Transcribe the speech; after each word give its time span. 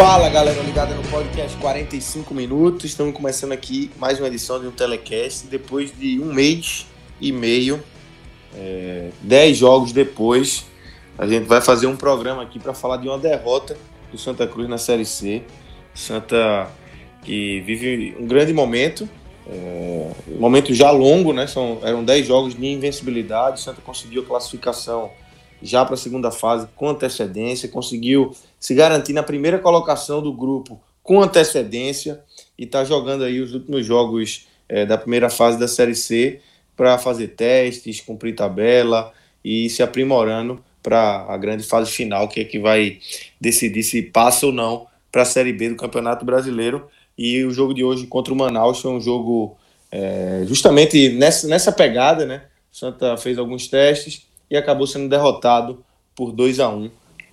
Fala 0.00 0.30
galera 0.30 0.62
ligada 0.62 0.94
no 0.94 1.02
podcast 1.10 1.54
45 1.58 2.32
minutos. 2.32 2.86
Estamos 2.86 3.14
começando 3.14 3.52
aqui 3.52 3.90
mais 3.98 4.18
uma 4.18 4.28
edição 4.28 4.58
de 4.58 4.66
um 4.66 4.70
telecast. 4.70 5.46
Depois 5.46 5.92
de 5.94 6.18
um 6.18 6.32
mês 6.32 6.86
e 7.20 7.30
meio, 7.30 7.84
é, 8.56 9.10
dez 9.20 9.58
jogos 9.58 9.92
depois, 9.92 10.64
a 11.18 11.26
gente 11.26 11.44
vai 11.44 11.60
fazer 11.60 11.86
um 11.86 11.96
programa 11.96 12.42
aqui 12.42 12.58
para 12.58 12.72
falar 12.72 12.96
de 12.96 13.08
uma 13.08 13.18
derrota 13.18 13.76
do 14.10 14.16
Santa 14.16 14.46
Cruz 14.46 14.66
na 14.70 14.78
Série 14.78 15.04
C. 15.04 15.42
Santa 15.94 16.70
que 17.22 17.60
vive 17.60 18.16
um 18.18 18.26
grande 18.26 18.54
momento, 18.54 19.06
é, 19.46 20.12
um 20.28 20.40
momento 20.40 20.72
já 20.72 20.90
longo, 20.90 21.34
né? 21.34 21.46
São, 21.46 21.78
eram 21.82 22.02
10 22.02 22.26
jogos 22.26 22.54
de 22.54 22.66
invencibilidade. 22.66 23.60
Santa 23.60 23.82
conseguiu 23.82 24.22
a 24.22 24.24
classificação 24.24 25.10
já 25.62 25.84
para 25.84 25.92
a 25.92 25.98
segunda 25.98 26.30
fase 26.30 26.66
com 26.74 26.88
antecedência, 26.88 27.68
conseguiu 27.68 28.34
se 28.60 28.74
garantir 28.74 29.14
na 29.14 29.22
primeira 29.22 29.58
colocação 29.58 30.22
do 30.22 30.32
grupo 30.32 30.80
com 31.02 31.20
antecedência 31.22 32.20
e 32.58 32.64
está 32.64 32.84
jogando 32.84 33.24
aí 33.24 33.40
os 33.40 33.54
últimos 33.54 33.86
jogos 33.86 34.46
é, 34.68 34.84
da 34.84 34.98
primeira 34.98 35.30
fase 35.30 35.58
da 35.58 35.66
Série 35.66 35.94
C 35.94 36.40
para 36.76 36.98
fazer 36.98 37.28
testes, 37.28 38.00
cumprir 38.00 38.34
tabela 38.34 39.12
e 39.42 39.68
se 39.70 39.82
aprimorando 39.82 40.62
para 40.82 41.26
a 41.28 41.36
grande 41.36 41.64
fase 41.64 41.90
final, 41.90 42.28
que 42.28 42.40
é 42.40 42.44
que 42.44 42.58
vai 42.58 42.98
decidir 43.40 43.82
se 43.82 44.02
passa 44.02 44.46
ou 44.46 44.52
não 44.52 44.86
para 45.10 45.22
a 45.22 45.26
Série 45.26 45.52
B 45.52 45.70
do 45.70 45.76
Campeonato 45.76 46.24
Brasileiro. 46.24 46.88
E 47.16 47.42
o 47.44 47.50
jogo 47.50 47.74
de 47.74 47.82
hoje 47.82 48.06
contra 48.06 48.32
o 48.32 48.36
Manaus 48.36 48.80
foi 48.80 48.90
um 48.90 49.00
jogo 49.00 49.56
é, 49.90 50.44
justamente 50.46 51.08
nessa, 51.10 51.48
nessa 51.48 51.72
pegada, 51.72 52.24
né? 52.24 52.44
Santa 52.70 53.16
fez 53.16 53.36
alguns 53.36 53.66
testes, 53.66 54.26
e 54.50 54.56
acabou 54.56 54.86
sendo 54.86 55.08
derrotado 55.08 55.84
por 56.14 56.32
2 56.32 56.60
a 56.60 56.68
1 56.68 56.90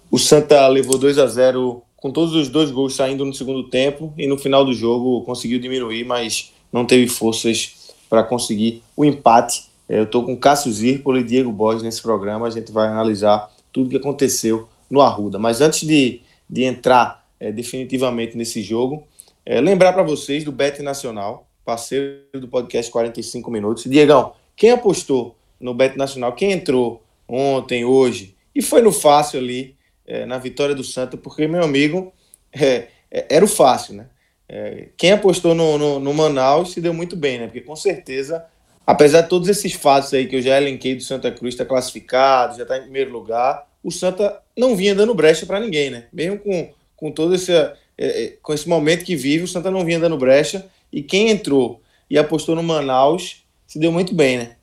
O 0.10 0.18
Santa 0.18 0.68
levou 0.68 0.98
2 0.98 1.18
a 1.20 1.28
0 1.28 1.84
com 1.98 2.12
todos 2.12 2.34
os 2.34 2.48
dois 2.48 2.72
gols 2.72 2.96
saindo 2.96 3.26
no 3.26 3.34
segundo 3.34 3.64
tempo 3.70 4.14
e 4.18 4.28
no 4.28 4.38
final 4.38 4.64
do 4.64 4.74
jogo 4.74 5.24
conseguiu 5.24 5.60
diminuir, 5.60 6.06
mas 6.06 6.54
não 6.72 6.86
teve 6.86 7.08
forças 7.08 7.94
para 8.10 8.24
conseguir 8.24 8.84
o 8.96 9.04
empate. 9.04 9.66
É, 9.90 10.00
eu 10.00 10.04
estou 10.04 10.24
com 10.24 10.38
Cássio 10.38 10.72
Zirpoli 10.72 11.22
e 11.22 11.24
Diego 11.24 11.52
Borges 11.52 11.84
nesse 11.84 12.02
programa, 12.02 12.48
a 12.48 12.50
gente 12.50 12.72
vai 12.72 12.88
analisar 12.88 13.52
tudo 13.72 13.90
que 13.90 13.98
aconteceu 13.98 14.68
no 14.90 15.02
Arruda. 15.02 15.38
Mas 15.38 15.60
antes 15.60 15.86
de, 15.88 16.22
de 16.50 16.64
entrar 16.64 17.26
é, 17.40 17.52
definitivamente 17.52 18.38
nesse 18.38 18.62
jogo, 18.62 19.04
é, 19.46 19.60
lembrar 19.60 19.94
para 19.94 20.04
vocês 20.04 20.44
do 20.44 20.52
Bet 20.52 20.82
Nacional, 20.82 21.48
parceiro 21.66 22.22
do 22.34 22.48
podcast 22.48 22.92
45 22.92 23.50
Minutos. 23.52 23.84
Diegão, 23.86 24.34
quem 24.56 24.72
apostou 24.72 25.36
no 25.60 25.74
Bet 25.74 25.98
Nacional, 25.98 26.34
quem 26.34 26.52
entrou 26.52 27.02
ontem, 27.28 27.84
hoje, 27.84 28.36
e 28.56 28.62
foi 28.62 28.82
no 28.82 28.92
fácil 28.92 29.40
ali, 29.40 29.77
é, 30.08 30.26
na 30.26 30.38
vitória 30.38 30.74
do 30.74 30.84
Santa, 30.84 31.18
porque, 31.18 31.48
meu 31.48 31.64
amigo, 31.64 32.14
é, 32.52 32.88
é, 33.12 33.26
era 33.30 33.46
o 33.46 33.48
fácil, 33.48 33.96
né? 33.96 34.08
É, 34.50 34.88
quem 34.96 35.12
apostou 35.12 35.54
no, 35.54 35.78
no, 35.78 36.00
no, 36.00 36.14
Manaus 36.14 36.72
se 36.72 36.80
deu 36.80 36.94
muito 36.94 37.18
bem, 37.18 37.38
né? 37.38 37.48
Porque 37.48 37.60
com 37.60 37.76
certeza, 37.76 38.46
apesar 38.86 39.22
de 39.22 39.30
todos 39.30 39.50
esses 39.50 39.74
fatos 39.74 40.14
aí 40.14 40.26
que 40.26 40.38
eu 40.38 40.42
já 40.42 40.56
elenquei 40.56 40.96
do 40.96 41.04
Santa 41.04 41.30
Cruz 41.30 41.54
estar 41.54 41.66
tá 41.66 41.70
classificado, 41.70 42.56
já 42.56 42.64
está 42.64 42.78
em 42.78 42.84
primeiro 42.84 43.12
lugar, 43.12 43.68
o 43.84 43.92
Santa 43.92 44.42
não 44.58 44.76
vinha 44.76 44.96
dando 44.96 45.14
brecha 45.14 45.46
para 45.46 45.60
ninguém, 45.60 45.90
né? 45.90 46.06
Mesmo 46.14 46.40
com, 46.40 46.70
com 46.96 47.12
todo 47.12 47.36
esse, 47.36 47.52
é, 47.98 48.34
com 48.42 48.54
esse 48.54 48.68
momento 48.70 49.04
que 49.04 49.16
vive, 49.16 49.44
o 49.44 49.48
Santa 49.48 49.70
não 49.70 49.84
vinha 49.84 50.00
dando 50.00 50.18
brecha. 50.18 50.66
E 50.92 51.04
quem 51.04 51.30
entrou 51.30 51.82
e 52.10 52.18
apostou 52.18 52.56
no 52.56 52.64
Manaus 52.64 53.46
se 53.66 53.78
deu 53.78 53.92
muito 53.92 54.16
bem, 54.16 54.38
né? 54.38 54.57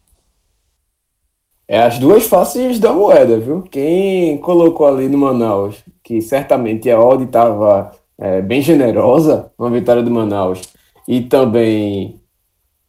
É 1.67 1.83
as 1.83 1.99
duas 1.99 2.25
faces 2.27 2.79
da 2.79 2.93
moeda, 2.93 3.39
viu? 3.39 3.63
Quem 3.63 4.37
colocou 4.39 4.87
ali 4.87 5.09
no 5.09 5.17
Manaus, 5.17 5.77
que 6.03 6.21
certamente 6.21 6.91
a 6.91 7.01
odd 7.01 7.25
estava 7.25 7.93
é, 8.19 8.43
bem 8.43 8.61
generosa, 8.61 9.51
uma 9.59 9.71
vitória 9.71 10.03
do 10.03 10.11
Manaus, 10.11 10.61
e 11.09 11.23
também, 11.23 12.21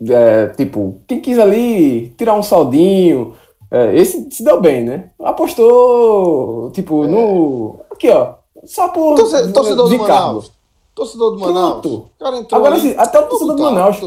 é, 0.05 0.47
tipo, 0.47 0.99
quem 1.07 1.21
quis 1.21 1.39
ali 1.39 2.09
tirar 2.17 2.35
um 2.35 2.43
saldinho, 2.43 3.33
é, 3.71 3.95
esse 3.95 4.29
se 4.29 4.43
deu 4.43 4.59
bem, 4.61 4.83
né? 4.83 5.09
Apostou, 5.19 6.69
tipo, 6.71 7.07
no. 7.07 7.79
Aqui, 7.91 8.09
ó. 8.09 8.35
Só 8.65 8.89
por. 8.89 9.15
Torcedor, 9.15 9.53
torcedor 9.53 9.89
do 9.89 9.97
Manaus. 9.97 10.51
Torcedor 10.93 11.31
do 11.31 11.39
Manaus. 11.39 11.81
Pronto. 12.17 12.55
Agora 12.55 12.79
sim, 12.79 12.93
até 12.97 13.19
o 13.19 13.27
torcedor 13.27 13.55
do 13.55 13.63
Manaus. 13.63 13.97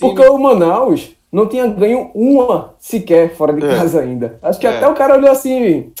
Porque 0.00 0.22
o 0.26 0.38
Manaus 0.38 1.10
não 1.32 1.46
tinha 1.46 1.66
ganho 1.66 2.10
uma 2.14 2.74
sequer 2.78 3.34
fora 3.34 3.52
de 3.52 3.64
é. 3.64 3.76
casa 3.76 4.00
ainda. 4.00 4.38
Acho 4.42 4.58
que 4.58 4.66
é. 4.66 4.76
até 4.76 4.88
o 4.88 4.94
cara 4.94 5.16
olhou 5.16 5.30
assim. 5.30 5.92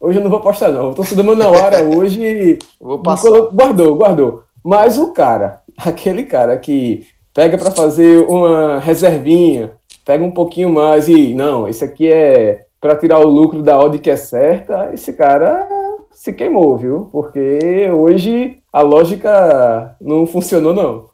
Hoje 0.00 0.18
eu 0.18 0.22
não 0.22 0.30
vou 0.30 0.40
apostar, 0.40 0.72
não. 0.72 0.90
O 0.90 0.94
torcedor 0.94 1.24
Manauara 1.24 1.82
hoje. 1.82 2.58
vou 2.80 2.98
passar. 2.98 3.30
Guardou, 3.30 3.94
guardou. 3.94 4.44
Mas 4.62 4.98
o 4.98 5.12
cara, 5.12 5.62
aquele 5.78 6.24
cara 6.24 6.56
que 6.58 7.06
pega 7.32 7.56
para 7.56 7.70
fazer 7.70 8.24
uma 8.28 8.78
reservinha, 8.78 9.72
pega 10.04 10.24
um 10.24 10.30
pouquinho 10.30 10.70
mais 10.70 11.08
e. 11.08 11.34
Não, 11.34 11.68
esse 11.68 11.84
aqui 11.84 12.10
é 12.10 12.66
para 12.80 12.96
tirar 12.96 13.18
o 13.20 13.28
lucro 13.28 13.62
da 13.62 13.78
odd 13.78 13.98
que 13.98 14.10
é 14.10 14.16
certa. 14.16 14.90
Esse 14.92 15.12
cara 15.12 15.66
se 16.10 16.32
queimou, 16.32 16.76
viu? 16.76 17.08
Porque 17.12 17.90
hoje 17.90 18.58
a 18.72 18.82
lógica 18.82 19.96
não 20.00 20.26
funcionou, 20.26 20.74
não. 20.74 21.06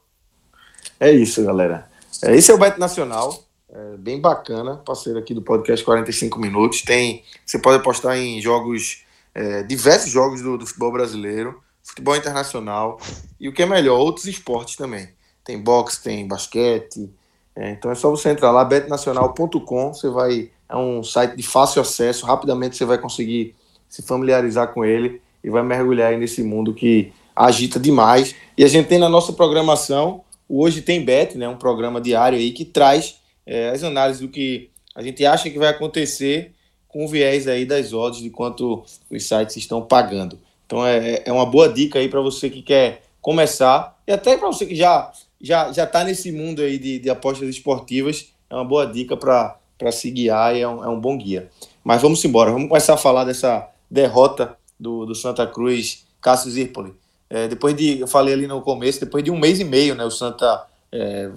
É 0.99 1.11
isso, 1.11 1.43
galera. 1.45 1.85
Esse 2.23 2.51
é 2.51 2.53
o 2.53 2.57
Bet 2.57 2.79
Nacional. 2.79 3.33
É 3.73 3.95
bem 3.95 4.19
bacana, 4.19 4.75
parceiro 4.75 5.17
aqui 5.17 5.33
do 5.33 5.41
podcast 5.41 5.85
45 5.85 6.37
Minutos. 6.37 6.81
Tem, 6.81 7.23
você 7.45 7.57
pode 7.57 7.77
apostar 7.77 8.17
em 8.17 8.41
jogos, 8.41 9.05
é, 9.33 9.63
diversos 9.63 10.11
jogos 10.11 10.41
do, 10.41 10.57
do, 10.57 10.65
futebol 10.65 10.91
brasileiro, 10.91 11.63
futebol 11.81 12.17
internacional 12.17 12.99
e 13.39 13.47
o 13.47 13.53
que 13.53 13.63
é 13.63 13.65
melhor, 13.65 13.97
outros 13.97 14.25
esportes 14.25 14.75
também. 14.75 15.07
Tem 15.41 15.57
boxe, 15.57 16.03
tem 16.03 16.27
basquete. 16.27 17.09
É, 17.55 17.71
então 17.71 17.89
é 17.89 17.95
só 17.95 18.09
você 18.09 18.29
entrar 18.29 18.51
lá, 18.51 18.65
betnacional.com. 18.65 19.93
Você 19.93 20.09
vai, 20.09 20.51
é 20.67 20.75
um 20.75 21.01
site 21.01 21.37
de 21.37 21.43
fácil 21.43 21.81
acesso, 21.81 22.25
rapidamente 22.25 22.75
você 22.75 22.83
vai 22.83 22.97
conseguir 22.97 23.55
se 23.87 24.01
familiarizar 24.01 24.73
com 24.73 24.83
ele 24.83 25.21
e 25.41 25.49
vai 25.49 25.63
mergulhar 25.63 26.17
nesse 26.17 26.43
mundo 26.43 26.73
que 26.73 27.13
agita 27.33 27.79
demais. 27.79 28.35
E 28.57 28.65
a 28.65 28.67
gente 28.67 28.89
tem 28.89 28.99
na 28.99 29.07
nossa 29.07 29.31
programação 29.31 30.25
o 30.49 30.61
Hoje 30.61 30.81
Tem 30.81 31.05
Bet, 31.05 31.37
né, 31.37 31.47
um 31.47 31.55
programa 31.55 32.01
diário 32.01 32.37
aí 32.37 32.51
que 32.51 32.65
traz 32.65 33.20
é, 33.45 33.69
as 33.69 33.83
análises 33.83 34.21
do 34.21 34.29
que 34.29 34.69
a 34.95 35.01
gente 35.01 35.25
acha 35.25 35.49
que 35.49 35.57
vai 35.57 35.69
acontecer 35.69 36.53
com 36.87 37.05
o 37.05 37.07
viés 37.07 37.47
aí 37.47 37.65
das 37.65 37.93
odds 37.93 38.21
de 38.21 38.29
quanto 38.29 38.83
os 39.09 39.23
sites 39.23 39.55
estão 39.55 39.81
pagando. 39.81 40.37
Então 40.65 40.85
é, 40.85 41.23
é 41.25 41.31
uma 41.31 41.45
boa 41.45 41.67
dica 41.69 41.99
aí 41.99 42.09
para 42.09 42.21
você 42.21 42.49
que 42.49 42.61
quer 42.61 43.03
começar 43.21 43.97
e 44.05 44.11
até 44.11 44.37
para 44.37 44.47
você 44.47 44.65
que 44.65 44.75
já 44.75 45.11
já 45.39 45.71
já 45.71 45.85
está 45.85 46.03
nesse 46.03 46.31
mundo 46.31 46.61
aí 46.61 46.77
de, 46.77 46.99
de, 46.99 47.09
apostas 47.09 47.49
esportivas 47.49 48.31
é 48.49 48.55
uma 48.55 48.65
boa 48.65 48.85
dica 48.85 49.15
para 49.17 49.91
se 49.91 50.11
guiar 50.11 50.55
e 50.55 50.61
é 50.61 50.67
um, 50.67 50.83
é 50.83 50.89
um 50.89 50.99
bom 50.99 51.17
guia. 51.17 51.49
Mas 51.83 52.01
vamos 52.01 52.23
embora, 52.23 52.51
vamos 52.51 52.67
começar 52.67 52.93
a 52.93 52.97
falar 52.97 53.23
dessa 53.23 53.69
derrota 53.89 54.55
do, 54.79 55.05
do 55.05 55.15
Santa 55.15 55.47
Cruz, 55.47 56.05
Cássio 56.21 56.51
Zirpoli. 56.51 56.93
É, 57.29 57.47
depois 57.47 57.75
de, 57.75 57.99
eu 57.99 58.07
falei 58.07 58.33
ali 58.33 58.45
no 58.45 58.61
começo, 58.61 58.99
depois 58.99 59.23
de 59.23 59.31
um 59.31 59.39
mês 59.39 59.59
e 59.59 59.63
meio, 59.63 59.95
né, 59.95 60.03
o 60.03 60.11
Santa 60.11 60.67
é, 60.91 61.31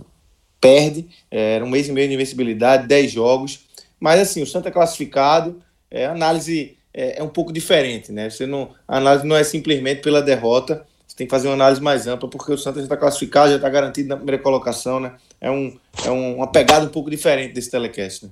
perde, 0.64 1.06
é, 1.30 1.56
era 1.56 1.64
um 1.64 1.68
mês 1.68 1.88
e 1.88 1.92
meio 1.92 2.08
de 2.08 2.14
invencibilidade, 2.14 2.86
10 2.86 3.12
jogos, 3.12 3.66
mas 4.00 4.18
assim, 4.18 4.42
o 4.42 4.46
Santa 4.46 4.70
é 4.70 4.72
classificado, 4.72 5.62
é, 5.90 6.06
a 6.06 6.12
análise 6.12 6.78
é, 6.94 7.18
é, 7.18 7.22
um 7.22 7.28
pouco 7.28 7.52
diferente, 7.52 8.10
né? 8.10 8.30
Você 8.30 8.46
não, 8.46 8.70
a 8.88 8.96
análise 8.96 9.26
não 9.26 9.36
é 9.36 9.44
simplesmente 9.44 10.00
pela 10.00 10.22
derrota, 10.22 10.86
você 11.06 11.14
tem 11.16 11.26
que 11.26 11.30
fazer 11.30 11.48
uma 11.48 11.54
análise 11.54 11.82
mais 11.82 12.06
ampla, 12.06 12.30
porque 12.30 12.50
o 12.50 12.56
Santa 12.56 12.78
já 12.78 12.84
está 12.84 12.96
classificado, 12.96 13.50
já 13.50 13.56
está 13.56 13.68
garantido 13.68 14.08
na 14.08 14.16
primeira 14.16 14.42
colocação, 14.42 14.98
né? 14.98 15.12
É, 15.38 15.50
um, 15.50 15.76
é 16.02 16.10
um, 16.10 16.36
uma 16.36 16.46
pegada 16.46 16.86
um 16.86 16.88
pouco 16.88 17.10
diferente 17.10 17.52
desse 17.52 17.70
telecast, 17.70 18.24
né? 18.24 18.30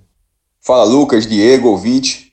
Fala 0.59 0.85
Lucas, 0.85 1.27
Diego, 1.27 1.69
ouvinte. 1.69 2.33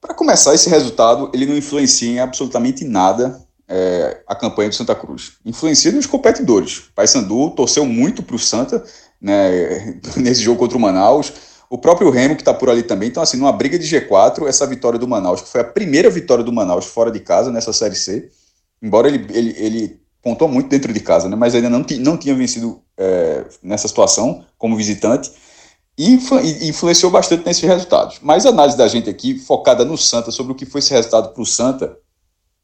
Para 0.00 0.14
começar, 0.14 0.54
esse 0.54 0.70
resultado 0.70 1.28
ele 1.34 1.44
não 1.44 1.56
influencia 1.56 2.08
em 2.08 2.20
absolutamente 2.20 2.84
nada 2.84 3.44
é, 3.66 4.22
a 4.26 4.34
campanha 4.34 4.68
do 4.68 4.74
Santa 4.74 4.94
Cruz. 4.94 5.32
Influencia 5.44 5.90
nos 5.92 6.06
competidores. 6.06 6.84
Paysandu 6.94 7.50
torceu 7.50 7.84
muito 7.84 8.22
para 8.22 8.36
o 8.36 8.38
Santa 8.38 8.84
né, 9.20 10.00
nesse 10.16 10.40
jogo 10.40 10.58
contra 10.58 10.76
o 10.76 10.80
Manaus. 10.80 11.32
O 11.68 11.78
próprio 11.78 12.10
Remo, 12.10 12.34
que 12.34 12.42
está 12.42 12.52
por 12.52 12.68
ali 12.68 12.82
também. 12.82 13.08
Então, 13.08 13.22
assim, 13.22 13.36
numa 13.36 13.52
briga 13.52 13.78
de 13.78 13.86
G4, 13.86 14.46
essa 14.48 14.66
vitória 14.66 14.98
do 14.98 15.06
Manaus, 15.06 15.40
que 15.40 15.48
foi 15.48 15.60
a 15.60 15.64
primeira 15.64 16.10
vitória 16.10 16.42
do 16.42 16.52
Manaus 16.52 16.86
fora 16.86 17.10
de 17.10 17.20
casa 17.20 17.52
nessa 17.52 17.72
Série 17.72 17.94
C, 17.94 18.28
embora 18.82 19.06
ele, 19.06 19.24
ele, 19.30 19.54
ele 19.56 20.00
pontou 20.22 20.48
muito 20.48 20.68
dentro 20.68 20.92
de 20.92 21.00
casa, 21.00 21.28
né, 21.28 21.36
mas 21.36 21.54
ainda 21.54 21.70
não, 21.70 21.84
não 22.00 22.16
tinha 22.16 22.34
vencido 22.34 22.82
é, 22.98 23.44
nessa 23.62 23.86
situação 23.86 24.44
como 24.58 24.76
visitante, 24.76 25.30
e 25.96 26.14
influenciou 26.68 27.12
bastante 27.12 27.44
nesses 27.44 27.62
resultados. 27.62 28.18
Mas 28.22 28.46
a 28.46 28.48
análise 28.48 28.76
da 28.76 28.88
gente 28.88 29.10
aqui, 29.10 29.38
focada 29.38 29.84
no 29.84 29.98
Santa, 29.98 30.30
sobre 30.30 30.52
o 30.52 30.54
que 30.54 30.64
foi 30.64 30.78
esse 30.78 30.92
resultado 30.92 31.34
para 31.34 31.42
o 31.42 31.46
Santa, 31.46 31.96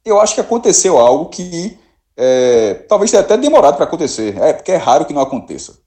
eu 0.05 0.19
acho 0.21 0.35
que 0.35 0.41
aconteceu 0.41 0.99
algo 0.99 1.27
que 1.27 1.79
é, 2.17 2.75
talvez 2.89 3.11
tenha 3.11 3.23
até 3.23 3.37
demorado 3.37 3.77
para 3.77 3.85
acontecer, 3.85 4.37
é 4.39 4.53
porque 4.53 4.73
é 4.73 4.77
raro 4.77 5.05
que 5.05 5.13
não 5.13 5.21
aconteça. 5.21 5.79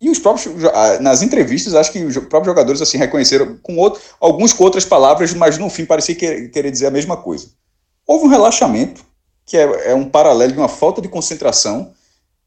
E 0.00 0.10
os 0.10 0.18
próprios, 0.18 0.54
nas 1.00 1.22
entrevistas, 1.22 1.74
acho 1.74 1.90
que 1.90 2.04
os 2.04 2.14
próprios 2.14 2.46
jogadores 2.46 2.82
assim 2.82 2.98
reconheceram 2.98 3.56
com 3.62 3.78
outro, 3.78 4.00
alguns 4.20 4.52
com 4.52 4.62
outras 4.64 4.84
palavras, 4.84 5.32
mas 5.32 5.56
no 5.56 5.70
fim 5.70 5.86
parecia 5.86 6.14
querer, 6.14 6.50
querer 6.50 6.70
dizer 6.70 6.86
a 6.86 6.90
mesma 6.90 7.16
coisa. 7.16 7.48
Houve 8.06 8.26
um 8.26 8.28
relaxamento, 8.28 9.02
que 9.46 9.56
é, 9.56 9.90
é 9.90 9.94
um 9.94 10.04
paralelo 10.04 10.52
de 10.52 10.58
uma 10.58 10.68
falta 10.68 11.00
de 11.00 11.08
concentração, 11.08 11.92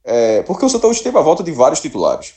é, 0.03 0.43
porque 0.43 0.63
o 0.63 0.69
Santa 0.69 0.87
hoje 0.87 1.01
teve 1.01 1.17
a 1.17 1.21
volta 1.21 1.43
de 1.43 1.51
vários 1.51 1.81
titulares. 1.81 2.33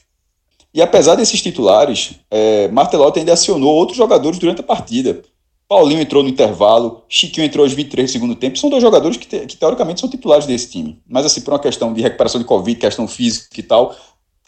E 0.74 0.80
apesar 0.80 1.14
desses 1.14 1.42
titulares, 1.42 2.14
é, 2.30 2.68
Martelotti 2.68 3.18
ainda 3.18 3.34
acionou 3.34 3.74
outros 3.74 3.98
jogadores 3.98 4.38
durante 4.38 4.60
a 4.60 4.64
partida. 4.64 5.22
Paulinho 5.68 6.00
entrou 6.00 6.22
no 6.22 6.28
intervalo, 6.28 7.02
Chiquinho 7.08 7.46
entrou 7.46 7.64
aos 7.64 7.72
23 7.72 8.10
do 8.10 8.12
segundo 8.12 8.34
tempo. 8.34 8.58
São 8.58 8.68
dois 8.68 8.82
jogadores 8.82 9.16
que, 9.16 9.26
te, 9.26 9.46
que, 9.46 9.56
teoricamente 9.56 10.00
são 10.00 10.08
titulares 10.08 10.46
desse 10.46 10.70
time. 10.70 11.00
Mas 11.06 11.24
assim, 11.24 11.40
por 11.40 11.52
uma 11.52 11.58
questão 11.58 11.92
de 11.92 12.02
recuperação 12.02 12.40
de 12.40 12.46
Covid, 12.46 12.78
questão 12.78 13.08
física 13.08 13.58
e 13.58 13.62
tal, 13.62 13.94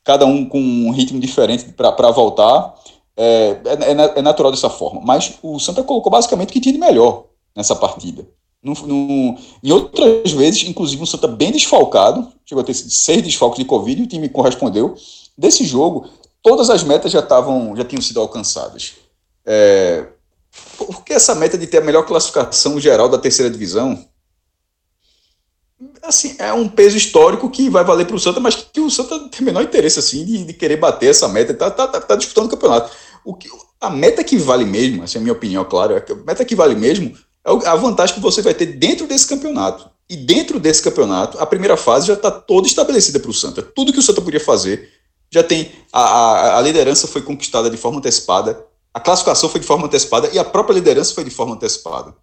cada 0.04 0.26
um 0.26 0.44
com 0.44 0.60
um 0.60 0.90
ritmo 0.90 1.18
diferente 1.18 1.72
para 1.72 2.10
voltar. 2.10 2.74
É, 3.16 3.56
é, 3.64 3.92
é, 3.92 4.18
é, 4.18 4.22
natural 4.22 4.50
dessa 4.50 4.68
forma. 4.68 5.00
Mas 5.02 5.34
o 5.42 5.58
Santa 5.58 5.82
colocou 5.82 6.10
basicamente 6.10 6.50
o 6.50 6.52
que 6.52 6.60
tinha 6.60 6.72
de 6.72 6.78
melhor 6.78 7.26
nessa 7.56 7.74
partida. 7.74 8.26
No, 8.62 8.74
no, 8.74 9.38
em 9.62 9.72
outras 9.72 10.32
vezes, 10.32 10.64
inclusive, 10.64 11.02
um 11.02 11.06
Santa 11.06 11.28
bem 11.28 11.52
desfalcado, 11.52 12.32
chegou 12.44 12.62
a 12.62 12.64
ter 12.64 12.74
seis 12.74 13.22
desfalques 13.22 13.58
de 13.58 13.64
Covid 13.64 14.00
e 14.02 14.04
o 14.04 14.08
time 14.08 14.28
correspondeu. 14.28 14.94
Desse 15.38 15.64
jogo, 15.64 16.08
todas 16.42 16.70
as 16.70 16.82
metas 16.82 17.12
já, 17.12 17.20
estavam, 17.20 17.76
já 17.76 17.84
tinham 17.84 18.02
sido 18.02 18.20
alcançadas. 18.20 18.94
É, 19.46 20.06
porque 20.76 21.12
essa 21.12 21.34
meta 21.34 21.56
de 21.56 21.66
ter 21.66 21.78
a 21.78 21.84
melhor 21.84 22.04
classificação 22.04 22.80
geral 22.80 23.08
da 23.08 23.18
terceira 23.18 23.50
divisão 23.50 24.04
assim, 26.08 26.36
é 26.38 26.52
um 26.52 26.68
peso 26.68 26.96
histórico 26.96 27.50
que 27.50 27.68
vai 27.68 27.84
valer 27.84 28.06
para 28.06 28.16
o 28.16 28.20
Santa, 28.20 28.40
mas 28.40 28.54
que 28.54 28.80
o 28.80 28.90
Santa 28.90 29.28
tem 29.28 29.40
o 29.40 29.44
menor 29.44 29.62
interesse 29.62 29.98
assim, 29.98 30.24
de, 30.24 30.44
de 30.44 30.52
querer 30.52 30.76
bater 30.76 31.10
essa 31.10 31.28
meta, 31.28 31.52
está 31.52 31.70
tá, 31.70 31.86
tá, 31.86 32.00
tá, 32.00 32.16
disputando 32.16 32.46
o 32.46 32.50
campeonato. 32.50 32.90
O 33.24 33.34
que, 33.34 33.48
a 33.80 33.90
meta 33.90 34.24
que 34.24 34.36
vale 34.36 34.64
mesmo, 34.64 35.04
essa 35.04 35.18
é 35.18 35.20
a 35.20 35.22
minha 35.22 35.32
opinião, 35.32 35.64
claro, 35.64 35.94
é 35.94 35.98
a 35.98 36.14
meta 36.14 36.44
que 36.44 36.54
vale 36.54 36.74
mesmo 36.74 37.16
é 37.44 37.68
a 37.68 37.74
vantagem 37.74 38.14
que 38.14 38.20
você 38.22 38.40
vai 38.40 38.54
ter 38.54 38.66
dentro 38.66 39.06
desse 39.06 39.26
campeonato. 39.26 39.90
E 40.08 40.16
dentro 40.16 40.58
desse 40.58 40.82
campeonato, 40.82 41.38
a 41.38 41.46
primeira 41.46 41.76
fase 41.76 42.06
já 42.06 42.14
está 42.14 42.30
toda 42.30 42.66
estabelecida 42.66 43.20
para 43.20 43.30
o 43.30 43.34
Santa. 43.34 43.62
Tudo 43.62 43.92
que 43.92 43.98
o 43.98 44.02
Santa 44.02 44.20
podia 44.20 44.40
fazer 44.40 44.90
já 45.30 45.42
tem. 45.42 45.70
A, 45.92 46.00
a, 46.00 46.58
a 46.58 46.60
liderança 46.62 47.06
foi 47.06 47.22
conquistada 47.22 47.68
de 47.70 47.76
forma 47.76 47.98
antecipada, 47.98 48.64
a 48.92 49.00
classificação 49.00 49.48
foi 49.48 49.60
de 49.60 49.66
forma 49.66 49.86
antecipada 49.86 50.30
e 50.32 50.38
a 50.38 50.44
própria 50.44 50.74
liderança 50.74 51.14
foi 51.14 51.24
de 51.24 51.30
forma 51.30 51.54
antecipada. 51.54 52.14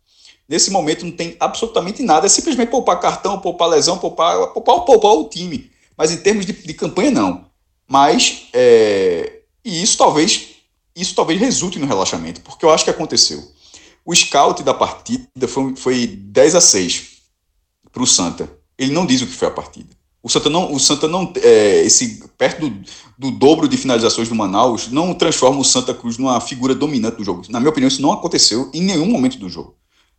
Nesse 0.47 0.69
momento 0.69 1.05
não 1.05 1.11
tem 1.11 1.35
absolutamente 1.39 2.03
nada, 2.03 2.25
é 2.25 2.29
simplesmente 2.29 2.69
poupar 2.69 2.99
cartão, 2.99 3.39
poupar 3.39 3.69
lesão, 3.69 3.97
poupar, 3.97 4.47
poupar, 4.47 4.81
poupar 4.81 5.11
o 5.13 5.29
time. 5.29 5.71
Mas 5.97 6.11
em 6.11 6.17
termos 6.17 6.45
de, 6.45 6.53
de 6.53 6.73
campanha, 6.73 7.11
não. 7.11 7.45
Mas, 7.87 8.47
é, 8.53 9.41
e 9.63 9.81
isso 9.81 9.97
talvez, 9.97 10.49
isso 10.95 11.15
talvez 11.15 11.39
resulte 11.39 11.79
no 11.79 11.85
relaxamento, 11.85 12.41
porque 12.41 12.65
eu 12.65 12.69
acho 12.69 12.83
que 12.83 12.89
aconteceu. 12.89 13.41
O 14.05 14.15
scout 14.15 14.63
da 14.63 14.73
partida 14.73 15.47
foi, 15.47 15.75
foi 15.75 16.07
10 16.07 16.55
a 16.55 16.61
6 16.61 17.07
para 17.91 18.03
o 18.03 18.07
Santa. 18.07 18.51
Ele 18.77 18.91
não 18.91 19.05
diz 19.05 19.21
o 19.21 19.27
que 19.27 19.33
foi 19.33 19.47
a 19.47 19.51
partida. 19.51 19.89
O 20.23 20.29
Santa 20.29 20.49
não, 20.49 20.73
o 20.73 20.79
Santa 20.79 21.07
não 21.07 21.31
é, 21.41 21.81
esse 21.83 22.23
perto 22.37 22.69
do, 22.69 22.83
do, 23.17 23.31
dobro 23.31 23.67
de 23.67 23.77
finalizações 23.77 24.29
do 24.29 24.35
Manaus 24.35 24.87
não 24.87 25.13
transforma 25.13 25.59
o 25.59 25.65
Santa 25.65 25.93
Cruz 25.93 26.17
numa 26.17 26.39
figura 26.39 26.75
dominante 26.75 27.17
do 27.17 27.23
jogo. 27.23 27.43
Na 27.49 27.59
minha 27.59 27.69
opinião, 27.69 27.87
isso 27.87 28.01
não 28.01 28.11
aconteceu 28.11 28.69
em 28.73 28.81
nenhum 28.81 29.05
momento 29.05 29.37
do 29.37 29.49
jogo 29.49 29.75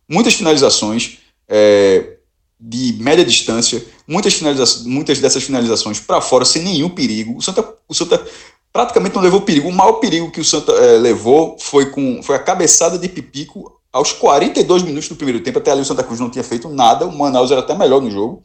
muitas 0.09 0.33
finalizações 0.33 1.19
é, 1.47 2.17
de 2.59 2.93
média 2.99 3.25
distância, 3.25 3.83
muitas, 4.07 4.33
finaliza 4.33 4.87
muitas 4.87 5.19
dessas 5.19 5.43
finalizações 5.43 5.99
para 5.99 6.21
fora 6.21 6.45
sem 6.45 6.63
nenhum 6.63 6.89
perigo. 6.89 7.37
O 7.37 7.41
Santa, 7.41 7.67
o 7.87 7.93
Santa 7.93 8.23
praticamente 8.71 9.15
não 9.15 9.21
levou 9.21 9.41
perigo. 9.41 9.67
O 9.67 9.71
maior 9.71 9.93
perigo 9.93 10.31
que 10.31 10.39
o 10.39 10.45
Santa 10.45 10.71
é, 10.71 10.97
levou 10.97 11.57
foi, 11.59 11.91
com, 11.91 12.23
foi 12.23 12.35
a 12.35 12.39
cabeçada 12.39 12.97
de 12.97 13.09
Pipico 13.09 13.79
aos 13.91 14.11
42 14.11 14.81
minutos 14.81 15.09
do 15.09 15.15
primeiro 15.15 15.41
tempo. 15.41 15.59
Até 15.59 15.71
ali 15.71 15.81
o 15.81 15.85
Santa 15.85 16.03
Cruz 16.03 16.19
não 16.19 16.29
tinha 16.29 16.43
feito 16.43 16.67
nada, 16.69 17.05
o 17.05 17.15
Manaus 17.15 17.51
era 17.51 17.59
até 17.59 17.75
melhor 17.75 18.01
no 18.01 18.09
jogo. 18.09 18.41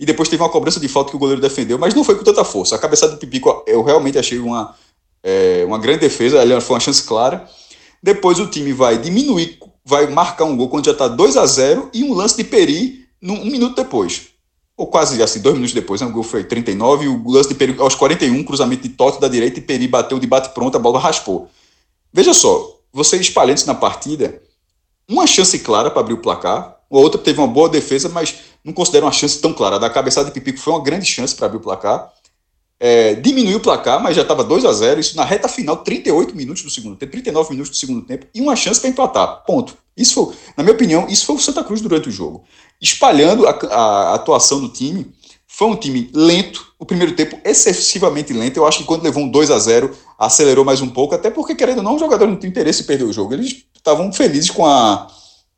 E 0.00 0.06
depois 0.06 0.28
teve 0.28 0.42
uma 0.42 0.48
cobrança 0.48 0.80
de 0.80 0.88
falta 0.88 1.10
que 1.10 1.16
o 1.16 1.18
goleiro 1.18 1.40
defendeu, 1.40 1.78
mas 1.78 1.94
não 1.94 2.02
foi 2.02 2.14
com 2.14 2.24
tanta 2.24 2.44
força. 2.44 2.74
A 2.74 2.78
cabeçada 2.78 3.12
de 3.12 3.18
Pipico 3.18 3.62
eu 3.66 3.82
realmente 3.82 4.18
achei 4.18 4.38
uma, 4.38 4.74
é, 5.22 5.64
uma 5.66 5.78
grande 5.78 6.00
defesa, 6.00 6.40
ali 6.40 6.58
foi 6.60 6.74
uma 6.74 6.80
chance 6.80 7.02
clara. 7.02 7.46
Depois 8.02 8.38
o 8.38 8.46
time 8.46 8.72
vai 8.72 8.96
diminuir 8.96 9.58
vai 9.86 10.08
marcar 10.08 10.44
um 10.44 10.56
gol 10.56 10.68
quando 10.68 10.84
já 10.84 10.90
está 10.90 11.06
2 11.06 11.36
a 11.36 11.46
0 11.46 11.90
e 11.94 12.02
um 12.02 12.12
lance 12.12 12.36
de 12.36 12.42
Peri 12.42 13.06
num, 13.22 13.40
um 13.40 13.46
minuto 13.46 13.76
depois. 13.76 14.30
Ou 14.76 14.88
quase 14.88 15.22
assim, 15.22 15.40
dois 15.40 15.54
minutos 15.54 15.72
depois, 15.72 16.00
né? 16.00 16.08
o 16.08 16.10
gol 16.10 16.24
foi 16.24 16.42
39, 16.42 17.04
e 17.04 17.08
o 17.08 17.30
lance 17.30 17.48
de 17.48 17.54
Peri 17.54 17.76
aos 17.78 17.94
41, 17.94 18.42
cruzamento 18.42 18.82
de 18.82 18.90
Totti 18.90 19.20
da 19.20 19.28
direita 19.28 19.60
e 19.60 19.62
Peri 19.62 19.86
bateu 19.86 20.18
de 20.18 20.26
bate 20.26 20.50
pronto, 20.50 20.76
a 20.76 20.80
bola 20.80 20.98
raspou. 20.98 21.48
Veja 22.12 22.34
só, 22.34 22.78
você 22.92 23.16
espalhando 23.16 23.64
na 23.64 23.74
partida, 23.74 24.42
uma 25.08 25.26
chance 25.26 25.56
clara 25.60 25.88
para 25.88 26.00
abrir 26.00 26.14
o 26.14 26.20
placar, 26.20 26.76
a 26.90 26.98
outra 26.98 27.20
teve 27.20 27.38
uma 27.38 27.46
boa 27.46 27.68
defesa, 27.68 28.08
mas 28.08 28.34
não 28.64 28.72
considero 28.72 29.06
uma 29.06 29.12
chance 29.12 29.38
tão 29.38 29.52
clara. 29.52 29.78
Da 29.78 29.88
cabeçada 29.88 30.26
de 30.26 30.34
Pipico 30.34 30.58
foi 30.58 30.72
uma 30.72 30.82
grande 30.82 31.06
chance 31.06 31.34
para 31.34 31.46
abrir 31.46 31.58
o 31.58 31.62
placar 31.62 32.12
é, 32.78 33.14
diminuiu 33.14 33.56
o 33.56 33.60
placar, 33.60 34.02
mas 34.02 34.14
já 34.14 34.22
estava 34.22 34.44
2 34.44 34.64
a 34.64 34.72
0 34.72 35.00
isso 35.00 35.16
na 35.16 35.24
reta 35.24 35.48
final, 35.48 35.78
38 35.78 36.36
minutos 36.36 36.62
do 36.62 36.70
segundo 36.70 36.96
tempo, 36.96 37.12
39 37.12 37.50
minutos 37.50 37.70
do 37.70 37.76
segundo 37.76 38.02
tempo, 38.02 38.26
e 38.34 38.40
uma 38.40 38.54
chance 38.54 38.80
para 38.80 38.90
empatar. 38.90 39.44
Ponto. 39.46 39.76
Isso 39.96 40.14
foi, 40.14 40.34
na 40.56 40.62
minha 40.62 40.74
opinião, 40.74 41.06
isso 41.08 41.24
foi 41.24 41.36
o 41.36 41.38
Santa 41.38 41.64
Cruz 41.64 41.80
durante 41.80 42.08
o 42.08 42.12
jogo. 42.12 42.44
Espalhando 42.80 43.46
a, 43.46 43.50
a, 43.50 44.14
atuação 44.14 44.60
do 44.60 44.68
time, 44.68 45.10
foi 45.46 45.68
um 45.68 45.76
time 45.76 46.10
lento, 46.12 46.70
o 46.78 46.84
primeiro 46.84 47.14
tempo 47.14 47.40
excessivamente 47.42 48.30
lento. 48.34 48.58
Eu 48.58 48.66
acho 48.66 48.78
que 48.78 48.84
quando 48.84 49.02
levou 49.02 49.22
um 49.22 49.28
2 49.30 49.50
a 49.50 49.58
0 49.58 49.96
acelerou 50.18 50.66
mais 50.66 50.82
um 50.82 50.88
pouco, 50.90 51.14
até 51.14 51.30
porque, 51.30 51.54
querendo 51.54 51.78
ou 51.78 51.84
não, 51.84 51.96
o 51.96 51.98
jogador 51.98 52.26
não 52.26 52.36
tem 52.36 52.50
interesse 52.50 52.82
em 52.82 52.86
perder 52.86 53.04
o 53.04 53.12
jogo. 53.12 53.32
Eles 53.32 53.64
estavam 53.74 54.12
felizes 54.12 54.50
com 54.50 54.66
a, 54.66 55.06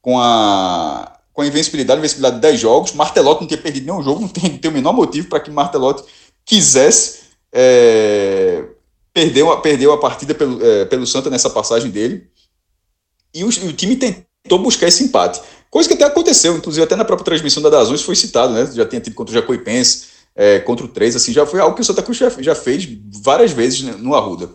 com 0.00 0.20
a, 0.20 1.18
com 1.32 1.42
a 1.42 1.46
invencibilidade, 1.46 1.98
invencibilidade 1.98 2.36
de 2.36 2.42
10 2.42 2.60
jogos. 2.60 2.92
Martelotti 2.92 3.40
não 3.40 3.48
tinha 3.48 3.60
perdido 3.60 3.86
nenhum 3.86 4.02
jogo, 4.04 4.20
não 4.20 4.28
tem, 4.28 4.52
não 4.52 4.58
tem 4.58 4.70
o 4.70 4.74
menor 4.74 4.92
motivo 4.92 5.28
para 5.28 5.40
que 5.40 5.50
Martelotti 5.50 6.04
quisesse 6.48 7.18
é, 7.52 8.64
perdeu, 9.12 9.54
perdeu 9.60 9.92
a 9.92 9.98
partida 9.98 10.34
pelo, 10.34 10.64
é, 10.64 10.86
pelo 10.86 11.06
Santa 11.06 11.30
nessa 11.30 11.50
passagem 11.50 11.90
dele. 11.90 12.26
E 13.34 13.44
o, 13.44 13.48
o, 13.48 13.72
time 13.72 13.94
tentou 13.94 14.58
buscar 14.58 14.88
esse 14.88 15.04
empate. 15.04 15.40
Coisa 15.70 15.86
que 15.86 15.94
até 15.94 16.04
aconteceu, 16.04 16.56
inclusive 16.56 16.82
até 16.82 16.96
na 16.96 17.04
própria 17.04 17.26
transmissão 17.26 17.62
da 17.62 17.68
Dazões 17.68 18.02
foi 18.02 18.16
citado, 18.16 18.54
né? 18.54 18.68
Já 18.72 18.86
tinha 18.86 19.00
tido 19.00 19.14
contra 19.14 19.30
o 19.30 19.34
Jacuipense, 19.34 20.06
é, 20.34 20.58
contra 20.60 20.86
o 20.86 20.88
3, 20.88 21.16
assim, 21.16 21.32
já 21.32 21.44
foi 21.44 21.60
algo 21.60 21.74
que 21.74 21.82
o 21.82 21.84
Santa 21.84 22.02
Cruz 22.02 22.16
já, 22.16 22.30
já 22.38 22.54
fez 22.54 22.88
várias 23.22 23.52
vezes 23.52 23.82
no 23.98 24.14
Arruda. 24.14 24.50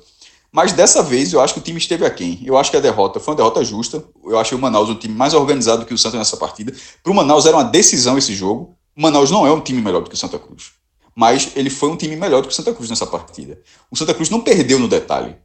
Mas 0.52 0.72
dessa 0.72 1.04
vez 1.04 1.34
eu 1.34 1.42
acho 1.42 1.54
que 1.54 1.60
o 1.60 1.64
time 1.64 1.78
esteve 1.78 2.06
aquém. 2.06 2.42
Eu 2.46 2.58
acho 2.58 2.72
que 2.72 2.78
a 2.78 2.80
derrota 2.80 3.20
foi 3.20 3.34
uma 3.34 3.38
derrota 3.38 3.64
justa. 3.64 4.04
Eu 4.24 4.40
achei 4.40 4.58
o 4.58 4.62
Manaus 4.62 4.90
um 4.90 4.96
time 4.96 5.14
mais 5.14 5.34
organizado 5.34 5.86
que 5.86 5.94
o 5.94 5.98
Santa 5.98 6.18
nessa 6.18 6.38
partida. 6.38 6.74
Para 7.04 7.12
o 7.12 7.16
Manaus 7.16 7.46
era 7.46 7.58
uma 7.58 7.64
decisão 7.64 8.18
esse 8.18 8.34
jogo. 8.34 8.76
O 8.96 9.02
Manaus 9.02 9.32
não 9.32 9.46
é 9.48 9.52
um 9.52 9.62
time 9.62 9.82
melhor 9.82 10.02
do 10.02 10.10
que 10.10 10.16
o 10.16 10.18
Santa 10.18 10.40
Cruz 10.40 10.83
mas 11.16 11.52
ele 11.56 11.70
foi 11.70 11.90
um 11.90 11.96
time 11.96 12.16
melhor 12.16 12.42
do 12.42 12.48
que 12.48 12.54
o 12.54 12.56
Santa 12.56 12.74
Cruz 12.74 12.90
nessa 12.90 13.06
partida. 13.06 13.60
O 13.92 13.96
Santa 13.96 14.14
Cruz 14.14 14.30
não 14.30 14.42
perdeu 14.42 14.80
no 14.80 14.88
detalhe. 14.88 15.36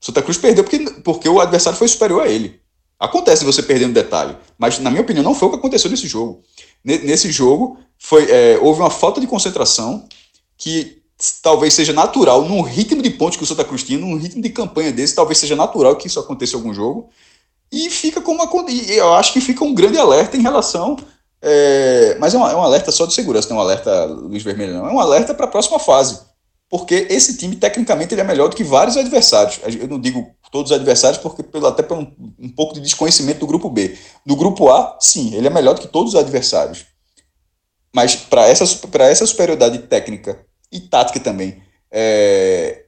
O 0.00 0.04
Santa 0.04 0.22
Cruz 0.22 0.36
perdeu 0.36 0.64
porque, 0.64 0.78
porque 1.02 1.28
o 1.28 1.40
adversário 1.40 1.78
foi 1.78 1.88
superior 1.88 2.22
a 2.22 2.28
ele. 2.28 2.60
Acontece 2.98 3.44
você 3.44 3.62
perder 3.62 3.86
no 3.86 3.92
detalhe, 3.92 4.36
mas 4.58 4.78
na 4.78 4.90
minha 4.90 5.02
opinião 5.02 5.22
não 5.22 5.34
foi 5.34 5.48
o 5.48 5.50
que 5.50 5.58
aconteceu 5.58 5.90
nesse 5.90 6.06
jogo. 6.06 6.42
Nesse 6.82 7.30
jogo 7.30 7.78
foi, 7.98 8.30
é, 8.30 8.58
houve 8.62 8.80
uma 8.80 8.90
falta 8.90 9.20
de 9.20 9.26
concentração 9.26 10.08
que 10.56 11.02
talvez 11.42 11.74
seja 11.74 11.92
natural, 11.92 12.42
num 12.42 12.62
ritmo 12.62 13.02
de 13.02 13.10
pontos 13.10 13.36
que 13.36 13.42
o 13.42 13.46
Santa 13.46 13.64
Cruz 13.64 13.82
tinha, 13.82 13.98
num 13.98 14.16
ritmo 14.16 14.42
de 14.42 14.50
campanha 14.50 14.92
desse, 14.92 15.14
talvez 15.14 15.38
seja 15.38 15.56
natural 15.56 15.96
que 15.96 16.06
isso 16.06 16.20
aconteça 16.20 16.54
em 16.54 16.56
algum 16.56 16.72
jogo. 16.72 17.10
E 17.70 17.90
fica 17.90 18.20
como 18.20 18.42
uma, 18.42 18.70
eu 18.70 19.12
acho 19.14 19.32
que 19.32 19.40
fica 19.40 19.64
um 19.64 19.74
grande 19.74 19.98
alerta 19.98 20.36
em 20.36 20.42
relação 20.42 20.96
é, 21.48 22.16
mas 22.18 22.34
é, 22.34 22.36
uma, 22.36 22.50
é 22.50 22.56
um 22.56 22.62
alerta 22.62 22.90
só 22.90 23.06
de 23.06 23.14
segurança, 23.14 23.48
não 23.48 23.56
é 23.56 23.60
um 23.60 23.62
alerta 23.62 24.04
luz 24.04 24.42
vermelha, 24.42 24.72
não. 24.72 24.88
É 24.88 24.92
um 24.92 24.98
alerta 24.98 25.32
para 25.32 25.46
a 25.46 25.48
próxima 25.48 25.78
fase. 25.78 26.18
Porque 26.68 27.06
esse 27.08 27.36
time, 27.36 27.54
tecnicamente, 27.54 28.12
ele 28.12 28.20
é 28.20 28.24
melhor 28.24 28.48
do 28.48 28.56
que 28.56 28.64
vários 28.64 28.96
adversários. 28.96 29.60
Eu 29.78 29.86
não 29.86 30.00
digo 30.00 30.34
todos 30.50 30.72
os 30.72 30.76
adversários, 30.76 31.22
porque 31.22 31.44
pelo, 31.44 31.68
até 31.68 31.84
por 31.84 31.96
um, 31.96 32.12
um 32.36 32.48
pouco 32.48 32.74
de 32.74 32.80
desconhecimento 32.80 33.38
do 33.38 33.46
grupo 33.46 33.70
B. 33.70 33.96
No 34.26 34.34
grupo 34.34 34.68
A, 34.68 34.98
sim, 35.00 35.36
ele 35.36 35.46
é 35.46 35.50
melhor 35.50 35.76
do 35.76 35.80
que 35.80 35.86
todos 35.86 36.14
os 36.14 36.18
adversários. 36.18 36.86
Mas 37.94 38.16
para 38.16 38.48
essa, 38.48 38.64
essa 38.64 39.26
superioridade 39.26 39.78
técnica 39.78 40.44
e 40.72 40.80
tática 40.80 41.20
também, 41.20 41.62
é, 41.92 42.86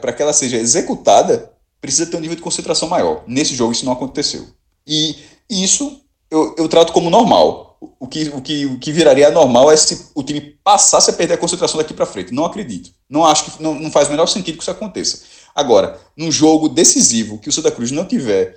para 0.00 0.12
que 0.12 0.20
ela 0.20 0.32
seja 0.32 0.56
executada, 0.56 1.52
precisa 1.80 2.06
ter 2.06 2.16
um 2.16 2.20
nível 2.20 2.34
de 2.34 2.42
concentração 2.42 2.88
maior. 2.88 3.22
Nesse 3.28 3.54
jogo 3.54 3.70
isso 3.70 3.84
não 3.84 3.92
aconteceu. 3.92 4.48
E, 4.84 5.14
e 5.48 5.62
isso 5.62 6.02
eu, 6.30 6.54
eu 6.58 6.68
trato 6.68 6.92
como 6.92 7.10
normal. 7.10 7.67
O 7.80 8.08
que, 8.08 8.28
o, 8.30 8.40
que, 8.40 8.66
o 8.66 8.78
que 8.78 8.90
viraria 8.90 9.30
normal 9.30 9.70
é 9.70 9.76
se 9.76 10.10
o 10.14 10.22
time 10.22 10.40
passasse 10.40 11.10
a 11.10 11.12
perder 11.12 11.34
a 11.34 11.38
concentração 11.38 11.78
daqui 11.78 11.94
para 11.94 12.06
frente. 12.06 12.34
Não 12.34 12.44
acredito. 12.44 12.90
Não 13.08 13.24
acho 13.24 13.44
que 13.44 13.62
não, 13.62 13.74
não 13.74 13.90
faz 13.90 14.08
o 14.08 14.10
menor 14.10 14.26
sentido 14.26 14.56
que 14.56 14.62
isso 14.62 14.70
aconteça. 14.70 15.20
Agora, 15.54 15.98
num 16.16 16.30
jogo 16.30 16.68
decisivo 16.68 17.38
que 17.38 17.48
o 17.48 17.52
Santa 17.52 17.70
Cruz 17.70 17.90
não 17.90 18.04
tiver 18.04 18.56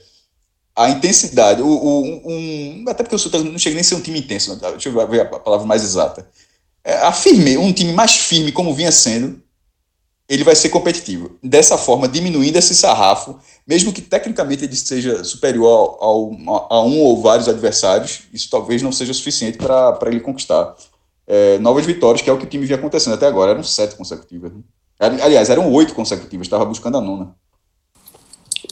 a 0.76 0.90
intensidade, 0.90 1.62
o, 1.62 1.68
o, 1.68 2.32
um, 2.32 2.86
até 2.88 3.04
porque 3.04 3.16
o 3.16 3.20
Santa 3.20 3.38
Cruz 3.40 3.52
não 3.52 3.60
chega 3.60 3.76
nem 3.76 3.82
a 3.82 3.84
ser 3.84 3.96
um 3.96 4.02
time 4.02 4.20
intenso, 4.20 4.56
né? 4.56 4.72
deixa 4.72 4.90
eu 4.90 5.08
ver 5.08 5.22
a 5.22 5.26
palavra 5.26 5.66
mais 5.66 5.84
exata. 5.84 6.28
É, 6.84 6.94
a 6.98 7.12
firme, 7.12 7.58
um 7.58 7.74
time 7.74 7.94
mais 7.94 8.16
firme 8.16 8.52
como 8.52 8.74
vinha 8.74 8.92
sendo, 8.92 9.41
ele 10.32 10.46
vai 10.46 10.56
ser 10.56 10.70
competitivo. 10.70 11.38
Dessa 11.44 11.78
forma, 11.78 12.08
diminuindo 12.08 12.56
esse 12.56 12.74
sarrafo, 12.74 13.38
mesmo 13.68 13.92
que 13.92 14.02
tecnicamente 14.02 14.64
ele 14.64 14.78
seja 14.78 15.26
superior 15.26 15.68
ao, 15.68 16.02
ao, 16.02 16.68
a 16.72 16.82
um 16.86 17.02
ou 17.02 17.22
vários 17.22 17.50
adversários, 17.50 18.22
isso 18.32 18.50
talvez 18.50 18.82
não 18.82 18.94
seja 18.94 19.14
suficiente 19.14 19.58
para 19.58 19.98
ele 20.06 20.22
conquistar 20.22 20.74
é, 21.28 21.60
novas 21.60 21.86
vitórias, 21.86 22.22
que 22.22 22.30
é 22.30 22.34
o 22.34 22.38
que 22.38 22.46
o 22.46 22.48
time 22.48 22.66
vinha 22.66 22.80
acontecendo 22.80 23.16
até 23.16 23.28
agora. 23.28 23.52
Eram 23.52 23.62
sete 23.62 23.96
consecutivas. 23.96 24.54
Né? 24.54 24.62
Aliás, 24.98 25.50
eram 25.50 25.70
oito 25.74 25.94
consecutivas, 25.94 26.48
estava 26.48 26.64
buscando 26.64 26.98
a 26.98 27.02
nona. 27.02 27.36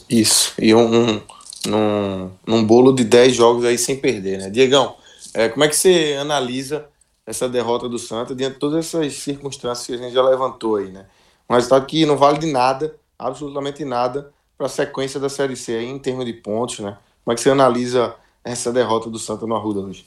Isso, 0.10 0.54
e 0.58 0.74
um, 0.74 0.80
um, 0.80 1.22
num, 1.68 2.32
num 2.48 2.64
bolo 2.64 2.94
de 2.94 3.04
dez 3.04 3.36
jogos 3.36 3.66
aí 3.66 3.78
sem 3.78 3.98
perder, 3.98 4.38
né? 4.38 4.50
Diegão, 4.50 4.96
é, 5.34 5.50
como 5.50 5.66
é 5.66 5.68
que 5.68 5.76
você 5.76 6.16
analisa 6.22 6.86
essa 7.28 7.50
derrota 7.50 7.90
do 7.90 8.00
Santa 8.00 8.34
diante 8.34 8.54
de 8.54 8.60
todas 8.60 8.86
essas 8.86 9.14
circunstâncias 9.16 9.86
que 9.86 9.94
a 9.94 9.98
gente 9.98 10.14
já 10.14 10.24
levantou 10.24 10.78
aí, 10.78 10.90
né? 10.90 11.06
Um 11.50 11.56
resultado 11.56 11.86
que 11.86 12.06
não 12.06 12.18
vale 12.18 12.38
de 12.38 12.52
nada, 12.52 12.96
absolutamente 13.18 13.84
nada, 13.84 14.32
para 14.58 14.68
a 14.68 14.70
sequência 14.70 15.20
da 15.20 15.30
Série 15.30 15.56
C 15.56 15.76
aí, 15.76 15.86
em 15.86 15.98
termos 15.98 16.26
de 16.26 16.34
pontos, 16.34 16.80
né? 16.80 16.98
Como 17.24 17.34
é 17.34 17.36
que 17.36 17.42
você 17.42 17.50
analisa 17.50 18.16
essa 18.44 18.72
derrota 18.72 19.10
do 19.10 19.18
Santa 19.18 19.48
no 19.48 19.56
Arruda 19.56 19.80
hoje? 19.80 20.06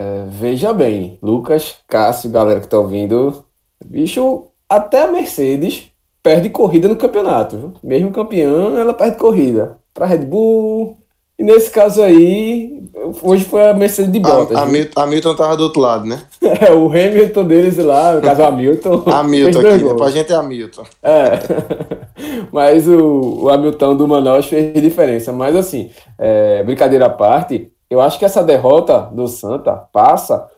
É, 0.00 0.26
veja 0.28 0.72
bem, 0.72 1.18
Lucas, 1.22 1.78
Cássio, 1.88 2.30
galera 2.30 2.60
que 2.60 2.66
está 2.66 2.78
ouvindo, 2.78 3.44
bicho, 3.84 4.46
até 4.68 5.02
a 5.02 5.10
Mercedes 5.10 5.90
perde 6.22 6.50
corrida 6.50 6.88
no 6.88 6.96
campeonato. 6.96 7.56
Viu? 7.56 7.74
Mesmo 7.82 8.12
campeã, 8.12 8.78
ela 8.78 8.92
perde 8.92 9.16
corrida. 9.16 9.78
Para 9.94 10.06
Red 10.06 10.26
Bull, 10.26 10.97
e 11.38 11.44
nesse 11.44 11.70
caso 11.70 12.02
aí, 12.02 12.82
hoje 13.22 13.44
foi 13.44 13.68
a 13.68 13.72
Mercedes 13.72 14.10
de 14.10 14.18
Bottas. 14.18 14.56
A, 14.56 14.62
a, 14.62 14.66
Milton, 14.66 15.00
a 15.00 15.06
Milton 15.06 15.36
tava 15.36 15.56
do 15.56 15.62
outro 15.62 15.80
lado, 15.80 16.04
né? 16.04 16.20
É, 16.40 16.72
o 16.72 16.86
Hamilton 16.86 17.44
deles 17.44 17.76
lá, 17.76 18.14
no 18.14 18.22
caso 18.22 18.42
Hamilton. 18.42 19.04
Hamilton 19.06 19.58
aqui, 19.68 19.84
né? 19.84 19.94
pra 19.94 20.10
gente 20.10 20.32
é 20.32 20.34
Hamilton. 20.34 20.84
É. 21.02 21.30
Mas 22.50 22.88
o, 22.88 23.44
o 23.44 23.50
Hamilton 23.50 23.96
do 23.96 24.08
Manaus 24.08 24.46
fez 24.46 24.72
diferença. 24.82 25.30
Mas 25.30 25.54
assim, 25.54 25.90
é, 26.18 26.62
brincadeira 26.64 27.06
à 27.06 27.10
parte, 27.10 27.70
eu 27.90 28.00
acho 28.00 28.18
que 28.18 28.24
essa 28.24 28.42
derrota 28.42 29.10
do 29.12 29.28
Santa 29.28 29.72
passa 29.92 30.48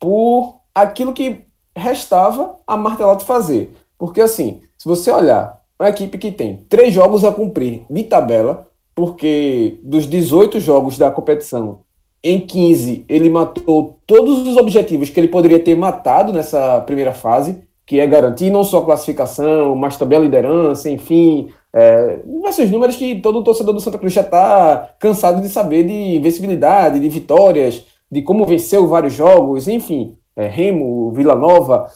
por 0.00 0.56
aquilo 0.74 1.12
que 1.12 1.44
restava 1.76 2.56
a 2.66 2.76
Martelotti 2.76 3.24
fazer. 3.24 3.72
Porque 3.98 4.20
assim, 4.20 4.62
se 4.78 4.88
você 4.88 5.10
olhar 5.10 5.60
uma 5.78 5.90
equipe 5.90 6.18
que 6.18 6.32
tem 6.32 6.56
três 6.68 6.92
jogos 6.92 7.24
a 7.24 7.32
cumprir 7.32 7.84
de 7.88 8.02
tabela, 8.04 8.66
porque 8.94 9.78
dos 9.82 10.06
18 10.06 10.60
jogos 10.60 10.96
da 10.96 11.10
competição, 11.10 11.80
em 12.22 12.40
15 12.40 13.04
ele 13.08 13.28
matou 13.28 13.98
todos 14.06 14.46
os 14.46 14.56
objetivos 14.56 15.10
que 15.10 15.20
ele 15.20 15.28
poderia 15.28 15.58
ter 15.58 15.76
matado 15.76 16.32
nessa 16.32 16.80
primeira 16.80 17.12
fase, 17.12 17.62
que 17.84 18.00
é 18.00 18.06
garantir 18.06 18.50
não 18.50 18.64
só 18.64 18.78
a 18.78 18.84
classificação, 18.84 19.74
mas 19.76 19.96
também 19.96 20.18
a 20.18 20.22
liderança, 20.22 20.88
enfim, 20.88 21.50
é, 21.76 22.20
esses 22.46 22.70
números 22.70 22.94
que 22.94 23.20
todo 23.20 23.42
torcedor 23.42 23.74
do 23.74 23.80
Santa 23.80 23.98
Cruz 23.98 24.12
já 24.12 24.20
está 24.20 24.94
cansado 24.98 25.42
de 25.42 25.48
saber 25.48 25.84
de 25.84 26.16
invencibilidade, 26.16 27.00
de 27.00 27.08
vitórias, 27.08 27.84
de 28.10 28.22
como 28.22 28.46
venceu 28.46 28.86
vários 28.86 29.12
jogos, 29.12 29.66
enfim, 29.66 30.16
é, 30.36 30.46
Remo, 30.46 31.10
Vila 31.10 31.34
Nova. 31.34 31.90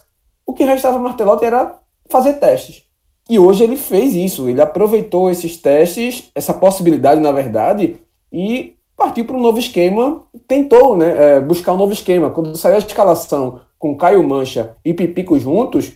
O 0.45 0.53
que 0.53 0.65
restava 0.65 0.99
Martelotti 0.99 1.45
era 1.45 1.79
fazer 2.11 2.35
testes. 2.35 2.88
E 3.29 3.39
hoje 3.39 3.63
ele 3.63 3.77
fez 3.77 4.15
isso, 4.15 4.49
ele 4.49 4.61
aproveitou 4.61 5.31
esses 5.31 5.57
testes, 5.57 6.31
essa 6.35 6.55
possibilidade, 6.55 7.21
na 7.21 7.31
verdade, 7.31 7.97
e 8.33 8.75
partiu 8.97 9.25
para 9.25 9.37
um 9.37 9.41
novo 9.41 9.59
esquema, 9.59 10.23
tentou 10.47 10.97
né, 10.97 11.37
é, 11.37 11.41
buscar 11.41 11.75
um 11.75 11.77
novo 11.77 11.93
esquema. 11.93 12.31
Quando 12.31 12.57
saiu 12.57 12.77
a 12.77 12.79
escalação 12.79 13.61
com 13.79 13.97
Caio 13.97 14.27
Mancha 14.27 14.77
e 14.85 14.95
Pipico 14.95 15.39
juntos, 15.39 15.93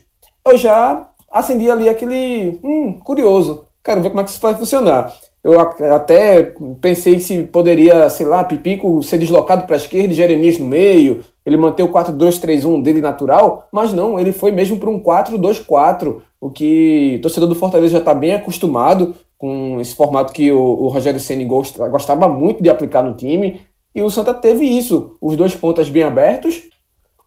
eu 0.47 0.57
já 0.59 1.09
acendi 1.31 1.71
ali 1.71 1.89
aquele. 1.89 2.61
Hum, 2.63 2.93
curioso, 3.03 3.65
quero 3.83 4.03
ver 4.03 4.11
como 4.11 4.21
é 4.21 4.25
que 4.25 4.31
isso 4.31 4.41
vai 4.41 4.55
funcionar. 4.55 5.13
Eu 5.43 5.59
até 5.59 6.55
pensei 6.81 7.19
se 7.19 7.43
poderia, 7.43 8.09
sei 8.09 8.27
lá, 8.27 8.45
Pipico 8.45 9.03
ser 9.03 9.19
deslocado 9.19 9.67
para 9.67 9.75
a 9.75 9.79
esquerda 9.79 10.13
e 10.13 10.17
Jeremias 10.17 10.57
no 10.57 10.67
meio, 10.67 11.25
ele 11.45 11.57
manter 11.57 11.83
o 11.83 11.89
4-2-3-1 11.89 12.81
dele 12.81 13.01
natural, 13.01 13.67
mas 13.73 13.93
não, 13.93 14.21
ele 14.21 14.33
foi 14.33 14.53
mesmo 14.53 14.79
para 14.79 14.89
um 14.89 15.01
4-2-4, 15.01 16.21
o 16.43 16.51
que 16.51 17.15
o 17.19 17.23
torcedor 17.23 17.49
do 17.49 17.55
Fortaleza 17.55 17.93
já 17.93 17.99
está 17.99 18.13
bem 18.13 18.35
acostumado 18.35 19.15
com 19.39 19.81
esse 19.81 19.95
formato 19.95 20.33
que 20.33 20.51
o, 20.51 20.59
o 20.59 20.89
Rogério 20.89 21.21
Ceni 21.21 21.45
gostava 21.45 22.29
muito 22.29 22.61
de 22.61 22.69
aplicar 22.69 23.01
no 23.01 23.15
time, 23.15 23.61
e 23.95 24.03
o 24.03 24.11
Santa 24.11 24.35
teve 24.35 24.65
isso, 24.65 25.17
os 25.21 25.37
dois 25.37 25.55
pontas 25.55 25.89
bem 25.89 26.03
abertos, 26.03 26.61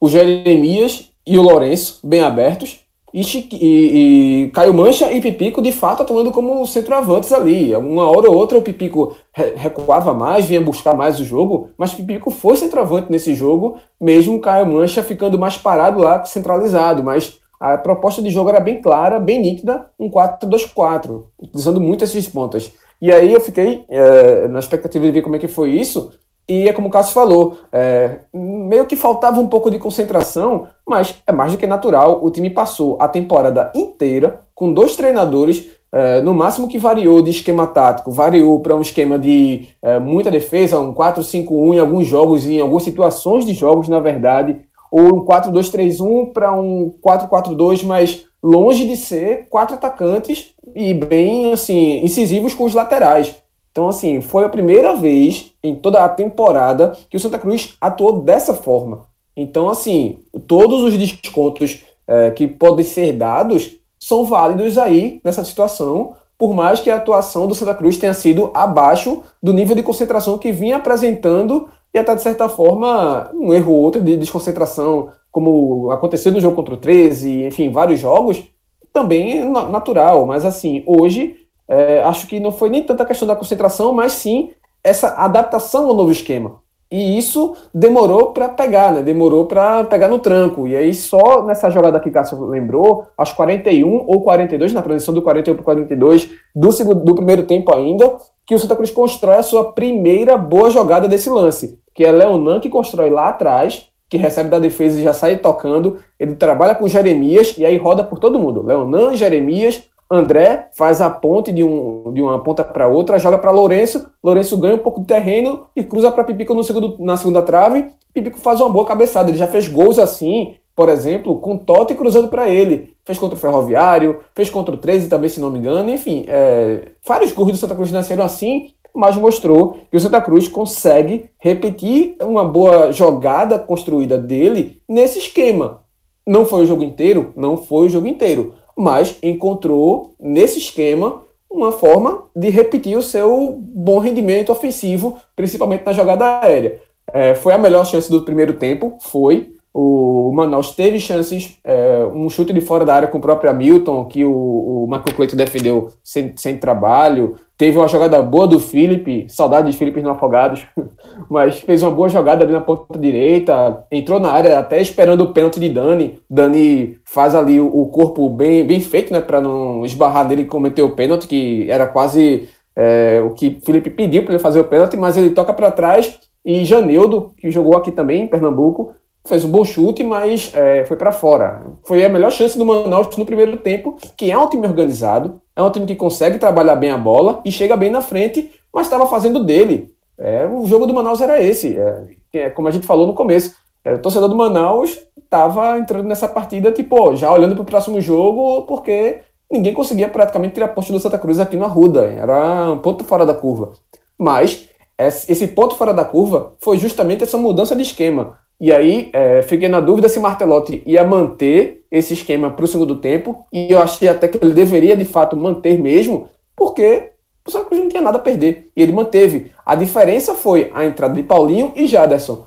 o 0.02 0.10
Jeremias 0.10 1.12
e 1.26 1.38
o 1.38 1.42
Lourenço 1.42 2.00
bem 2.04 2.20
abertos, 2.20 2.82
e, 3.14 3.22
e, 3.22 4.44
e, 4.44 4.50
Caio 4.50 4.74
Mancha 4.74 5.10
e 5.10 5.22
Pipico 5.22 5.62
de 5.62 5.72
fato 5.72 6.04
atuando 6.04 6.32
como 6.32 6.68
centroavantes 6.68 7.32
ali. 7.32 7.74
Uma 7.74 8.12
hora 8.12 8.30
ou 8.30 8.36
outra 8.36 8.58
o 8.58 8.62
Pipico 8.62 9.16
recuava 9.56 10.14
mais, 10.14 10.44
vinha 10.44 10.60
buscar 10.60 10.94
mais 10.94 11.18
o 11.22 11.24
jogo, 11.24 11.70
mas 11.78 11.94
Pipico 11.94 12.30
foi 12.30 12.58
centroavante 12.58 13.10
nesse 13.10 13.34
jogo, 13.34 13.78
mesmo 14.02 14.42
Caio 14.42 14.66
Mancha 14.66 15.02
ficando 15.02 15.40
mais 15.40 15.58
parado 15.58 16.02
lá, 16.02 16.26
centralizado. 16.26 17.02
Mas 17.02 17.40
a 17.60 17.78
proposta 17.78 18.22
de 18.22 18.30
jogo 18.30 18.50
era 18.50 18.60
bem 18.60 18.82
clara, 18.82 19.20
bem 19.20 19.42
nítida, 19.42 19.88
um 20.00 20.10
4-2-4, 20.10 21.24
utilizando 21.40 21.80
muito 21.80 22.04
esses 22.04 22.28
pontas. 22.28 22.72
E 23.02 23.12
aí 23.12 23.34
eu 23.34 23.42
fiquei 23.42 23.86
é, 23.90 24.48
na 24.48 24.60
expectativa 24.60 25.06
de 25.06 25.12
ver 25.12 25.22
como 25.22 25.36
é 25.36 25.40
que 25.40 25.48
foi 25.48 25.72
isso, 25.72 26.12
e 26.48 26.70
é 26.70 26.74
como 26.74 26.90
o 26.90 26.92
Cássio 26.92 27.14
falou, 27.14 27.58
é, 27.72 28.20
meio 28.32 28.86
que 28.86 28.96
faltava 28.96 29.40
um 29.40 29.48
pouco 29.48 29.72
de 29.72 29.80
concentração, 29.80 30.68
mas 30.88 31.16
é 31.26 31.32
mais 31.32 31.52
do 31.52 31.58
que 31.58 31.66
natural. 31.66 32.24
O 32.24 32.30
time 32.30 32.52
passou 32.52 32.98
a 33.00 33.08
temporada 33.08 33.72
inteira 33.74 34.42
com 34.54 34.72
dois 34.72 34.96
treinadores, 34.96 35.68
é, 35.92 36.22
no 36.22 36.34
máximo 36.36 36.68
que 36.68 36.78
variou 36.78 37.22
de 37.22 37.32
esquema 37.32 37.66
tático, 37.66 38.12
variou 38.12 38.60
para 38.60 38.76
um 38.76 38.82
esquema 38.82 39.18
de 39.18 39.70
é, 39.82 39.98
muita 39.98 40.30
defesa, 40.30 40.80
um 40.80 40.94
4-5-1 40.94 41.74
em 41.74 41.80
alguns 41.80 42.06
jogos, 42.06 42.46
em 42.46 42.60
algumas 42.60 42.84
situações 42.84 43.46
de 43.46 43.54
jogos, 43.54 43.88
na 43.88 44.00
verdade, 44.00 44.62
ou 44.92 45.18
um 45.18 45.26
4-2-3-1 45.26 46.32
para 46.34 46.54
um 46.54 46.94
4-4-2, 47.04 47.84
mas 47.84 48.26
longe 48.42 48.88
de 48.88 48.96
ser 48.96 49.48
quatro 49.50 49.76
atacantes 49.76 50.54
e 50.76 50.94
bem 50.94 51.52
assim 51.52 52.04
incisivos 52.04 52.54
com 52.54 52.64
os 52.64 52.74
laterais. 52.74 53.36
Então, 53.72 53.90
assim, 53.90 54.22
foi 54.22 54.46
a 54.46 54.50
primeira 54.50 54.96
vez 54.96 55.52
em 55.62 55.76
toda 55.76 56.06
a 56.06 56.08
temporada 56.08 56.98
que 57.10 57.18
o 57.18 57.20
Santa 57.20 57.38
Cruz 57.38 57.76
atuou 57.82 58.22
dessa 58.22 58.54
forma. 58.54 59.08
Então, 59.36 59.68
assim, 59.68 60.20
todos 60.48 60.82
os 60.82 60.98
descontos 60.98 61.84
é, 62.08 62.32
que 62.32 62.48
podem 62.48 62.86
ser 62.86 63.12
dados 63.12 63.76
são 64.00 64.24
válidos 64.24 64.78
aí 64.78 65.20
nessa 65.24 65.44
situação, 65.44 66.16
por 66.38 66.54
mais 66.54 66.80
que 66.80 66.90
a 66.90 66.96
atuação 66.96 67.48
do 67.48 67.56
Santa 67.56 67.74
Cruz 67.74 67.98
tenha 67.98 68.14
sido 68.14 68.52
abaixo 68.54 69.24
do 69.42 69.52
nível 69.52 69.76
de 69.76 69.84
concentração 69.84 70.38
que 70.38 70.52
vinha 70.52 70.78
apresentando 70.78 71.68
e 71.96 71.98
até, 71.98 72.14
de 72.14 72.22
certa 72.22 72.50
forma, 72.50 73.32
um 73.34 73.54
erro 73.54 73.72
ou 73.72 73.82
outro 73.82 74.02
de 74.02 74.18
desconcentração, 74.18 75.12
como 75.32 75.90
aconteceu 75.92 76.30
no 76.30 76.42
jogo 76.42 76.54
contra 76.54 76.74
o 76.74 76.78
13, 76.78 77.46
enfim, 77.46 77.72
vários 77.72 78.02
jogos, 78.02 78.44
também 78.92 79.40
é 79.40 79.46
natural. 79.46 80.26
Mas, 80.26 80.44
assim, 80.44 80.84
hoje 80.86 81.38
é, 81.66 82.04
acho 82.04 82.28
que 82.28 82.38
não 82.38 82.52
foi 82.52 82.70
nem 82.70 82.84
tanta 82.84 83.06
questão 83.06 83.26
da 83.26 83.36
concentração, 83.36 83.94
mas 83.94 84.12
sim 84.12 84.52
essa 84.84 85.08
adaptação 85.16 85.88
ao 85.88 85.96
novo 85.96 86.12
esquema. 86.12 86.60
E 86.92 87.18
isso 87.18 87.56
demorou 87.74 88.34
para 88.34 88.50
pegar, 88.50 88.92
né? 88.92 89.02
Demorou 89.02 89.46
para 89.46 89.86
pegar 89.86 90.10
no 90.10 90.20
tranco. 90.20 90.68
E 90.68 90.76
aí, 90.76 90.94
só 90.94 91.44
nessa 91.44 91.70
jogada 91.70 92.00
que 92.00 92.12
Cássio 92.12 92.44
lembrou, 92.44 93.08
aos 93.18 93.32
41 93.32 94.04
ou 94.06 94.22
42, 94.22 94.74
na 94.74 94.82
transição 94.82 95.14
do 95.14 95.22
41 95.22 95.56
para 95.56 95.64
42 95.64 96.30
do, 96.54 96.74
segundo, 96.74 97.06
do 97.06 97.16
primeiro 97.16 97.44
tempo 97.44 97.74
ainda, 97.74 98.18
que 98.46 98.54
o 98.54 98.60
Santa 98.60 98.76
Cruz 98.76 98.92
constrói 98.92 99.38
a 99.38 99.44
sua 99.44 99.72
primeira 99.72 100.38
boa 100.38 100.70
jogada 100.70 101.08
desse 101.08 101.30
lance, 101.30 101.80
que 101.96 102.04
é 102.04 102.12
Leonan 102.12 102.60
que 102.60 102.70
constrói 102.70 103.10
lá 103.10 103.30
atrás, 103.30 103.88
que 104.08 104.18
recebe 104.18 104.50
da 104.50 104.60
defesa 104.60 105.00
e 105.00 105.04
já 105.04 105.14
sai 105.14 105.38
tocando. 105.38 105.98
Ele 106.20 106.36
trabalha 106.36 106.76
com 106.76 106.88
Jeremias 106.88 107.58
e 107.58 107.66
aí 107.66 107.78
roda 107.78 108.04
por 108.04 108.20
todo 108.20 108.38
mundo. 108.38 108.62
Leonan, 108.62 109.16
Jeremias, 109.16 109.82
André 110.12 110.68
faz 110.74 111.02
a 111.02 111.10
ponte 111.10 111.52
de, 111.52 111.64
um, 111.64 112.12
de 112.14 112.22
uma 112.22 112.40
ponta 112.44 112.64
para 112.64 112.88
outra, 112.88 113.18
joga 113.18 113.40
para 113.40 113.50
Lourenço, 113.50 114.08
Lourenço 114.24 114.58
ganha 114.58 114.76
um 114.76 114.80
pouco 114.80 115.02
de 115.02 115.08
terreno 115.08 115.66
e 115.76 115.84
cruza 115.84 116.12
para 116.12 116.24
Pipico 116.24 116.54
no 116.54 116.64
segundo, 116.64 116.98
na 117.00 117.18
segunda 117.18 117.42
trave. 117.42 117.88
Pipico 118.14 118.38
faz 118.40 118.62
uma 118.62 118.70
boa 118.70 118.86
cabeçada. 118.86 119.30
Ele 119.30 119.38
já 119.38 119.48
fez 119.48 119.68
gols 119.68 119.98
assim, 119.98 120.56
por 120.76 120.90
exemplo, 120.90 121.40
com 121.40 121.58
Totti 121.58 121.96
cruzando 121.96 122.28
para 122.28 122.48
ele. 122.50 122.94
Fez 123.04 123.18
contra 123.18 123.36
o 123.36 123.40
Ferroviário, 123.40 124.20
fez 124.36 124.50
contra 124.50 124.76
o 124.76 124.78
13 124.78 125.10
também, 125.10 125.30
se 125.30 125.40
não 125.40 125.50
me 125.50 125.60
engano. 125.60 125.90
Enfim, 125.90 126.26
é, 126.28 126.90
vários 127.06 127.32
gols 127.32 127.52
do 127.52 127.58
Santa 127.58 127.76
Cruz 127.76 127.92
nasceram 127.92 128.24
assim, 128.24 128.74
mas 128.96 129.16
mostrou 129.18 129.78
que 129.92 129.98
o 129.98 130.00
Santa 130.00 130.22
Cruz 130.22 130.48
consegue 130.48 131.30
repetir 131.40 132.16
uma 132.22 132.44
boa 132.44 132.92
jogada 132.92 133.60
construída 133.60 134.18
dele 134.18 134.82
nesse 134.88 135.20
esquema. 135.20 135.82
Não 136.26 136.46
foi 136.46 136.64
o 136.64 136.66
jogo 136.66 136.84
inteiro? 136.84 137.34
Não 137.36 137.58
foi 137.58 137.88
o 137.88 137.90
jogo 137.90 138.08
inteiro 138.08 138.56
mas 138.76 139.18
encontrou 139.24 140.16
nesse 140.20 140.60
esquema 140.60 141.24
uma 141.50 141.72
forma 141.72 142.26
de 142.36 142.50
repetir 142.50 142.98
o 142.98 143.04
seu 143.04 143.56
bom 143.58 144.00
rendimento 144.00 144.52
ofensivo, 144.52 145.18
principalmente 145.36 145.86
na 145.86 145.94
jogada 145.94 146.42
aérea. 146.42 146.82
É, 147.14 147.34
foi 147.36 147.54
a 147.54 147.58
melhor 147.58 147.86
chance 147.86 148.12
do 148.12 148.24
primeiro 148.24 148.54
tempo, 148.54 148.98
foi. 149.00 149.55
O 149.78 150.32
Manaus 150.32 150.74
teve 150.74 151.02
chances, 151.02 151.58
é, 151.62 152.06
um 152.14 152.30
chute 152.30 152.54
de 152.54 152.62
fora 152.62 152.86
da 152.86 152.96
área 152.96 153.10
com 153.10 153.18
o 153.18 153.22
próprio 153.22 153.50
Hamilton, 153.50 154.06
que 154.06 154.24
o, 154.24 154.32
o 154.32 154.88
Marco 154.88 155.12
defendeu 155.36 155.90
sem, 156.02 156.32
sem 156.38 156.56
trabalho. 156.56 157.36
Teve 157.58 157.78
uma 157.78 157.90
jogada 157.90 158.22
boa 158.22 158.48
do 158.48 158.58
Felipe, 158.58 159.26
saudade 159.28 159.70
de 159.70 159.78
Felipe 159.78 160.02
no 160.02 160.12
Afogados, 160.12 160.66
mas 161.30 161.60
fez 161.60 161.84
uma 161.84 161.92
boa 161.92 162.08
jogada 162.08 162.46
ali 162.46 162.54
na 162.54 162.62
ponta 162.62 162.98
direita, 162.98 163.84
entrou 163.92 164.18
na 164.18 164.32
área 164.32 164.58
até 164.60 164.82
esperando 164.82 165.26
o 165.26 165.34
pênalti 165.34 165.60
de 165.60 165.68
Dani. 165.68 166.20
Dani 166.30 166.98
faz 167.04 167.36
ali 167.36 167.60
o, 167.60 167.68
o 167.68 167.88
corpo 167.88 168.30
bem, 168.30 168.66
bem 168.66 168.80
feito, 168.80 169.12
né, 169.12 169.20
para 169.20 169.42
não 169.42 169.84
esbarrar 169.84 170.26
nele 170.26 170.44
e 170.44 170.46
cometer 170.46 170.84
o 170.84 170.96
pênalti, 170.96 171.28
que 171.28 171.70
era 171.70 171.86
quase 171.86 172.48
é, 172.78 173.22
o 173.22 173.32
que 173.32 173.60
Felipe 173.66 173.90
pediu 173.90 174.24
para 174.24 174.36
ele 174.36 174.42
fazer 174.42 174.62
o 174.62 174.66
pênalti, 174.70 174.96
mas 174.96 175.18
ele 175.18 175.32
toca 175.32 175.54
para 175.54 175.70
trás 175.70 176.18
e 176.46 176.64
Janeudo, 176.64 177.34
que 177.38 177.52
jogou 177.52 177.76
aqui 177.76 177.92
também 177.92 178.22
em 178.22 178.28
Pernambuco, 178.28 178.94
fez 179.26 179.44
um 179.44 179.50
bom 179.50 179.66
chute, 179.66 180.04
mas 180.04 180.52
é, 180.54 180.86
foi 180.86 180.96
para 180.96 181.12
fora. 181.12 181.64
Foi 181.84 182.04
a 182.06 182.10
melhor 182.10 182.32
chance 182.32 182.58
do 182.58 182.66
Manaus 182.66 183.16
no 183.18 183.26
primeiro 183.26 183.58
tempo, 183.58 183.98
que 184.16 184.32
é 184.32 184.38
um 184.38 184.48
time 184.48 184.68
organizado, 184.68 185.42
é 185.56 185.62
um 185.62 185.72
time 185.72 185.86
que 185.86 185.96
consegue 185.96 186.38
trabalhar 186.38 186.76
bem 186.76 186.92
a 186.92 186.98
bola 186.98 187.42
e 187.44 187.52
chega 187.52 187.76
bem 187.76 187.90
na 187.90 188.02
frente, 188.02 188.52
mas 188.74 188.88
estava 188.88 189.08
fazendo 189.08 189.44
dele. 189.44 189.90
É, 190.18 190.46
o 190.46 190.66
jogo 190.66 190.86
do 190.86 190.94
Manaus 190.94 191.20
era 191.20 191.42
esse, 191.42 191.78
é, 191.78 192.04
é 192.34 192.50
como 192.50 192.68
a 192.68 192.72
gente 192.72 192.88
falou 192.88 193.08
no 193.08 193.14
começo. 193.14 193.56
É, 193.84 193.94
o 193.94 194.00
torcedor 194.00 194.30
do 194.30 194.36
Manaus 194.36 194.98
estava 195.18 195.78
entrando 195.78 196.08
nessa 196.08 196.28
partida, 196.28 196.72
tipo, 196.72 197.16
já 197.16 197.32
olhando 197.32 197.56
para 197.56 197.64
o 197.64 197.66
próximo 197.66 198.00
jogo, 198.00 198.64
porque 198.64 199.22
ninguém 199.52 199.74
conseguia 199.74 200.08
praticamente 200.08 200.54
tirar 200.54 200.70
ponto 200.70 200.92
do 200.92 201.00
Santa 201.00 201.20
Cruz 201.20 201.40
aqui 201.40 201.56
no 201.56 201.66
Arruda. 201.66 202.06
Era 202.06 202.72
um 202.72 202.80
ponto 202.80 203.04
fora 203.04 203.26
da 203.26 203.34
curva. 203.34 203.74
Mas 204.18 204.70
esse 204.98 205.48
ponto 205.48 205.76
fora 205.76 205.94
da 205.94 206.06
curva 206.06 206.54
foi 206.60 206.78
justamente 206.78 207.24
essa 207.24 207.38
mudança 207.38 207.76
de 207.76 207.82
esquema. 207.82 208.40
E 208.60 208.72
aí, 208.72 209.10
é, 209.12 209.42
fiquei 209.42 209.68
na 209.68 209.80
dúvida 209.80 210.08
se 210.08 210.20
Martelotti 210.20 210.82
ia 210.86 211.04
manter 211.04 211.86
esse 211.92 212.14
esquema 212.14 212.50
para 212.50 212.66
o 212.66 212.68
segundo 212.68 212.96
tempo, 212.98 213.46
e 213.52 213.72
eu 213.72 213.80
achei 213.80 214.08
até 214.08 214.28
que 214.28 214.38
ele 214.44 214.54
deveria, 214.54 214.96
de 214.96 215.06
fato, 215.06 215.36
manter 215.36 215.78
mesmo, 215.78 216.30
porque 216.56 217.12
o 217.46 217.52
Santa 217.52 217.76
não 217.76 217.90
tinha 217.90 218.02
nada 218.02 218.18
a 218.18 218.22
perder. 218.22 218.72
E 218.76 218.82
ele 218.82 218.92
manteve. 218.92 219.52
A 219.66 219.76
diferença 219.76 220.34
foi 220.34 220.72
a 220.74 220.86
entrada 220.86 221.14
de 221.14 221.24
Paulinho 221.24 221.74
e 221.76 221.86
Jaderson. 221.86 222.46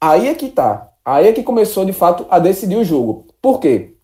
Aí 0.00 0.28
é 0.28 0.34
que 0.34 0.48
tá. 0.48 0.88
Aí 1.04 1.28
é 1.28 1.32
que 1.32 1.42
começou, 1.42 1.84
de 1.84 1.92
fato, 1.92 2.26
a 2.30 2.38
decidir 2.38 2.76
o 2.76 2.84
jogo. 2.84 3.26
Por 3.40 3.60
quê? 3.60 3.94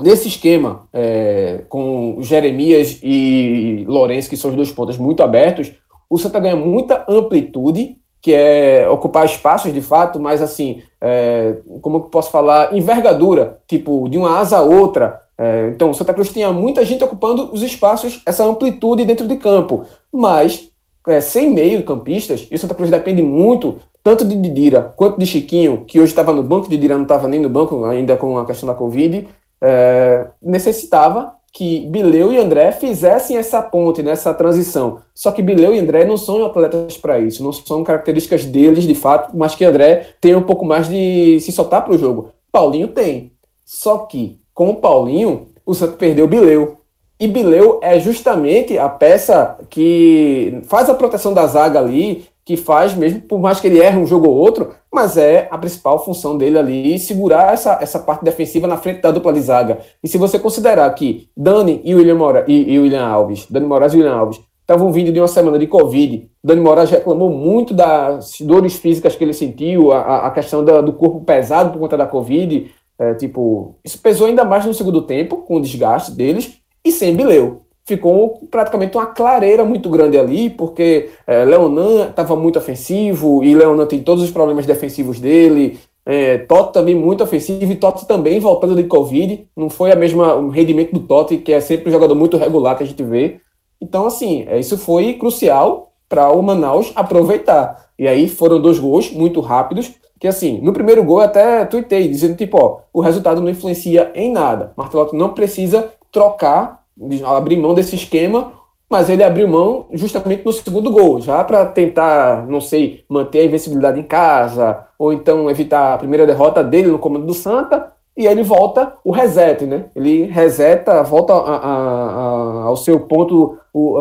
Nesse 0.00 0.28
esquema, 0.28 0.88
é, 0.92 1.62
com 1.68 2.18
Jeremias 2.20 2.98
e 3.02 3.84
Lourenço, 3.86 4.28
que 4.28 4.36
são 4.36 4.50
os 4.50 4.56
dois 4.56 4.70
pontos 4.70 4.98
muito 4.98 5.22
abertos, 5.22 5.72
o 6.08 6.18
Santa 6.18 6.38
ganha 6.38 6.56
muita 6.56 7.04
amplitude 7.08 7.96
que 8.26 8.34
é 8.34 8.88
ocupar 8.90 9.24
espaços 9.24 9.72
de 9.72 9.80
fato, 9.80 10.18
mas 10.18 10.42
assim, 10.42 10.82
é, 11.00 11.58
como 11.80 11.98
eu 11.98 12.00
posso 12.00 12.28
falar, 12.28 12.74
envergadura, 12.74 13.60
tipo, 13.68 14.08
de 14.08 14.18
uma 14.18 14.40
asa 14.40 14.58
a 14.58 14.62
outra. 14.62 15.20
É, 15.38 15.70
então, 15.72 15.94
Santa 15.94 16.12
Cruz 16.12 16.30
tinha 16.30 16.50
muita 16.50 16.84
gente 16.84 17.04
ocupando 17.04 17.48
os 17.52 17.62
espaços, 17.62 18.20
essa 18.26 18.44
amplitude 18.44 19.04
dentro 19.04 19.28
de 19.28 19.36
campo, 19.36 19.84
mas 20.12 20.68
é, 21.06 21.20
sem 21.20 21.50
meio 21.50 21.84
campistas, 21.84 22.48
e 22.50 22.56
o 22.56 22.58
Santa 22.58 22.74
Cruz 22.74 22.90
depende 22.90 23.22
muito 23.22 23.76
tanto 24.02 24.24
de 24.24 24.34
Didira 24.34 24.92
quanto 24.96 25.20
de 25.20 25.26
Chiquinho, 25.26 25.84
que 25.86 26.00
hoje 26.00 26.10
estava 26.10 26.32
no 26.32 26.42
banco, 26.42 26.68
Didira 26.68 26.96
não 26.96 27.04
estava 27.04 27.28
nem 27.28 27.38
no 27.38 27.48
banco, 27.48 27.84
ainda 27.84 28.16
com 28.16 28.36
a 28.38 28.44
questão 28.44 28.66
da 28.66 28.74
Covid, 28.74 29.28
é, 29.62 30.26
necessitava 30.42 31.32
que 31.56 31.80
Bileu 31.86 32.34
e 32.34 32.36
André 32.36 32.70
fizessem 32.70 33.38
essa 33.38 33.62
ponte, 33.62 34.02
nessa 34.02 34.30
né, 34.30 34.36
transição. 34.36 34.98
Só 35.14 35.32
que 35.32 35.40
Bileu 35.40 35.74
e 35.74 35.78
André 35.78 36.04
não 36.04 36.18
são 36.18 36.44
atletas 36.44 36.98
para 36.98 37.18
isso, 37.18 37.42
não 37.42 37.50
são 37.50 37.82
características 37.82 38.44
deles 38.44 38.84
de 38.84 38.94
fato, 38.94 39.34
mas 39.34 39.54
que 39.54 39.64
André 39.64 40.06
tem 40.20 40.36
um 40.36 40.42
pouco 40.42 40.66
mais 40.66 40.86
de 40.86 41.40
se 41.40 41.50
soltar 41.50 41.82
para 41.82 41.94
o 41.94 41.98
jogo. 41.98 42.28
Paulinho 42.52 42.88
tem. 42.88 43.32
Só 43.64 44.00
que 44.00 44.38
com 44.52 44.68
o 44.68 44.76
Paulinho, 44.76 45.46
o 45.64 45.72
Santos 45.72 45.96
perdeu 45.96 46.28
Bileu. 46.28 46.76
E 47.18 47.26
Bileu 47.26 47.80
é 47.82 47.98
justamente 47.98 48.76
a 48.76 48.90
peça 48.90 49.58
que 49.70 50.60
faz 50.64 50.90
a 50.90 50.94
proteção 50.94 51.32
da 51.32 51.46
zaga 51.46 51.78
ali, 51.78 52.26
que 52.44 52.58
faz, 52.58 52.94
mesmo 52.94 53.22
por 53.22 53.40
mais 53.40 53.60
que 53.60 53.66
ele 53.66 53.80
erre 53.80 53.96
um 53.96 54.06
jogo 54.06 54.28
ou 54.28 54.36
outro, 54.36 54.74
mas 54.96 55.18
é 55.18 55.46
a 55.50 55.58
principal 55.58 56.02
função 56.02 56.38
dele 56.38 56.58
ali, 56.58 56.98
segurar 56.98 57.52
essa, 57.52 57.78
essa 57.82 57.98
parte 57.98 58.24
defensiva 58.24 58.66
na 58.66 58.78
frente 58.78 59.02
da 59.02 59.10
dupla 59.10 59.30
de 59.30 59.42
zaga. 59.42 59.80
E 60.02 60.08
se 60.08 60.16
você 60.16 60.38
considerar 60.38 60.88
que 60.94 61.28
Dani 61.36 61.82
e 61.84 61.94
William, 61.94 62.14
Mora, 62.14 62.46
e, 62.48 62.72
e 62.72 62.78
William 62.78 63.06
Alves, 63.06 63.46
Dani 63.50 63.66
Moraes 63.66 63.92
e 63.92 63.98
William 63.98 64.16
Alves, 64.16 64.40
estavam 64.62 64.90
vindo 64.90 65.12
de 65.12 65.20
uma 65.20 65.28
semana 65.28 65.58
de 65.58 65.66
Covid, 65.66 66.30
Dani 66.42 66.62
Moraes 66.62 66.88
reclamou 66.88 67.28
muito 67.28 67.74
das 67.74 68.40
dores 68.40 68.76
físicas 68.76 69.14
que 69.14 69.22
ele 69.22 69.34
sentiu, 69.34 69.92
a, 69.92 70.28
a 70.28 70.30
questão 70.30 70.64
da, 70.64 70.80
do 70.80 70.94
corpo 70.94 71.20
pesado 71.20 71.72
por 71.72 71.78
conta 71.78 71.98
da 71.98 72.06
Covid, 72.06 72.70
é, 72.98 73.12
tipo, 73.12 73.74
isso 73.84 73.98
pesou 73.98 74.26
ainda 74.26 74.46
mais 74.46 74.64
no 74.64 74.72
segundo 74.72 75.02
tempo, 75.02 75.42
com 75.42 75.56
o 75.56 75.60
desgaste 75.60 76.10
deles, 76.12 76.56
e 76.82 76.90
sem 76.90 77.14
Bileu 77.14 77.65
ficou 77.86 78.40
praticamente 78.50 78.96
uma 78.96 79.06
clareira 79.06 79.64
muito 79.64 79.88
grande 79.88 80.18
ali, 80.18 80.50
porque 80.50 81.10
é, 81.26 81.44
Leonan 81.44 82.08
estava 82.08 82.34
muito 82.34 82.58
ofensivo, 82.58 83.44
e 83.44 83.54
Leonan 83.54 83.86
tem 83.86 84.02
todos 84.02 84.24
os 84.24 84.30
problemas 84.30 84.66
defensivos 84.66 85.20
dele, 85.20 85.78
é, 86.04 86.38
Totti 86.38 86.72
também 86.72 86.94
muito 86.94 87.22
ofensivo, 87.22 87.70
e 87.70 87.76
Totti 87.76 88.06
também 88.06 88.40
voltando 88.40 88.74
de 88.74 88.84
Covid, 88.84 89.48
não 89.56 89.70
foi 89.70 89.92
a 89.92 89.96
mesma 89.96 90.34
o 90.34 90.48
rendimento 90.48 90.92
do 90.92 91.00
Totti, 91.00 91.38
que 91.38 91.52
é 91.52 91.60
sempre 91.60 91.88
um 91.88 91.92
jogador 91.92 92.14
muito 92.14 92.36
regular 92.36 92.76
que 92.76 92.82
a 92.82 92.86
gente 92.86 93.02
vê. 93.02 93.40
Então, 93.80 94.06
assim, 94.06 94.44
é, 94.48 94.58
isso 94.58 94.76
foi 94.76 95.14
crucial 95.14 95.92
para 96.08 96.30
o 96.30 96.42
Manaus 96.42 96.92
aproveitar. 96.94 97.86
E 97.98 98.06
aí 98.06 98.28
foram 98.28 98.60
dois 98.60 98.78
gols 98.78 99.10
muito 99.10 99.40
rápidos, 99.40 99.92
que 100.18 100.26
assim, 100.26 100.60
no 100.60 100.72
primeiro 100.72 101.04
gol 101.04 101.18
eu 101.18 101.24
até 101.24 101.64
tuitei, 101.64 102.08
dizendo 102.08 102.36
tipo, 102.36 102.58
ó, 102.60 102.78
o 102.92 103.00
resultado 103.00 103.40
não 103.40 103.50
influencia 103.50 104.10
em 104.14 104.32
nada. 104.32 104.72
Martelotti 104.76 105.14
não 105.14 105.34
precisa 105.34 105.92
trocar 106.10 106.85
abrir 107.24 107.56
mão 107.56 107.74
desse 107.74 107.94
esquema, 107.94 108.52
mas 108.88 109.10
ele 109.10 109.24
abriu 109.24 109.48
mão 109.48 109.86
justamente 109.92 110.44
no 110.44 110.52
segundo 110.52 110.90
gol, 110.90 111.20
já 111.20 111.42
para 111.42 111.66
tentar, 111.66 112.46
não 112.46 112.60
sei, 112.60 113.04
manter 113.08 113.40
a 113.40 113.44
invencibilidade 113.44 113.98
em 113.98 114.04
casa, 114.04 114.86
ou 114.98 115.12
então 115.12 115.50
evitar 115.50 115.94
a 115.94 115.98
primeira 115.98 116.26
derrota 116.26 116.62
dele 116.62 116.88
no 116.88 116.98
comando 116.98 117.26
do 117.26 117.34
Santa, 117.34 117.92
e 118.16 118.26
aí 118.26 118.32
ele 118.32 118.42
volta 118.42 118.94
o 119.04 119.12
reset, 119.12 119.66
né? 119.66 119.86
Ele 119.94 120.24
reseta, 120.24 121.02
volta 121.02 121.34
a, 121.34 121.36
a, 121.36 121.66
a, 121.66 122.62
ao 122.64 122.76
seu 122.76 123.00
ponto, 123.00 123.58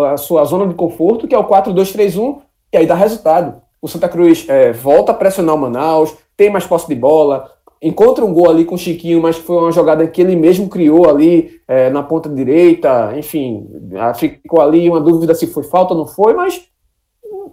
a 0.08 0.16
sua 0.16 0.46
zona 0.46 0.68
de 0.68 0.74
conforto, 0.74 1.28
que 1.28 1.36
é 1.36 1.38
o 1.38 1.44
4-2-3-1, 1.44 2.38
e 2.72 2.78
aí 2.78 2.86
dá 2.86 2.96
resultado. 2.96 3.62
O 3.82 3.88
Santa 3.88 4.08
Cruz 4.08 4.46
é, 4.48 4.72
volta 4.72 5.12
a 5.12 5.16
pressionar 5.16 5.56
o 5.56 5.58
Manaus, 5.58 6.16
tem 6.38 6.50
mais 6.50 6.66
posse 6.66 6.88
de 6.88 6.96
bola, 6.96 7.52
encontra 7.82 8.26
um 8.26 8.34
gol 8.34 8.50
ali 8.50 8.66
com 8.66 8.76
o 8.76 8.78
Chiquinho, 8.78 9.22
mas 9.22 9.38
foi 9.38 9.58
uma 9.58 9.72
jogada 9.72 10.08
que 10.08 10.22
ele 10.22 10.36
mesmo 10.36 10.70
criou 10.70 11.10
ali 11.10 11.60
é, 11.68 11.90
na 11.90 12.02
ponta 12.02 12.30
direita, 12.30 13.14
enfim, 13.18 13.68
ficou 14.16 14.62
ali 14.62 14.90
uma 14.90 15.02
dúvida 15.02 15.36
se 15.36 15.48
foi 15.48 15.64
falta 15.64 15.94
ou 15.94 16.00
não 16.00 16.08
foi, 16.08 16.34
mas 16.34 16.64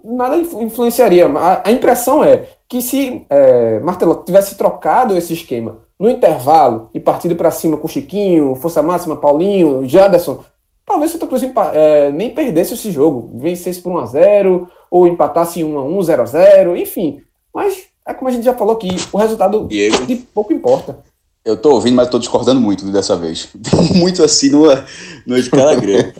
nada 0.03 0.37
influenciaria. 0.37 1.27
A, 1.27 1.69
a 1.69 1.71
impressão 1.71 2.23
é 2.23 2.47
que 2.67 2.81
se 2.81 3.25
é, 3.29 3.79
Martelo 3.79 4.23
tivesse 4.25 4.57
trocado 4.57 5.15
esse 5.15 5.33
esquema 5.33 5.79
no 5.99 6.09
intervalo 6.09 6.89
e 6.93 6.99
partido 6.99 7.35
para 7.35 7.51
cima 7.51 7.77
com 7.77 7.87
o 7.87 7.89
Chiquinho, 7.89 8.55
Força 8.55 8.81
Máxima, 8.81 9.15
Paulinho, 9.15 9.87
Jaderson, 9.87 10.43
talvez 10.85 11.11
o 11.11 11.13
Santa 11.13 11.27
Cruz 11.27 11.43
é, 11.73 12.11
nem 12.11 12.33
perdesse 12.33 12.73
esse 12.73 12.91
jogo, 12.91 13.31
vencesse 13.35 13.81
por 13.81 13.93
1x0 13.93 14.67
ou 14.91 15.07
empatasse 15.07 15.61
1x1, 15.61 15.99
0x0, 15.99 16.77
enfim. 16.77 17.21
Mas 17.53 17.92
é 18.07 18.13
como 18.13 18.29
a 18.29 18.31
gente 18.31 18.43
já 18.43 18.53
falou 18.53 18.75
aqui, 18.75 18.89
o 19.11 19.17
resultado 19.17 19.67
Diego, 19.67 20.05
de 20.05 20.15
pouco 20.15 20.53
importa. 20.53 20.99
Eu 21.45 21.57
tô 21.57 21.71
ouvindo, 21.71 21.95
mas 21.95 22.09
tô 22.09 22.19
discordando 22.19 22.61
muito 22.61 22.85
dessa 22.85 23.15
vez. 23.15 23.49
muito 23.95 24.23
assim 24.23 24.49
numa, 24.49 24.85
numa 25.25 25.39
escala 25.39 25.75
grande. 25.75 26.13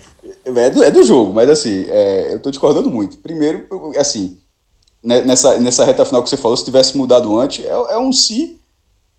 É 0.45 0.69
do, 0.69 0.83
é 0.83 0.91
do 0.91 1.03
jogo, 1.03 1.33
mas 1.33 1.49
assim, 1.49 1.85
é, 1.87 2.33
eu 2.33 2.39
tô 2.39 2.49
discordando 2.49 2.89
muito. 2.89 3.17
Primeiro, 3.17 3.65
assim, 3.97 4.37
né, 5.01 5.21
nessa, 5.21 5.57
nessa 5.59 5.85
reta 5.85 6.03
final 6.03 6.21
que 6.21 6.29
você 6.29 6.37
falou, 6.37 6.57
se 6.57 6.65
tivesse 6.65 6.97
mudado 6.97 7.39
antes, 7.39 7.63
é, 7.65 7.69
é 7.69 7.97
um 7.97 8.11
si 8.11 8.59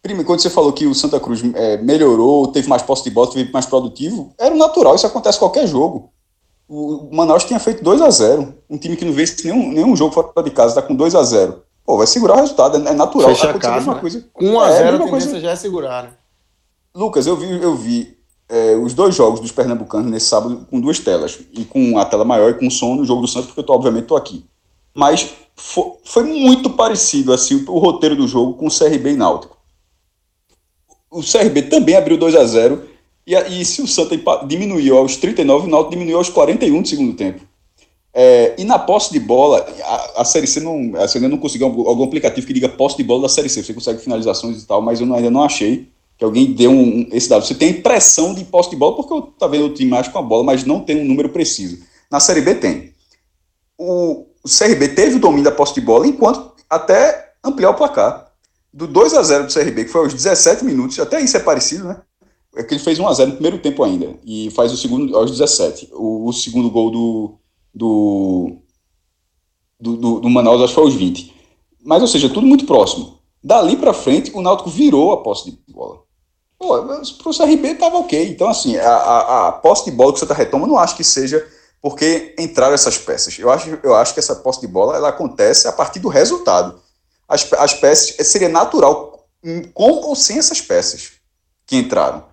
primeiro, 0.05 0.27
quando 0.27 0.41
você 0.41 0.51
falou 0.51 0.71
que 0.71 0.87
o 0.87 0.95
Santa 0.95 1.19
Cruz 1.19 1.43
é, 1.55 1.79
melhorou, 1.79 2.49
teve 2.49 2.69
mais 2.69 2.83
posse 2.83 3.05
de 3.05 3.11
bola, 3.11 3.33
teve 3.33 3.51
mais 3.51 3.65
produtivo, 3.65 4.35
era 4.39 4.55
natural, 4.55 4.95
isso 4.95 5.07
acontece 5.07 5.39
em 5.39 5.41
qualquer 5.41 5.67
jogo. 5.67 6.11
O 6.69 7.09
Manaus 7.11 7.45
tinha 7.45 7.59
feito 7.59 7.83
2 7.83 8.03
a 8.03 8.11
0 8.11 8.55
Um 8.69 8.79
time 8.79 8.97
que 8.97 9.05
não 9.05 9.13
vence 9.13 9.47
nenhum, 9.47 9.73
nenhum 9.73 9.97
jogo 9.97 10.15
fora 10.15 10.43
de 10.43 10.51
casa, 10.51 10.79
está 10.79 10.83
com 10.83 10.95
2 10.95 11.15
a 11.15 11.23
0 11.23 11.63
Pô, 11.85 11.99
vai 11.99 12.07
segurar 12.07 12.35
o 12.35 12.41
resultado, 12.41 12.77
é, 12.77 12.91
é 12.91 12.95
natural. 12.95 13.29
Fecha 13.29 13.51
a 13.51 13.59
casa, 13.59 13.75
mesma 13.77 13.95
né? 13.95 14.01
coisa. 14.01 14.27
Com 14.33 14.47
1 14.47 14.61
a 14.61 14.69
É, 14.69 14.73
0 14.73 14.89
a 14.89 14.93
mesma 14.93 15.05
tendência 15.07 15.31
coisa. 15.31 15.41
já 15.41 15.51
é 15.51 15.57
segurar, 15.57 16.03
né? 16.05 16.11
Lucas, 16.95 17.27
eu 17.27 17.37
vi, 17.37 17.63
eu 17.63 17.75
vi 17.77 18.17
é, 18.49 18.75
os 18.77 18.95
dois 18.95 19.15
jogos 19.15 19.41
dos 19.41 19.53
pernambucanos 19.53 20.11
nesse 20.11 20.27
sábado 20.27 20.67
com 20.71 20.81
duas 20.81 20.99
telas. 20.99 21.39
E 21.53 21.65
com 21.65 21.99
a 21.99 22.05
tela 22.05 22.25
maior 22.25 22.51
e 22.51 22.55
com 22.55 22.71
som 22.71 22.95
no 22.95 23.05
jogo 23.05 23.21
do 23.23 23.29
Santos, 23.29 23.47
porque 23.49 23.61
eu 23.61 23.65
tô, 23.65 23.75
obviamente 23.75 24.05
estou 24.05 24.17
aqui. 24.17 24.45
Mas 24.95 25.29
fo- 25.57 25.99
foi, 26.05 26.23
muito 26.25 26.71
parecido 26.71 27.33
assim 27.33 27.57
o, 27.67 27.73
o 27.73 27.79
roteiro 27.79 28.17
do 28.17 28.27
jogo 28.29 28.55
com 28.55 28.67
o 28.67 28.71
CRB 28.71 29.11
e 29.13 29.17
Náutico. 29.17 29.59
O 31.11 31.21
CRB 31.23 31.63
também 31.63 31.97
abriu 31.97 32.17
2 32.17 32.35
a 32.35 32.45
0 32.45 32.83
e, 33.27 33.35
a- 33.37 33.47
e 33.49 33.65
se 33.65 33.83
o 33.83 33.87
Santa 33.87 34.17
diminuiu 34.47 34.97
aos 34.97 35.17
39, 35.17 35.67
o 35.67 35.71
Náutico 35.71 35.91
diminuiu 35.93 36.17
aos 36.19 36.29
41 36.31 36.81
do 36.83 36.89
segundo 36.89 37.15
tempo. 37.15 37.43
É, 38.17 38.55
e 38.57 38.65
na 38.65 38.79
posse 38.79 39.13
de 39.13 39.19
bola, 39.19 39.67
a, 39.83 40.23
a 40.23 40.25
Série 40.25 40.47
C 40.47 40.61
não. 40.61 40.93
A 40.97 41.09
Série 41.09 41.27
não 41.27 41.37
conseguiu 41.39 41.67
algum, 41.67 41.89
algum 41.89 42.05
aplicativo 42.05 42.47
que 42.47 42.53
diga 42.53 42.69
posse 42.69 42.97
de 42.97 43.03
bola 43.03 43.23
da 43.23 43.29
Série 43.29 43.49
C. 43.49 43.63
Você 43.63 43.75
consegue 43.75 44.01
finalizações 44.01 44.63
e 44.63 44.67
tal, 44.67 44.81
mas 44.81 45.01
eu 45.01 45.07
não- 45.07 45.17
ainda 45.17 45.31
não 45.31 45.43
achei 45.43 45.89
que 46.17 46.25
alguém 46.25 46.53
deu 46.53 46.71
um, 46.71 47.01
um- 47.01 47.09
esse 47.11 47.29
dado. 47.29 47.45
Você 47.45 47.55
tem 47.57 47.69
a 47.69 47.73
impressão 47.73 48.33
de 48.33 48.45
posse 48.45 48.71
de 48.71 48.77
bola, 48.77 48.95
porque 48.95 49.13
eu 49.13 49.23
tá 49.23 49.49
vendo 49.49 49.67
o 49.67 49.75
time 49.75 49.91
mais 49.91 50.07
com 50.07 50.19
a 50.19 50.23
bola, 50.23 50.45
mas 50.45 50.65
não 50.65 50.79
tem 50.81 51.01
um 51.01 51.05
número 51.05 51.29
preciso. 51.31 51.79
Na 52.09 52.21
Série 52.21 52.41
B 52.41 52.55
tem. 52.55 52.93
O, 53.77 54.27
o 54.45 54.49
CRB 54.49 54.89
teve 54.89 55.17
o 55.17 55.21
domínio 55.21 55.45
da 55.45 55.51
posse 55.51 55.75
de 55.75 55.81
bola 55.81 56.07
enquanto 56.07 56.53
até 56.71 57.33
ampliar 57.43 57.71
o 57.71 57.75
placar. 57.75 58.31
Do 58.73 58.87
2 58.87 59.15
a 59.15 59.23
0 59.23 59.47
do 59.47 59.53
CRB, 59.53 59.85
que 59.85 59.91
foi 59.91 60.03
aos 60.03 60.15
17 60.15 60.65
minutos, 60.65 60.99
até 60.99 61.21
isso 61.21 61.37
é 61.37 61.41
parecido, 61.41 61.85
né? 61.85 62.01
É 62.57 62.63
que 62.63 62.75
ele 62.75 62.83
fez 62.83 62.99
1 62.99 63.09
a 63.09 63.13
0 63.13 63.31
no 63.31 63.35
primeiro 63.37 63.59
tempo 63.59 63.83
ainda. 63.83 64.15
E 64.25 64.51
faz 64.51 64.73
o 64.73 64.77
segundo 64.77 65.17
aos 65.17 65.31
17. 65.33 65.91
O, 65.93 66.29
o 66.29 66.33
segundo 66.33 66.71
gol 66.71 66.91
do, 66.91 67.35
do, 67.75 68.59
do, 69.81 69.97
do, 69.97 70.21
do 70.21 70.31
Manaus, 70.31 70.61
acho 70.63 70.69
que 70.69 70.75
foi 70.75 70.85
aos 70.85 70.95
20. 70.95 71.35
Mas, 71.83 72.01
ou 72.01 72.09
seja, 72.09 72.29
tudo 72.29 72.47
muito 72.47 72.67
próximo. 72.67 73.19
Dali 73.43 73.77
para 73.77 73.93
frente, 73.93 74.31
o 74.35 74.41
Náutico 74.41 74.71
virou 74.71 75.13
a 75.13 75.23
posse 75.23 75.51
de 75.51 75.59
bola. 75.73 76.03
Pô, 76.59 76.79
pro 77.23 77.37
CRB 77.37 77.75
tava 77.75 77.99
ok. 77.99 78.29
Então, 78.29 78.49
assim, 78.49 78.77
a, 78.77 78.89
a, 78.89 79.49
a 79.49 79.53
posse 79.53 79.85
de 79.85 79.91
bola 79.91 80.13
que 80.13 80.17
o 80.17 80.21
Santa 80.21 80.33
retoma, 80.33 80.65
eu 80.65 80.71
não 80.71 80.79
acho 80.79 80.97
que 80.97 81.05
seja 81.05 81.47
porque 81.83 82.35
entraram 82.39 82.73
essas 82.73 82.97
peças. 82.97 83.39
Eu 83.39 83.51
acho, 83.51 83.79
eu 83.83 83.95
acho 83.95 84.15
que 84.15 84.21
essa 84.21 84.37
posse 84.37 84.63
de 84.63 84.67
bola 84.67 84.97
ela 84.97 85.11
acontece 85.11 85.69
a 85.69 85.73
partir 85.73 86.01
do 86.01 86.09
resultado. 86.09 86.81
As, 87.29 87.53
as 87.53 87.75
peças 87.75 88.27
seria 88.27 88.49
natural 88.49 89.27
com 89.75 89.91
ou 89.91 90.17
sem 90.17 90.39
essas 90.39 90.63
peças 90.63 91.13
que 91.67 91.77
entraram. 91.77 92.25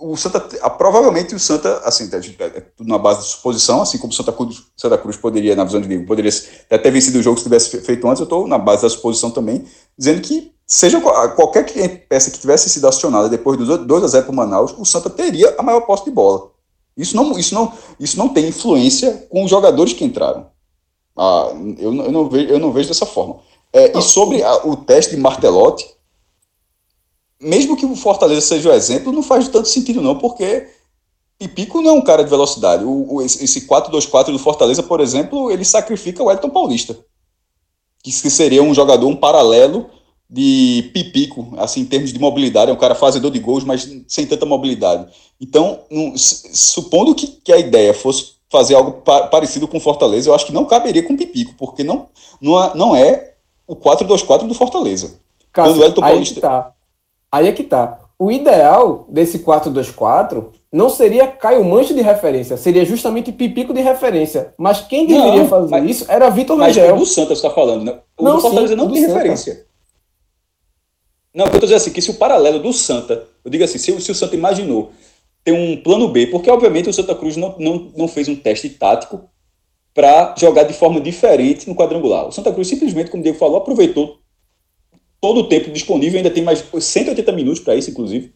O 0.00 0.16
Santa, 0.16 0.40
provavelmente 0.70 1.34
o 1.34 1.38
Santa, 1.38 1.78
assim, 1.84 2.08
é 2.12 2.44
é 2.44 2.60
tudo 2.76 2.88
na 2.88 2.98
base 2.98 3.20
de 3.20 3.26
suposição, 3.26 3.82
assim 3.82 3.98
como 3.98 4.12
o 4.12 4.16
Santa 4.16 4.32
Cruz, 4.32 4.62
Santa 4.76 4.96
Cruz 4.98 5.16
poderia, 5.16 5.54
na 5.54 5.64
visão 5.64 5.80
de 5.80 5.86
Diego, 5.88 6.06
poderia 6.06 6.30
até 6.66 6.78
ter 6.78 6.90
vencido 6.90 7.18
o 7.18 7.22
jogo 7.22 7.36
se 7.36 7.44
tivesse 7.44 7.70
fe- 7.70 7.80
feito 7.82 8.06
antes, 8.08 8.20
eu 8.20 8.24
estou 8.24 8.46
na 8.46 8.56
base 8.58 8.82
da 8.82 8.88
suposição 8.88 9.30
também, 9.30 9.64
dizendo 9.98 10.20
que 10.22 10.52
seja 10.66 11.00
qual- 11.00 11.30
qualquer 11.34 11.64
que- 11.64 11.88
peça 11.88 12.30
que 12.30 12.38
tivesse 12.38 12.68
sido 12.70 12.86
acionada 12.88 13.28
depois 13.28 13.58
dos 13.58 13.86
2 13.86 14.04
a 14.04 14.06
0 14.08 14.24
para 14.24 14.32
o 14.32 14.36
Manaus, 14.36 14.74
o 14.78 14.84
Santa 14.84 15.10
teria 15.10 15.54
a 15.58 15.62
maior 15.62 15.82
posse 15.82 16.04
de 16.04 16.10
bola. 16.10 16.50
Isso 16.96 17.14
não, 17.16 17.38
isso 17.38 17.54
não, 17.54 17.72
isso 17.98 18.18
não 18.18 18.28
tem 18.28 18.48
influência 18.48 19.26
com 19.30 19.44
os 19.44 19.50
jogadores 19.50 19.92
que 19.92 20.04
entraram. 20.04 20.46
Ah, 21.16 21.48
eu, 21.78 21.92
não- 21.92 22.04
eu, 22.04 22.12
não 22.12 22.28
vejo, 22.28 22.48
eu 22.48 22.58
não 22.58 22.72
vejo 22.72 22.88
dessa 22.88 23.06
forma. 23.06 23.36
É, 23.72 23.96
e 23.98 24.02
sobre 24.02 24.42
a- 24.42 24.66
o 24.66 24.76
teste 24.76 25.14
de 25.14 25.20
Martelotti, 25.20 25.86
mesmo 27.40 27.76
que 27.76 27.86
o 27.86 27.96
Fortaleza 27.96 28.40
seja 28.42 28.68
o 28.70 28.72
exemplo, 28.72 29.12
não 29.12 29.22
faz 29.22 29.48
tanto 29.48 29.68
sentido 29.68 30.00
não, 30.02 30.18
porque 30.18 30.68
Pipico 31.38 31.80
não 31.80 31.90
é 31.90 31.92
um 31.94 32.02
cara 32.02 32.22
de 32.22 32.30
velocidade. 32.30 32.84
O, 32.84 33.14
o- 33.14 33.22
esse 33.22 33.42
esse 33.44 33.62
4-2-4 33.66 34.30
do 34.32 34.38
Fortaleza, 34.38 34.82
por 34.82 35.00
exemplo, 35.00 35.50
ele 35.50 35.64
sacrifica 35.64 36.22
o 36.22 36.30
Elton 36.30 36.50
Paulista, 36.50 36.98
que 38.02 38.12
se- 38.12 38.30
seria 38.30 38.62
um 38.62 38.74
jogador, 38.74 39.06
um 39.06 39.16
paralelo 39.16 39.88
de 40.28 40.90
Pipico, 40.92 41.54
assim, 41.56 41.80
em 41.80 41.84
termos 41.86 42.12
de 42.12 42.18
mobilidade, 42.18 42.70
é 42.70 42.74
um 42.74 42.78
cara 42.78 42.94
fazedor 42.94 43.30
de 43.30 43.38
gols, 43.40 43.64
mas 43.64 43.88
sem 44.06 44.26
tanta 44.26 44.44
mobilidade. 44.46 45.10
Então, 45.40 45.80
s- 46.14 46.48
supondo 46.52 47.14
que, 47.14 47.26
que 47.26 47.52
a 47.52 47.58
ideia 47.58 47.92
fosse 47.94 48.32
fazer 48.48 48.74
algo 48.74 49.00
pa- 49.02 49.26
parecido 49.28 49.66
com 49.66 49.78
o 49.78 49.80
Fortaleza, 49.80 50.28
eu 50.28 50.34
acho 50.34 50.46
que 50.46 50.52
não 50.52 50.66
caberia 50.66 51.02
com 51.02 51.14
o 51.14 51.16
Pipico, 51.16 51.54
porque 51.56 51.82
não, 51.82 52.08
não, 52.40 52.62
é- 52.62 52.72
não 52.76 52.94
é 52.94 53.34
o 53.66 53.74
4-2-4 53.74 54.46
do 54.46 54.54
Fortaleza. 54.54 55.18
Cássio, 55.52 55.72
Quando 55.72 55.80
o 55.80 55.84
Elton 55.84 56.00
Paulista- 56.02 56.40
tá. 56.40 56.72
Aí 57.32 57.48
é 57.48 57.52
que 57.52 57.62
tá. 57.64 57.98
O 58.18 58.30
ideal 58.30 59.06
desse 59.08 59.38
4-2-4 59.40 60.46
não 60.72 60.90
seria 60.90 61.26
Caio 61.26 61.64
Mancho 61.64 61.94
de 61.94 62.02
referência, 62.02 62.56
seria 62.56 62.84
justamente 62.84 63.32
Pipico 63.32 63.72
de 63.72 63.80
referência. 63.80 64.52
Mas 64.58 64.80
quem 64.80 65.06
Não, 65.06 65.24
deveria 65.24 65.48
fazer 65.48 65.70
mas- 65.70 65.90
isso 65.90 66.06
era 66.08 66.28
Vitor 66.28 66.56
Mas 66.56 66.76
Rangel. 66.76 66.96
o 66.96 66.98
do 66.98 67.06
Santa 67.06 67.28
você 67.28 67.34
está 67.34 67.50
falando, 67.50 67.84
né? 67.84 67.98
O 68.18 68.24
Não, 68.24 68.36
do 68.36 68.40
Fortaleza 68.42 68.68
sim, 68.74 68.76
não 68.76 68.86
o 68.86 68.92
tem 68.92 69.02
Santa. 69.02 69.14
referência. 69.14 69.66
Não, 71.34 71.44
o 71.44 71.48
que 71.48 71.54
eu 71.54 71.58
estou 71.58 71.68
dizendo 71.68 71.76
assim, 71.82 71.92
que 71.92 72.02
se 72.02 72.10
o 72.10 72.14
paralelo 72.14 72.58
do 72.58 72.72
Santa, 72.72 73.24
eu 73.44 73.50
digo 73.50 73.62
assim, 73.64 73.78
se, 73.78 73.92
o- 73.92 74.00
se 74.00 74.10
o 74.10 74.14
Santa 74.14 74.34
imaginou 74.36 74.90
ter 75.44 75.52
um 75.52 75.76
plano 75.80 76.08
B, 76.08 76.26
porque 76.26 76.50
obviamente 76.50 76.88
o 76.90 76.92
Santa 76.92 77.14
Cruz 77.14 77.36
não, 77.36 77.54
não, 77.58 77.90
não 77.96 78.08
fez 78.08 78.28
um 78.28 78.36
teste 78.36 78.68
tático 78.68 79.22
para 79.94 80.34
jogar 80.38 80.64
de 80.64 80.72
forma 80.74 81.00
diferente 81.00 81.68
no 81.68 81.74
quadrangular. 81.74 82.26
O 82.28 82.32
Santa 82.32 82.52
Cruz 82.52 82.68
simplesmente, 82.68 83.10
como 83.10 83.20
o 83.20 83.24
Diego 83.24 83.38
falou, 83.38 83.56
aproveitou 83.56 84.18
todo 85.20 85.40
o 85.40 85.48
tempo 85.48 85.70
disponível, 85.70 86.18
ainda 86.18 86.30
tem 86.30 86.42
mais 86.42 86.64
180 86.78 87.32
minutos 87.32 87.60
para 87.60 87.74
isso, 87.76 87.90
inclusive. 87.90 88.32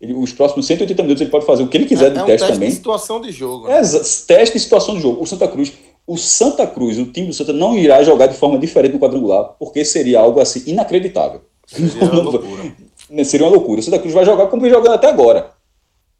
Ele, 0.00 0.14
os 0.14 0.32
próximos 0.32 0.66
180 0.66 1.02
minutos 1.02 1.20
ele 1.20 1.30
pode 1.30 1.46
fazer 1.46 1.62
o 1.62 1.68
que 1.68 1.76
ele 1.76 1.86
quiser 1.86 2.06
É, 2.06 2.10
de 2.10 2.18
é 2.18 2.22
um 2.22 2.26
teste, 2.26 2.38
teste 2.40 2.54
também. 2.54 2.68
de 2.68 2.74
situação 2.74 3.20
de 3.20 3.30
jogo. 3.32 3.68
É, 3.68 3.74
Né? 3.74 3.80
exa- 3.80 4.24
teste 4.26 4.56
de 4.56 4.62
situação 4.64 4.94
de 4.96 5.00
jogo. 5.00 5.22
O 5.22 5.26
Santa 5.26 5.46
Cruz, 5.46 5.72
o 6.06 6.16
Santa 6.16 6.66
Cruz, 6.66 6.98
o 6.98 7.06
time 7.06 7.28
do 7.28 7.32
Santa 7.32 7.52
não 7.52 7.78
irá 7.78 8.02
jogar 8.02 8.26
de 8.26 8.34
forma 8.36 8.58
diferente 8.58 8.92
no 8.94 8.98
quadrangular, 8.98 9.54
porque 9.58 9.84
seria 9.84 10.18
algo 10.20 10.40
assim 10.40 10.62
inacreditável. 10.66 11.42
Seria 11.66 12.02
uma 12.10 12.20
loucura. 12.22 12.74
Né, 13.10 13.24
Seria 13.24 13.46
uma 13.46 13.52
loucura. 13.54 13.80
O 13.80 13.82
Santa 13.82 13.98
Cruz 14.00 14.12
vai 14.12 14.24
jogar 14.24 14.46
como 14.48 14.62
vem 14.62 14.70
jogando 14.70 14.94
até 14.94 15.06
agora. 15.08 15.50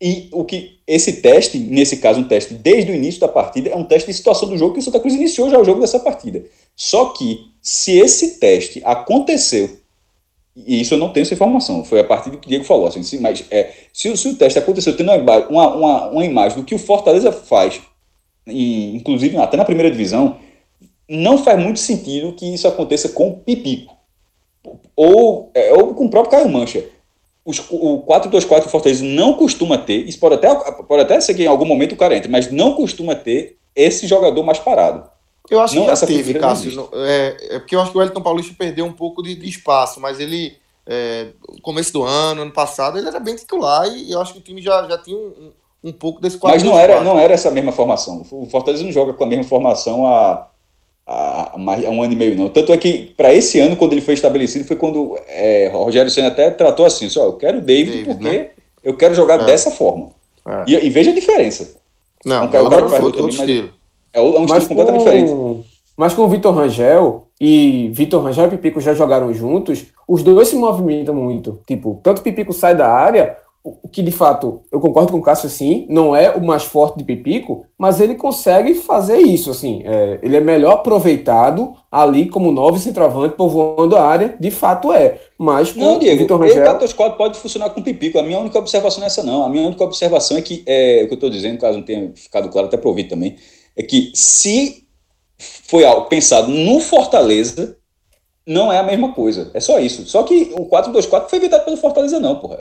E 0.01 0.29
o 0.33 0.45
que 0.45 0.79
esse 0.87 1.15
teste, 1.15 1.59
nesse 1.59 1.97
caso 1.99 2.21
um 2.21 2.25
teste 2.25 2.55
desde 2.55 2.91
o 2.91 2.95
início 2.95 3.21
da 3.21 3.29
partida, 3.29 3.71
é 3.71 3.77
um 3.77 3.85
teste 3.85 4.09
de 4.11 4.17
situação 4.17 4.49
do 4.49 4.59
jogo 4.59 4.75
que 4.75 4.81
o 4.81 4.83
Santa 4.83 4.99
Cruz 5.01 5.15
iniciou 5.15 5.49
já 5.49 5.59
o 5.61 5.65
jogo 5.65 5.81
dessa 5.81 5.99
partida. 5.99 6.45
Só 6.77 7.07
que 7.07 7.39
se 7.61 7.99
esse 7.99 8.39
teste 8.39 8.81
aconteceu, 8.85 9.71
e 10.57 10.81
isso 10.81 10.95
eu 10.95 10.99
não 10.99 11.11
tenho 11.13 11.23
essa 11.23 11.35
informação, 11.35 11.85
foi 11.85 12.01
a 12.01 12.05
partir 12.05 12.31
do 12.31 12.39
que 12.39 12.47
o 12.47 12.49
Diego 12.49 12.65
falou, 12.65 12.87
assim, 12.87 13.19
mas 13.21 13.45
é, 13.51 13.73
se, 13.93 14.09
o- 14.11 14.17
se 14.17 14.29
o 14.29 14.37
teste 14.37 14.59
aconteceu 14.59 14.97
tendo 14.97 15.13
uma, 15.13 15.39
uma, 15.49 15.75
uma, 15.77 16.09
uma 16.11 16.25
imagem 16.25 16.59
do 16.59 16.65
que 16.65 16.75
o 16.75 16.79
Fortaleza 16.79 17.33
faz, 17.33 17.81
e, 18.47 18.95
inclusive 18.97 19.37
até 19.39 19.57
na 19.57 19.65
primeira 19.65 19.91
divisão, 19.91 20.37
não 21.09 21.39
faz 21.39 21.59
muito 21.63 21.79
sentido 21.81 22.33
que 22.35 22.55
isso 22.55 22.69
aconteça 22.69 23.11
com 23.11 23.29
o 23.29 23.37
Pipico. 23.39 23.97
Ou, 24.95 25.51
é, 25.55 25.73
ou 25.73 25.95
com 25.95 26.07
o 26.07 26.11
próprio 26.11 26.31
Caio 26.31 26.49
Mancha. 26.49 26.85
Os, 27.45 27.61
o 27.71 28.05
4-2-4 28.07 28.65
do 28.65 28.71
Fortaleza 28.71 29.05
não 29.05 29.35
costuma 29.35 29.77
ter, 29.77 30.09
isso 30.09 30.19
pode 30.21 30.37
até, 30.37 30.55
pode 30.55 31.03
até 31.03 31.21
ser 31.21 31.35
que 31.35 31.43
em 31.43 31.49
algum 31.49 31.65
momento 31.65 31.93
o 31.93 31.97
cara 31.97 32.17
entre, 32.17 32.31
mas 32.31 32.53
não 32.53 32.75
costuma 32.75 33.17
ter 33.17 33.59
esse 33.75 34.07
jogador 34.07 34.45
mais 34.45 34.61
parado. 34.61 35.11
Eu 35.53 35.61
acho 35.61 35.75
Não, 35.75 35.85
que 35.87 35.95
já 35.95 36.07
teve, 36.07 36.33
não 36.35 36.41
Cássio. 36.41 36.73
No- 36.73 36.89
É, 36.95 37.37
é 37.57 37.59
porque 37.59 37.75
eu 37.77 37.81
acho 37.81 37.93
que 37.93 37.99
o 37.99 38.03
Elton 38.03 38.23
Paulista 38.23 38.55
perdeu 38.59 38.85
um 38.87 38.93
pouco 38.93 39.23
de, 39.23 39.35
de 39.35 39.49
espaço, 39.49 40.01
mas 40.01 40.19
ele, 40.19 40.57
é, 40.87 41.27
no 41.55 41.61
começo 41.61 41.93
do 41.93 42.03
ano, 42.03 42.43
ano 42.43 42.51
passado, 42.53 42.97
ele 42.97 43.07
era 43.09 43.21
bem 43.21 43.37
titular 43.37 43.87
e 43.87 44.11
eu 44.11 44.21
acho 44.21 44.33
que 44.33 44.39
o 44.39 44.43
time 44.43 44.63
já, 44.63 44.87
já 44.89 44.97
tinha 44.97 45.17
um, 45.17 45.51
um, 45.85 45.93
pouco 45.93 46.21
desse 46.23 46.39
Mas 46.43 46.63
não 46.63 46.79
era, 46.79 47.01
4-2-4. 47.01 47.05
não 47.05 47.19
era 47.19 47.35
essa 47.35 47.51
mesma 47.51 47.71
formação. 47.73 48.25
O 48.31 48.47
Fortaleza 48.47 48.83
não 48.83 48.91
joga 48.93 49.13
com 49.13 49.25
a 49.25 49.27
mesma 49.27 49.45
formação 49.45 50.07
há, 50.07 50.47
há, 51.07 51.53
há 51.55 51.59
mais- 51.59 51.85
há 51.85 51.91
um 51.91 52.03
ano 52.03 52.13
e 52.13 52.17
meio, 52.17 52.35
não. 52.37 52.49
Tanto 52.49 52.73
é 52.73 52.77
que, 52.79 53.13
para 53.17 53.35
esse 53.35 53.61
ano, 53.61 53.77
quando 53.77 53.93
ele 53.93 54.01
foi 54.01 54.15
estabelecido, 54.15 54.65
foi 54.65 54.77
quando 54.77 55.19
é, 55.29 55.71
o 55.75 55.85
Rogério 55.85 56.11
Senna 56.11 56.29
até 56.29 56.51
tratou 56.51 56.87
assim: 56.87 57.09
só, 57.11 57.25
eu 57.25 57.35
quero 57.35 57.59
o 57.59 57.61
David, 57.61 58.05
David, 58.05 58.05
porque 58.07 58.25
né? 58.39 58.51
eu 58.83 58.97
quero 58.97 59.15
jogar 59.15 59.41
É. 59.41 59.45
dessa 59.45 59.71
forma. 59.71 60.11
É. 60.47 60.65
E, 60.67 60.87
e 60.87 60.89
veja 60.91 61.11
a 61.11 61.15
diferença. 61.15 61.77
Não, 62.25 62.49
cara- 62.49 62.65
é 62.65 62.67
um 62.67 62.71
cara 62.71 62.83
que 62.85 62.91
faz 62.91 63.05
outro, 63.05 63.29
estilo. 63.29 63.73
É 64.13 64.21
um 64.21 64.45
estilo 64.45 64.69
completamente 64.69 65.05
diferente. 65.05 65.65
mas 65.97 66.15
com 66.15 66.23
o 66.23 66.29
Vitor 66.29 66.55
Rangel 66.55 67.29
e 67.41 67.91
Vitor 67.93 68.23
Rangel 68.23 68.47
e 68.47 68.51
Pipico 68.51 68.81
já 68.81 68.95
jogaram 68.95 69.33
juntos, 69.33 69.87
os 70.07 70.23
dois 70.23 70.49
se 70.49 70.57
movimentam 70.57 71.15
muito. 71.15 71.61
Tipo, 71.67 72.01
tanto 72.03 72.19
o 72.19 72.23
Pipico 72.23 72.53
sai 72.53 72.77
da 72.77 72.89
área, 72.89 73.37
o 73.65 73.73
o 73.83 73.89
que 73.89 74.03
de 74.03 74.11
fato, 74.11 74.63
eu 74.73 74.81
concordo 74.81 75.13
com 75.13 75.19
o 75.19 75.23
Cássio 75.23 75.47
assim, 75.47 75.87
não 75.89 76.17
é 76.17 76.31
o 76.33 76.45
mais 76.45 76.65
forte 76.65 76.99
de 76.99 77.05
Pipico, 77.05 77.65
mas 77.79 78.01
ele 78.01 78.17
consegue 78.17 78.75
fazer 78.75 79.19
isso, 79.19 79.51
assim. 79.51 79.83
é, 79.85 80.19
ele 80.21 80.37
é 80.37 80.41
melhor 80.41 80.73
aproveitado 80.73 81.75
ali 81.91 82.29
como 82.29 82.51
novo 82.51 82.79
centroavante 82.79 83.37
povoando 83.37 83.97
a 83.97 84.03
área, 84.05 84.35
de 84.39 84.51
fato 84.51 84.93
é. 84.93 85.21
Mas 85.39 85.73
com 85.73 85.81
Não, 85.81 85.97
o 85.97 85.99
Diego, 86.01 86.19
Vitor 86.19 86.39
o 86.39 86.43
Rangel. 86.43 86.57
424 86.65 87.17
pode 87.19 87.39
funcionar 87.39 87.71
com 87.71 87.83
pipico. 87.83 88.19
A 88.19 88.23
minha 88.23 88.39
única 88.39 88.59
observação 88.59 88.99
não 88.99 89.05
é 89.05 89.09
essa, 89.09 89.23
não. 89.23 89.45
A 89.45 89.49
minha 89.49 89.67
única 89.67 89.85
observação 89.85 90.37
é 90.37 90.43
que, 90.43 90.63
é, 90.67 91.03
o 91.05 91.07
que 91.07 91.13
eu 91.13 91.17
estou 91.17 91.31
dizendo, 91.31 91.59
caso 91.59 91.79
não 91.79 91.85
tenha 91.85 92.11
ficado 92.15 92.49
claro, 92.49 92.67
até 92.67 92.77
para 92.77 92.89
ouvir 92.89 93.05
também, 93.05 93.37
é 93.77 93.83
que 93.83 94.13
se 94.15 94.87
foi 95.41 95.85
algo 95.85 96.07
pensado 96.07 96.49
no 96.49 96.81
Fortaleza, 96.81 97.77
não 98.47 98.73
é 98.73 98.79
a 98.79 98.83
mesma 98.83 99.13
coisa. 99.13 99.51
É 99.55 99.61
só 99.61 99.79
isso. 99.79 100.07
Só 100.07 100.23
que 100.23 100.53
o 100.55 100.69
4-2-4 100.69 101.29
foi 101.29 101.39
inventado 101.39 101.65
pelo 101.65 101.77
Fortaleza, 101.77 102.19
não, 102.21 102.37
porra. 102.37 102.61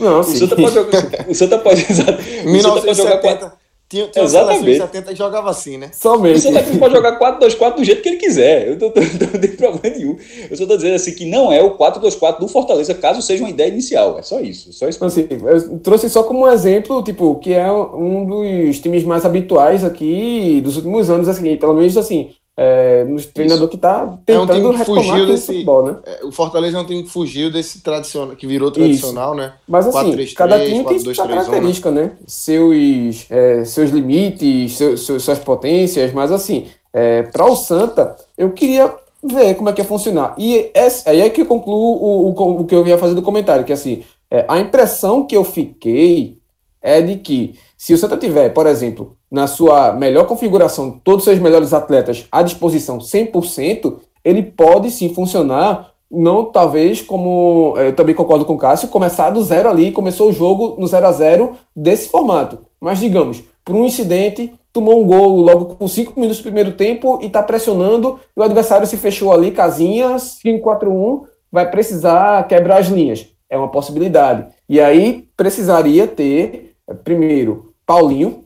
Não, 0.00 0.20
o, 0.20 0.24
Santa 0.24 0.56
pode 0.56 0.74
jogar, 0.74 1.28
o 1.28 1.34
Santa 1.34 1.58
pode. 1.58 1.82
O 1.82 1.94
Santa 1.94 2.80
pode 2.82 2.94
jogar 2.94 3.18
4. 3.18 3.52
Tinha, 3.92 4.08
tinha 4.08 4.24
Exatamente. 4.24 4.78
70 4.78 5.12
e 5.12 5.14
jogava 5.14 5.50
assim, 5.50 5.76
né? 5.76 5.90
Somente. 5.92 6.38
O 6.38 6.40
Santa 6.40 6.62
Cruz 6.62 6.78
pode 6.78 6.94
jogar 6.94 7.18
4-2-4 7.18 7.74
do 7.76 7.84
jeito 7.84 8.00
que 8.00 8.08
ele 8.08 8.16
quiser. 8.16 8.68
Eu 8.68 8.78
não 8.78 8.90
tenho 8.90 9.56
problema 9.58 9.94
nenhum. 9.94 10.16
Eu 10.50 10.56
só 10.56 10.62
estou 10.62 10.78
dizendo 10.78 10.94
assim 10.94 11.12
que 11.12 11.26
não 11.26 11.52
é 11.52 11.62
o 11.62 11.76
4-2-4 11.76 12.40
do 12.40 12.48
Fortaleza, 12.48 12.94
caso 12.94 13.20
seja 13.20 13.44
uma 13.44 13.50
ideia 13.50 13.68
inicial. 13.68 14.18
É 14.18 14.22
só 14.22 14.40
isso. 14.40 14.72
Só 14.72 14.88
isso. 14.88 15.04
Assim, 15.04 15.28
eu 15.30 15.78
trouxe 15.80 16.08
só 16.08 16.22
como 16.22 16.46
um 16.46 16.50
exemplo, 16.50 17.02
tipo, 17.02 17.34
que 17.34 17.52
é 17.52 17.70
um 17.70 18.24
dos 18.24 18.78
times 18.78 19.04
mais 19.04 19.26
habituais 19.26 19.84
aqui 19.84 20.62
dos 20.64 20.76
últimos 20.76 21.10
anos, 21.10 21.28
assim, 21.28 21.54
pelo 21.58 21.74
menos 21.74 21.94
assim, 21.98 22.30
é, 22.56 23.04
no 23.04 23.20
treinador 23.22 23.66
que 23.68 23.76
está 23.76 24.18
tentando 24.26 24.52
é 24.52 24.70
um 24.70 24.78
que 24.78 24.84
fugiu 24.84 25.26
desse 25.26 25.46
futebol, 25.46 25.86
né? 25.86 25.96
É, 26.04 26.24
o 26.24 26.30
Fortaleza 26.30 26.76
é 26.76 26.80
um 26.80 26.84
time 26.84 27.02
que 27.02 27.08
fugiu 27.08 27.50
desse 27.50 27.80
tradicional, 27.80 28.36
que 28.36 28.46
virou 28.46 28.70
tradicional, 28.70 29.34
Isso. 29.34 29.42
né? 29.42 29.54
Mas 29.66 29.86
assim, 29.86 29.92
4, 29.92 30.12
3, 30.12 30.34
cada 30.34 30.54
3, 30.56 30.68
time 30.68 30.82
4, 30.82 30.94
tem 30.96 31.04
2, 31.04 31.16
sua 31.16 31.28
característica, 31.28 31.90
né? 31.90 32.12
Seus, 32.26 33.26
é, 33.30 33.64
seus 33.64 33.90
limites, 33.90 34.76
seus, 34.76 35.00
suas 35.00 35.38
potências, 35.38 36.12
mas 36.12 36.30
assim, 36.30 36.66
é, 36.92 37.22
para 37.22 37.46
o 37.46 37.56
Santa, 37.56 38.16
eu 38.36 38.50
queria 38.50 38.94
ver 39.22 39.54
como 39.54 39.70
é 39.70 39.72
que 39.72 39.80
ia 39.80 39.86
funcionar. 39.86 40.34
E 40.36 40.70
esse, 40.74 41.08
aí 41.08 41.22
é 41.22 41.30
que 41.30 41.40
eu 41.40 41.46
concluo 41.46 41.96
o, 41.96 42.28
o, 42.28 42.60
o 42.60 42.66
que 42.66 42.74
eu 42.74 42.86
ia 42.86 42.98
fazer 42.98 43.14
do 43.14 43.22
comentário, 43.22 43.64
que 43.64 43.72
assim, 43.72 44.02
é, 44.30 44.44
a 44.46 44.58
impressão 44.58 45.26
que 45.26 45.36
eu 45.36 45.44
fiquei 45.44 46.38
é 46.82 47.00
de 47.00 47.16
que 47.16 47.54
se 47.82 47.92
o 47.92 47.98
Santa 47.98 48.16
tiver, 48.16 48.50
por 48.50 48.68
exemplo, 48.68 49.16
na 49.28 49.48
sua 49.48 49.92
melhor 49.92 50.24
configuração, 50.24 51.00
todos 51.02 51.22
os 51.22 51.24
seus 51.24 51.40
melhores 51.40 51.72
atletas 51.72 52.28
à 52.30 52.40
disposição 52.40 52.98
100%, 52.98 53.96
ele 54.24 54.40
pode 54.40 54.88
sim 54.88 55.12
funcionar, 55.12 55.90
não 56.08 56.44
talvez 56.44 57.02
como, 57.02 57.74
eh, 57.76 57.88
eu 57.88 57.96
também 57.96 58.14
concordo 58.14 58.44
com 58.44 58.54
o 58.54 58.56
Cássio, 58.56 58.86
começar 58.86 59.30
do 59.30 59.42
zero 59.42 59.68
ali, 59.68 59.90
começou 59.90 60.28
o 60.28 60.32
jogo 60.32 60.76
no 60.78 60.86
0 60.86 61.04
a 61.08 61.10
0 61.10 61.56
desse 61.74 62.08
formato. 62.08 62.60
Mas 62.80 63.00
digamos, 63.00 63.42
por 63.64 63.74
um 63.74 63.84
incidente, 63.84 64.54
tomou 64.72 65.02
um 65.02 65.04
gol 65.04 65.40
logo 65.40 65.74
com 65.74 65.88
5 65.88 66.12
minutos 66.14 66.38
do 66.38 66.44
primeiro 66.44 66.74
tempo 66.74 67.18
e 67.20 67.26
está 67.26 67.42
pressionando, 67.42 68.20
e 68.36 68.38
o 68.38 68.44
adversário 68.44 68.86
se 68.86 68.96
fechou 68.96 69.32
ali, 69.32 69.50
casinha, 69.50 70.20
5-4-1, 70.20 71.24
vai 71.50 71.68
precisar 71.68 72.46
quebrar 72.46 72.78
as 72.78 72.86
linhas. 72.86 73.26
É 73.50 73.58
uma 73.58 73.72
possibilidade. 73.72 74.46
E 74.68 74.80
aí 74.80 75.26
precisaria 75.36 76.06
ter, 76.06 76.76
primeiro, 77.02 77.71
Paulinho, 77.92 78.44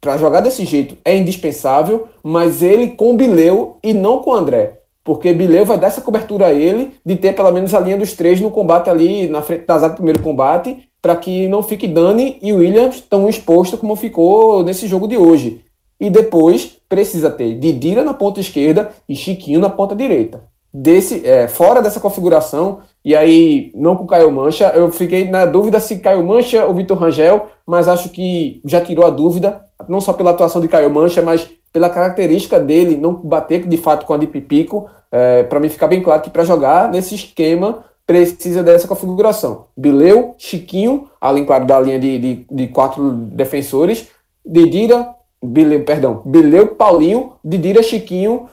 para 0.00 0.16
jogar 0.16 0.40
desse 0.40 0.64
jeito 0.64 0.96
é 1.04 1.16
indispensável, 1.16 2.06
mas 2.22 2.62
ele 2.62 2.92
com 2.92 3.16
Bileu 3.16 3.76
e 3.82 3.92
não 3.92 4.20
com 4.20 4.32
André. 4.32 4.82
Porque 5.02 5.32
Bileu 5.32 5.64
vai 5.64 5.76
dar 5.76 5.88
essa 5.88 6.00
cobertura 6.00 6.46
a 6.46 6.52
ele 6.52 6.92
de 7.04 7.16
ter 7.16 7.34
pelo 7.34 7.50
menos 7.50 7.74
a 7.74 7.80
linha 7.80 7.96
dos 7.96 8.12
três 8.12 8.40
no 8.40 8.52
combate 8.52 8.88
ali, 8.88 9.26
na 9.26 9.42
frente 9.42 9.66
da 9.66 9.78
zaga 9.78 9.94
do 9.94 9.96
primeiro 9.96 10.22
combate, 10.22 10.88
para 11.02 11.16
que 11.16 11.48
não 11.48 11.60
fique 11.60 11.88
Dani 11.88 12.38
e 12.40 12.52
Williams 12.52 13.00
tão 13.00 13.28
exposto 13.28 13.76
como 13.76 13.96
ficou 13.96 14.62
nesse 14.62 14.86
jogo 14.86 15.08
de 15.08 15.18
hoje. 15.18 15.60
E 15.98 16.08
depois 16.08 16.78
precisa 16.88 17.30
ter 17.30 17.58
Didira 17.58 18.04
na 18.04 18.14
ponta 18.14 18.38
esquerda 18.38 18.92
e 19.08 19.16
Chiquinho 19.16 19.58
na 19.58 19.70
ponta 19.70 19.96
direita. 19.96 20.44
Desse, 20.72 21.26
é, 21.26 21.48
fora 21.48 21.82
dessa 21.82 21.98
configuração, 21.98 22.78
e 23.04 23.14
aí 23.14 23.70
não 23.74 23.96
com 23.96 24.06
Caio 24.06 24.32
Mancha, 24.32 24.68
eu 24.74 24.90
fiquei 24.90 25.28
na 25.28 25.44
dúvida 25.44 25.78
se 25.78 25.98
Caio 25.98 26.24
Mancha 26.24 26.64
ou 26.64 26.74
Vitor 26.74 26.96
Rangel, 26.96 27.48
mas 27.66 27.86
acho 27.86 28.08
que 28.08 28.60
já 28.64 28.80
tirou 28.80 29.06
a 29.06 29.10
dúvida 29.10 29.60
não 29.88 30.00
só 30.00 30.12
pela 30.12 30.30
atuação 30.30 30.60
de 30.60 30.68
Caio 30.68 30.90
Mancha, 30.90 31.20
mas 31.20 31.48
pela 31.72 31.90
característica 31.90 32.58
dele 32.58 32.96
não 32.96 33.12
bater 33.14 33.66
de 33.66 33.76
fato 33.76 34.06
com 34.06 34.14
a 34.14 34.16
de 34.16 34.26
Pipico, 34.26 34.88
é, 35.10 35.42
para 35.42 35.60
mim 35.60 35.68
ficar 35.68 35.88
bem 35.88 36.02
claro 36.02 36.22
que 36.22 36.30
para 36.30 36.44
jogar 36.44 36.90
nesse 36.90 37.14
esquema 37.14 37.84
precisa 38.06 38.62
dessa 38.62 38.86
configuração. 38.86 39.66
Bileu, 39.76 40.34
Chiquinho, 40.38 41.08
além 41.20 41.44
claro 41.44 41.66
da 41.66 41.80
linha 41.80 41.98
de, 41.98 42.18
de, 42.18 42.46
de 42.50 42.68
quatro 42.68 43.10
defensores, 43.10 44.08
Didira, 44.44 45.08
Bileu, 45.42 45.84
perdão, 45.84 46.22
Bileu, 46.24 46.68
Paulinho, 46.68 47.32
Didira, 47.44 47.82
Chiquinho, 47.82 48.48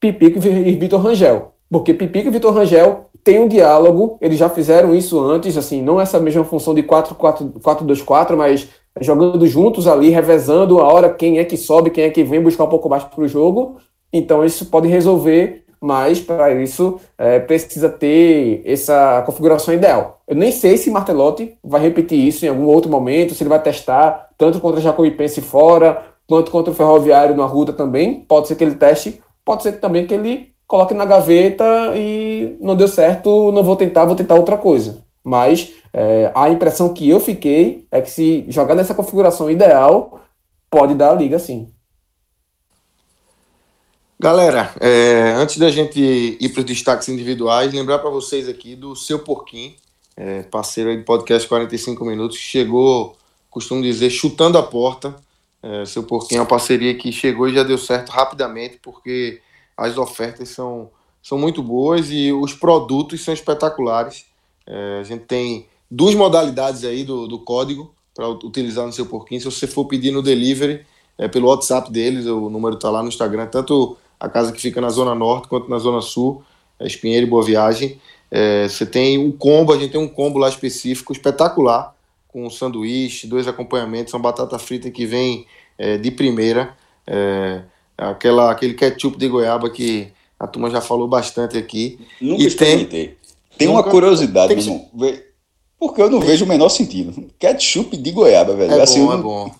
Pipico 0.00 0.38
e 0.38 0.74
Vitor 0.74 1.00
Rangel. 1.00 1.52
Porque 1.70 1.92
Pipico 1.92 2.28
e 2.28 2.30
Vitor 2.30 2.54
Rangel 2.54 3.05
têm 3.26 3.40
um 3.40 3.48
diálogo, 3.48 4.16
eles 4.20 4.38
já 4.38 4.48
fizeram 4.48 4.94
isso 4.94 5.18
antes, 5.18 5.56
assim, 5.56 5.82
não 5.82 6.00
essa 6.00 6.20
mesma 6.20 6.44
função 6.44 6.72
de 6.72 6.84
4-4-2-4, 6.84 8.36
mas 8.36 8.68
jogando 9.00 9.44
juntos 9.48 9.88
ali, 9.88 10.10
revezando 10.10 10.78
a 10.78 10.84
hora 10.84 11.12
quem 11.12 11.40
é 11.40 11.44
que 11.44 11.56
sobe, 11.56 11.90
quem 11.90 12.04
é 12.04 12.10
que 12.10 12.22
vem 12.22 12.40
buscar 12.40 12.62
um 12.62 12.68
pouco 12.68 12.88
mais 12.88 13.02
para 13.02 13.20
o 13.20 13.26
jogo. 13.26 13.78
Então 14.12 14.44
isso 14.44 14.66
pode 14.66 14.86
resolver, 14.86 15.64
mas 15.80 16.20
para 16.20 16.54
isso 16.54 17.00
é, 17.18 17.40
precisa 17.40 17.88
ter 17.88 18.62
essa 18.64 19.22
configuração 19.26 19.74
ideal. 19.74 20.20
Eu 20.28 20.36
nem 20.36 20.52
sei 20.52 20.76
se 20.76 20.88
Martelotti 20.88 21.58
vai 21.64 21.82
repetir 21.82 22.24
isso 22.24 22.46
em 22.46 22.48
algum 22.48 22.66
outro 22.66 22.88
momento, 22.88 23.34
se 23.34 23.42
ele 23.42 23.50
vai 23.50 23.60
testar 23.60 24.28
tanto 24.38 24.60
contra 24.60 24.80
Jacuipense 24.80 25.40
fora, 25.40 26.00
quanto 26.28 26.52
contra 26.52 26.72
o 26.72 26.76
Ferroviário 26.76 27.36
na 27.36 27.44
Ruta 27.44 27.72
também. 27.72 28.20
Pode 28.20 28.46
ser 28.46 28.54
que 28.54 28.62
ele 28.62 28.76
teste, 28.76 29.20
pode 29.44 29.64
ser 29.64 29.80
também 29.80 30.06
que 30.06 30.14
ele 30.14 30.54
coloque 30.66 30.94
na 30.94 31.04
gaveta 31.04 31.64
e 31.96 32.56
não 32.60 32.74
deu 32.74 32.88
certo, 32.88 33.52
não 33.52 33.62
vou 33.62 33.76
tentar, 33.76 34.04
vou 34.04 34.16
tentar 34.16 34.34
outra 34.34 34.56
coisa. 34.56 35.04
Mas 35.22 35.72
é, 35.92 36.30
a 36.34 36.48
impressão 36.50 36.92
que 36.92 37.08
eu 37.08 37.20
fiquei 37.20 37.86
é 37.90 38.00
que 38.00 38.10
se 38.10 38.44
jogar 38.48 38.74
nessa 38.74 38.94
configuração 38.94 39.50
ideal, 39.50 40.20
pode 40.70 40.94
dar 40.94 41.10
a 41.10 41.14
liga 41.14 41.38
sim. 41.38 41.72
Galera, 44.18 44.72
é, 44.80 45.34
antes 45.36 45.58
da 45.58 45.70
gente 45.70 46.00
ir 46.00 46.48
para 46.48 46.60
os 46.60 46.64
destaques 46.66 47.08
individuais, 47.08 47.72
lembrar 47.72 47.98
para 47.98 48.08
vocês 48.08 48.48
aqui 48.48 48.74
do 48.74 48.96
Seu 48.96 49.18
Porquinho, 49.18 49.74
é, 50.16 50.42
parceiro 50.42 50.90
aí 50.90 50.96
do 50.96 51.04
podcast 51.04 51.46
45 51.46 52.02
Minutos, 52.04 52.38
chegou, 52.38 53.14
costumo 53.50 53.82
dizer, 53.82 54.08
chutando 54.08 54.56
a 54.56 54.62
porta. 54.62 55.14
É, 55.62 55.84
Seu 55.84 56.02
Porquinho 56.02 56.38
é 56.38 56.40
uma 56.40 56.48
parceria 56.48 56.94
que 56.94 57.12
chegou 57.12 57.46
e 57.46 57.54
já 57.54 57.62
deu 57.62 57.76
certo 57.76 58.08
rapidamente, 58.08 58.78
porque 58.82 59.42
as 59.76 59.98
ofertas 59.98 60.48
são, 60.48 60.90
são 61.22 61.38
muito 61.38 61.62
boas 61.62 62.10
e 62.10 62.32
os 62.32 62.54
produtos 62.54 63.22
são 63.22 63.34
espetaculares. 63.34 64.24
É, 64.66 64.98
a 65.00 65.02
gente 65.02 65.24
tem 65.24 65.66
duas 65.90 66.14
modalidades 66.14 66.84
aí 66.84 67.04
do, 67.04 67.26
do 67.26 67.38
código 67.38 67.92
para 68.14 68.28
utilizar 68.28 68.86
no 68.86 68.92
seu 68.92 69.06
porquinho. 69.06 69.40
Se 69.40 69.50
você 69.50 69.66
for 69.66 69.84
pedir 69.84 70.10
no 70.10 70.22
delivery, 70.22 70.84
é 71.18 71.28
pelo 71.28 71.48
WhatsApp 71.48 71.90
deles, 71.90 72.26
o 72.26 72.48
número 72.48 72.76
está 72.76 72.90
lá 72.90 73.02
no 73.02 73.08
Instagram, 73.08 73.46
tanto 73.46 73.96
a 74.18 74.28
casa 74.28 74.52
que 74.52 74.60
fica 74.60 74.80
na 74.80 74.88
Zona 74.88 75.14
Norte 75.14 75.48
quanto 75.48 75.68
na 75.68 75.78
Zona 75.78 76.00
Sul, 76.00 76.42
é 76.80 76.86
Espinheiro 76.86 77.26
e 77.26 77.30
Boa 77.30 77.44
Viagem. 77.44 78.00
É, 78.30 78.68
você 78.68 78.84
tem 78.84 79.18
um 79.18 79.30
combo, 79.30 79.72
a 79.72 79.78
gente 79.78 79.92
tem 79.92 80.00
um 80.00 80.08
combo 80.08 80.38
lá 80.38 80.48
específico, 80.48 81.12
espetacular, 81.12 81.94
com 82.28 82.46
um 82.46 82.50
sanduíche, 82.50 83.26
dois 83.26 83.46
acompanhamentos, 83.46 84.12
uma 84.12 84.20
batata 84.20 84.58
frita 84.58 84.90
que 84.90 85.06
vem 85.06 85.46
é, 85.78 85.96
de 85.96 86.10
primeira, 86.10 86.76
é, 87.06 87.62
aquela, 87.96 88.50
aquele 88.50 88.74
ketchup 88.74 89.16
de 89.16 89.28
goiaba 89.28 89.70
que 89.70 90.12
a 90.38 90.46
turma 90.46 90.70
já 90.70 90.80
falou 90.80 91.08
bastante 91.08 91.56
aqui. 91.56 91.98
Nunca 92.20 92.42
e 92.42 92.50
tem, 92.50 93.16
tem 93.56 93.68
uma 93.68 93.82
curiosidade, 93.82 94.54
meu 94.54 94.62
irmão. 94.62 94.90
Porque 95.78 96.00
eu 96.00 96.10
não 96.10 96.20
vejo 96.20 96.44
o 96.44 96.48
menor 96.48 96.68
sentido. 96.68 97.30
Ketchup 97.38 97.96
de 97.96 98.10
goiaba, 98.10 98.54
velho. 98.54 98.72
É 98.72 98.82
assim, 98.82 99.04
bom, 99.04 99.12
é 99.12 99.16
bom. 99.16 99.50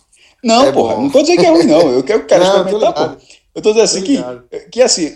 Não, 0.43 0.65
é 0.65 0.73
porra, 0.73 0.95
bom. 0.95 1.03
não 1.03 1.11
tô 1.11 1.21
dizendo 1.21 1.41
que 1.41 1.47
é 1.47 1.51
ruim, 1.51 1.65
não. 1.65 1.91
Eu 1.91 2.03
quero, 2.03 2.25
quero 2.25 2.45
não, 2.45 2.57
experimentar, 2.59 2.93
pô. 2.93 3.23
Eu 3.55 3.63
tô 3.63 3.71
dizendo 3.71 3.85
assim 3.85 4.03
que, 4.03 4.69
que, 4.71 4.83
assim, 4.83 5.13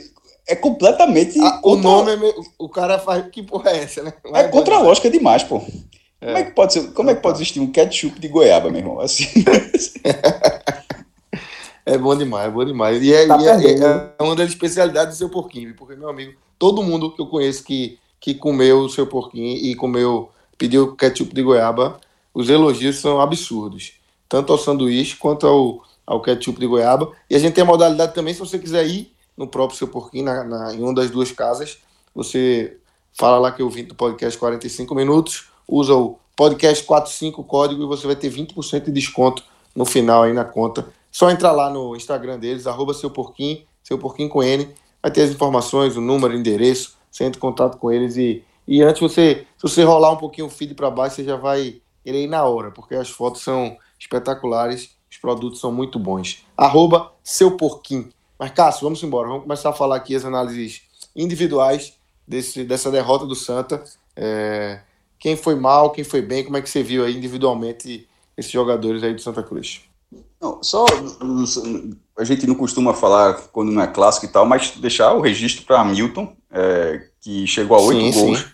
é 0.46 0.54
completamente. 0.54 1.38
Ah, 1.40 1.58
contra... 1.62 1.88
O 1.88 1.92
nome 1.92 2.12
é 2.12 2.16
meio... 2.16 2.34
O 2.58 2.68
cara 2.68 2.98
faz. 2.98 3.26
Que 3.30 3.42
porra 3.42 3.70
é 3.70 3.82
essa, 3.82 4.02
né? 4.02 4.12
é 4.34 4.44
contra 4.48 4.76
a 4.76 4.80
lógica 4.80 5.10
demais, 5.10 5.42
pô. 5.42 5.62
É. 6.20 6.26
Como 6.26 6.38
é 6.38 6.44
que 6.44 6.50
pode 6.50 6.72
ser? 6.72 6.92
Como 6.92 7.10
é 7.10 7.14
que 7.14 7.22
pode 7.22 7.38
existir 7.38 7.60
um 7.60 7.70
ketchup 7.70 8.20
de 8.20 8.28
goiaba, 8.28 8.70
meu 8.70 8.80
irmão? 8.80 9.00
Assim. 9.00 9.26
é 11.84 11.98
bom 11.98 12.16
demais, 12.16 12.48
é 12.48 12.50
bom 12.50 12.64
demais. 12.64 13.02
E 13.02 13.12
é, 13.12 13.26
tá 13.26 13.38
e 13.40 13.46
é, 13.46 13.78
é, 14.18 14.22
uma 14.22 14.36
das 14.36 14.48
especialidades 14.48 15.14
do 15.14 15.18
seu 15.18 15.28
porquinho, 15.28 15.74
porque, 15.74 15.94
meu 15.94 16.08
amigo, 16.08 16.34
todo 16.58 16.82
mundo 16.82 17.12
que 17.12 17.20
eu 17.20 17.26
conheço 17.26 17.64
que 17.64 17.98
que 18.20 18.34
comeu 18.34 18.80
o 18.80 18.88
seu 18.88 19.06
porquinho 19.06 19.56
e 19.56 19.74
comeu, 19.74 20.30
pediu 20.58 20.94
ketchup 20.94 21.34
de 21.34 21.42
goiaba, 21.42 21.98
os 22.34 22.50
elogios 22.50 22.98
são 22.98 23.18
absurdos. 23.20 23.94
Tanto 24.28 24.52
ao 24.52 24.58
sanduíche 24.58 25.16
quanto 25.16 25.46
ao, 25.46 25.82
ao 26.06 26.20
ketchup 26.20 26.60
de 26.60 26.66
goiaba. 26.66 27.10
E 27.28 27.34
a 27.34 27.38
gente 27.38 27.54
tem 27.54 27.64
a 27.64 27.66
modalidade 27.66 28.14
também, 28.14 28.34
se 28.34 28.40
você 28.40 28.58
quiser 28.58 28.86
ir 28.86 29.12
no 29.36 29.48
próprio 29.48 29.78
seu 29.78 29.88
porquinho, 29.88 30.26
na, 30.26 30.44
na, 30.44 30.74
em 30.74 30.82
uma 30.82 30.94
das 30.94 31.10
duas 31.10 31.32
casas, 31.32 31.78
você 32.14 32.76
fala 33.18 33.38
lá 33.38 33.50
que 33.50 33.62
eu 33.62 33.70
vim 33.70 33.84
do 33.84 33.94
podcast 33.94 34.38
45 34.38 34.94
minutos, 34.94 35.48
usa 35.66 35.94
o 35.94 36.18
podcast 36.36 36.84
45 36.84 37.42
código 37.44 37.82
e 37.82 37.86
você 37.86 38.06
vai 38.06 38.16
ter 38.16 38.30
20% 38.30 38.84
de 38.84 38.92
desconto 38.92 39.42
no 39.74 39.86
final 39.86 40.24
aí 40.24 40.32
na 40.32 40.44
conta. 40.44 40.86
Só 41.10 41.30
entrar 41.30 41.52
lá 41.52 41.70
no 41.70 41.96
Instagram 41.96 42.38
deles, 42.38 42.66
arroba 42.66 42.94
seu 42.94 43.10
porquinho, 43.10 43.62
seu 43.82 43.98
porquinho 43.98 44.28
com 44.28 44.42
N, 44.42 44.68
vai 45.02 45.10
ter 45.10 45.22
as 45.22 45.30
informações, 45.30 45.96
o 45.96 46.00
número, 46.00 46.34
o 46.34 46.36
endereço, 46.36 46.96
você 47.10 47.24
entra 47.24 47.38
em 47.38 47.40
contato 47.40 47.78
com 47.78 47.90
eles 47.90 48.16
e, 48.16 48.44
e 48.66 48.82
antes 48.82 49.00
você, 49.00 49.46
se 49.56 49.62
você 49.62 49.82
rolar 49.82 50.12
um 50.12 50.16
pouquinho 50.16 50.46
o 50.46 50.50
feed 50.50 50.74
para 50.74 50.90
baixo, 50.90 51.16
você 51.16 51.24
já 51.24 51.36
vai 51.36 51.80
querer 52.04 52.24
ir 52.24 52.28
na 52.28 52.44
hora, 52.44 52.70
porque 52.70 52.94
as 52.94 53.10
fotos 53.10 53.42
são 53.42 53.76
espetaculares, 53.98 54.96
os 55.10 55.18
produtos 55.18 55.60
são 55.60 55.72
muito 55.72 55.98
bons. 55.98 56.44
Arroba 56.56 57.12
seu 57.22 57.56
porquinho. 57.56 58.08
Mas, 58.38 58.52
Cássio, 58.52 58.84
vamos 58.84 59.02
embora. 59.02 59.28
Vamos 59.28 59.42
começar 59.42 59.70
a 59.70 59.74
falar 59.74 59.96
aqui 59.96 60.14
as 60.14 60.24
análises 60.24 60.82
individuais 61.14 61.94
desse, 62.26 62.64
dessa 62.64 62.90
derrota 62.90 63.26
do 63.26 63.34
Santa. 63.34 63.84
É, 64.16 64.80
quem 65.18 65.36
foi 65.36 65.54
mal, 65.54 65.90
quem 65.90 66.04
foi 66.04 66.22
bem, 66.22 66.44
como 66.44 66.56
é 66.56 66.62
que 66.62 66.70
você 66.70 66.82
viu 66.82 67.04
aí 67.04 67.16
individualmente 67.16 68.08
esses 68.36 68.50
jogadores 68.50 69.02
aí 69.02 69.12
do 69.12 69.20
Santa 69.20 69.42
Cruz? 69.42 69.82
Não, 70.40 70.62
só 70.62 70.86
a 72.18 72.24
gente 72.24 72.46
não 72.46 72.54
costuma 72.54 72.94
falar 72.94 73.34
quando 73.52 73.70
não 73.70 73.82
é 73.82 73.86
clássico 73.86 74.26
e 74.26 74.28
tal, 74.28 74.46
mas 74.46 74.72
deixar 74.76 75.12
o 75.12 75.20
registro 75.20 75.64
para 75.66 75.84
Milton, 75.84 76.34
é, 76.50 77.02
que 77.20 77.46
chegou 77.46 77.76
a 77.76 77.80
oito 77.82 78.12
gols. 78.12 78.38
Sim. 78.38 78.44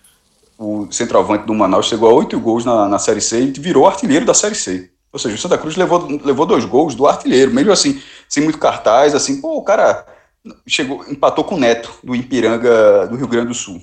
O 0.58 0.88
centroavante 0.90 1.46
do 1.46 1.54
Manaus 1.54 1.86
chegou 1.86 2.08
a 2.08 2.14
oito 2.14 2.40
gols 2.40 2.64
na, 2.64 2.88
na 2.88 2.98
Série 2.98 3.20
C 3.20 3.40
e 3.42 3.50
virou 3.52 3.86
artilheiro 3.86 4.24
da 4.24 4.34
Série 4.34 4.54
C. 4.54 4.90
Ou 5.12 5.18
seja, 5.18 5.34
o 5.34 5.38
Santa 5.38 5.58
Cruz 5.58 5.76
levou, 5.76 6.06
levou 6.24 6.44
dois 6.44 6.64
gols 6.64 6.94
do 6.94 7.06
artilheiro, 7.06 7.52
mesmo 7.52 7.72
assim, 7.72 8.02
sem 8.28 8.42
muito 8.42 8.58
cartaz, 8.58 9.14
assim, 9.14 9.40
pô, 9.40 9.56
o 9.56 9.62
cara 9.62 10.04
chegou, 10.66 11.04
empatou 11.08 11.44
com 11.44 11.54
o 11.54 11.58
Neto, 11.58 11.92
do 12.02 12.14
Ipiranga, 12.14 13.06
do 13.06 13.16
Rio 13.16 13.28
Grande 13.28 13.48
do 13.48 13.54
Sul. 13.54 13.80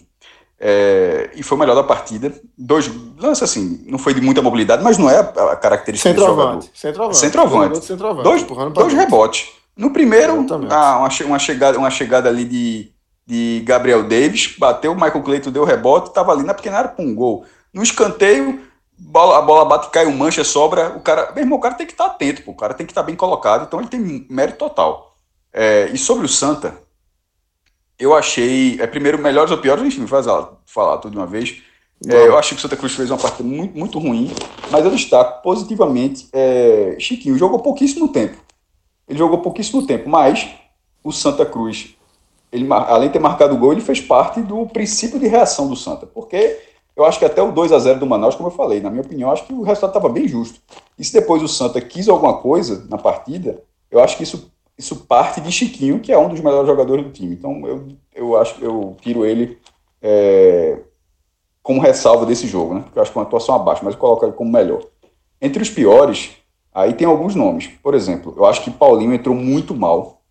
É, 0.66 1.30
e 1.36 1.44
foi 1.44 1.58
o 1.58 1.60
melhor 1.60 1.76
da 1.76 1.84
partida. 1.84 2.34
Dois 2.58 2.90
lances 3.20 3.44
assim, 3.44 3.84
não 3.86 3.98
foi 3.98 4.14
de 4.14 4.22
muita 4.22 4.42
mobilidade, 4.42 4.82
mas 4.82 4.98
não 4.98 5.10
é 5.10 5.20
a, 5.20 5.58
característica 5.58 6.10
centroavante, 6.10 6.70
do 6.70 6.78
Centroavante. 6.78 7.18
Centroavante. 7.18 7.86
centroavante. 7.86 8.24
Dois, 8.24 8.74
dois 8.74 8.94
rebotes. 8.94 9.50
No 9.76 9.90
primeiro, 9.92 10.46
ah, 10.70 11.00
uma, 11.00 11.10
uma, 11.26 11.40
chegada, 11.40 11.78
uma 11.78 11.90
chegada 11.90 12.30
ali 12.30 12.46
de, 12.46 12.92
de 13.28 13.62
Gabriel 13.66 14.04
Davis, 14.04 14.56
bateu, 14.58 14.94
o 14.94 14.96
Michael 14.96 15.22
Cleiton 15.22 15.52
deu 15.52 15.66
rebote, 15.66 16.08
estava 16.08 16.32
ali 16.32 16.44
na 16.44 16.54
pequena 16.54 16.78
área 16.78 16.92
para 16.92 17.04
um 17.04 17.14
gol. 17.14 17.44
No 17.74 17.84
escanteio, 17.84 18.62
bola, 18.98 19.40
a 19.40 19.42
bola 19.42 19.66
bate, 19.66 19.90
cai, 19.90 20.06
um 20.06 20.16
mancha, 20.16 20.46
sobra. 20.46 20.96
O 20.96 21.02
cara, 21.02 21.34
meu 21.34 21.44
irmão, 21.44 21.58
o 21.58 21.62
cara 21.62 21.76
tem 21.76 21.86
que 21.86 21.92
estar 21.92 22.08
tá 22.08 22.12
atento, 22.12 22.42
pô, 22.42 22.52
o 22.52 22.56
cara 22.56 22.74
tem 22.74 22.86
que 22.86 22.92
estar 22.94 23.02
tá 23.02 23.06
bem 23.06 23.18
colocado, 23.18 23.66
então 23.66 23.82
ele 23.82 23.90
tem 23.90 24.26
mérito 24.30 24.60
total. 24.60 25.14
É, 25.52 25.90
e 25.92 25.98
sobre 25.98 26.26
o 26.26 26.30
Santa, 26.30 26.74
eu 28.04 28.14
achei, 28.14 28.80
é 28.82 28.88
primeiro, 28.88 29.18
melhores 29.18 29.52
ou 29.52 29.58
piores, 29.58 29.84
enfim, 29.84 30.06
faz 30.06 30.26
falar 30.66 30.98
tudo 30.98 31.12
de 31.12 31.18
uma 31.18 31.26
vez. 31.26 31.62
É, 32.06 32.28
eu 32.28 32.38
achei 32.38 32.56
que 32.56 32.60
o 32.60 32.62
Santa 32.62 32.76
Cruz 32.76 32.94
fez 32.94 33.10
uma 33.10 33.18
partida 33.18 33.48
muito, 33.48 33.78
muito 33.78 33.98
ruim, 33.98 34.30
mas 34.70 34.84
eu 34.84 34.92
destaco 34.92 35.42
positivamente 35.42 36.28
é, 36.34 36.98
Chiquinho. 37.00 37.38
Jogou 37.38 37.60
pouquíssimo 37.60 38.10
tempo. 38.10 38.38
Ele 39.08 39.18
jogou 39.18 39.38
pouquíssimo 39.38 39.88
tempo, 39.88 40.10
mas 40.10 40.50
o 41.02 41.14
Santa 41.14 41.46
Cruz, 41.46 41.96
ele, 42.52 42.68
além 42.72 43.08
de 43.08 43.14
ter 43.14 43.20
marcado 43.20 43.56
o 43.56 43.58
gol, 43.58 43.72
ele 43.72 43.82
fez 43.82 44.02
parte 44.02 44.42
do 44.42 44.66
princípio 44.68 45.18
de 45.18 45.28
reação 45.28 45.70
do 45.70 45.76
Santa. 45.76 46.06
Porque 46.06 46.60
eu 46.96 47.06
acho 47.06 47.18
que 47.20 47.26
até 47.26 47.42
o 47.42 47.54
2 47.54 47.72
a 47.72 47.80
0 47.80 48.00
do 48.00 48.06
Manaus, 48.06 48.36
como 48.36 48.50
eu 48.50 48.54
falei, 48.54 48.82
na 48.82 48.90
minha 48.90 49.02
opinião, 49.02 49.32
acho 49.32 49.46
que 49.46 49.54
o 49.54 49.62
resultado 49.62 49.92
estava 49.92 50.10
bem 50.10 50.28
justo. 50.28 50.60
E 51.00 51.06
se 51.06 51.14
depois 51.14 51.42
o 51.42 51.48
Santa 51.48 51.80
quis 51.80 52.10
alguma 52.10 52.38
coisa 52.38 52.86
na 52.90 52.98
partida, 52.98 53.64
eu 53.90 54.02
acho 54.02 54.18
que 54.18 54.24
isso, 54.24 54.52
isso 54.78 55.06
parte 55.06 55.42
de 55.42 55.52
Chiquinho, 55.52 56.00
que 56.00 56.12
é 56.12 56.18
um 56.18 56.30
dos 56.30 56.40
melhores 56.40 56.68
jogadores 56.68 57.06
do 57.06 57.12
time. 57.12 57.36
Então 57.36 57.66
eu, 57.68 57.88
eu 58.14 58.38
acho 58.38 58.56
que 58.56 58.64
eu 58.64 58.96
tiro 59.02 59.26
ele 59.26 59.58
é, 60.02 60.80
como 61.62 61.82
ressalva 61.82 62.26
desse 62.26 62.48
jogo, 62.48 62.76
né? 62.76 62.82
Porque 62.82 62.98
eu 62.98 63.04
acho 63.04 63.12
que 63.12 63.18
é 63.18 63.22
uma 63.22 63.28
atuação 63.28 63.56
abaixo, 63.56 63.84
mas 63.84 63.94
eu 63.94 64.00
coloco 64.00 64.26
ele 64.26 64.34
como 64.34 64.52
melhor. 64.52 64.82
Entre 65.42 65.62
os 65.62 65.70
piores, 65.70 66.32
Aí 66.74 66.94
tem 66.94 67.06
alguns 67.06 67.36
nomes. 67.36 67.70
Por 67.84 67.94
exemplo, 67.94 68.34
eu 68.36 68.46
acho 68.46 68.64
que 68.64 68.72
Paulinho 68.72 69.14
entrou 69.14 69.36
muito 69.36 69.76
mal. 69.76 70.22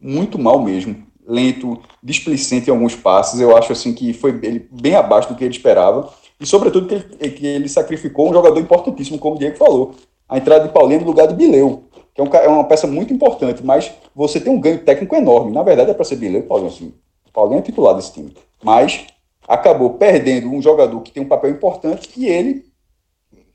Muito 0.00 0.38
mal 0.38 0.58
mesmo. 0.60 1.04
Lento, 1.26 1.78
displicente 2.02 2.68
em 2.68 2.72
alguns 2.72 2.94
passes. 2.94 3.40
Eu 3.40 3.56
acho 3.56 3.72
assim 3.72 3.92
que 3.92 4.12
foi 4.12 4.32
bem 4.32 4.94
abaixo 4.94 5.28
do 5.28 5.34
que 5.34 5.44
ele 5.44 5.54
esperava. 5.54 6.10
E 6.40 6.46
sobretudo 6.46 6.86
que 6.86 6.94
ele, 6.94 7.30
que 7.32 7.46
ele 7.46 7.68
sacrificou 7.68 8.30
um 8.30 8.32
jogador 8.32 8.58
importantíssimo, 8.58 9.18
como 9.18 9.36
o 9.36 9.38
Diego 9.38 9.56
falou. 9.56 9.94
A 10.28 10.38
entrada 10.38 10.66
de 10.66 10.72
Paulinho 10.72 11.00
no 11.00 11.06
lugar 11.06 11.28
de 11.28 11.34
Bileu, 11.34 11.84
que 12.14 12.20
é, 12.20 12.24
um, 12.24 12.34
é 12.34 12.48
uma 12.48 12.64
peça 12.64 12.86
muito 12.86 13.12
importante, 13.12 13.64
mas 13.64 13.92
você 14.14 14.40
tem 14.40 14.52
um 14.52 14.60
ganho 14.60 14.84
técnico 14.84 15.16
enorme. 15.16 15.52
Na 15.52 15.62
verdade 15.62 15.90
é 15.90 15.94
para 15.94 16.04
ser 16.04 16.16
Bileu 16.16 16.40
e 16.40 16.44
Paulinho. 16.44 16.70
Assim, 16.70 16.94
Paulinho 17.32 17.58
é 17.58 17.62
titular 17.62 17.94
desse 17.94 18.12
time. 18.12 18.34
Mas 18.62 19.06
acabou 19.46 19.94
perdendo 19.94 20.48
um 20.48 20.62
jogador 20.62 21.00
que 21.00 21.10
tem 21.10 21.22
um 21.22 21.28
papel 21.28 21.50
importante 21.50 22.08
e 22.16 22.26
ele 22.26 22.64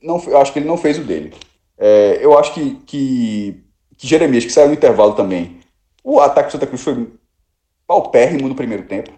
não, 0.01 0.21
eu 0.27 0.37
acho 0.39 0.53
que 0.53 0.59
ele 0.59 0.67
não 0.67 0.77
fez 0.77 0.97
o 0.97 1.03
dele. 1.03 1.33
É, 1.77 2.19
eu 2.21 2.37
acho 2.37 2.53
que, 2.53 2.75
que, 2.85 3.63
que, 3.97 4.07
Jeremias, 4.07 4.45
que 4.45 4.51
saiu 4.51 4.67
no 4.67 4.73
intervalo 4.73 5.13
também, 5.13 5.59
o 6.03 6.19
ataque 6.19 6.49
do 6.49 6.51
Santa 6.51 6.67
Cruz 6.67 6.81
foi 6.81 7.07
paupérrimo 7.87 8.47
no 8.47 8.55
primeiro 8.55 8.83
tempo. 8.83 9.11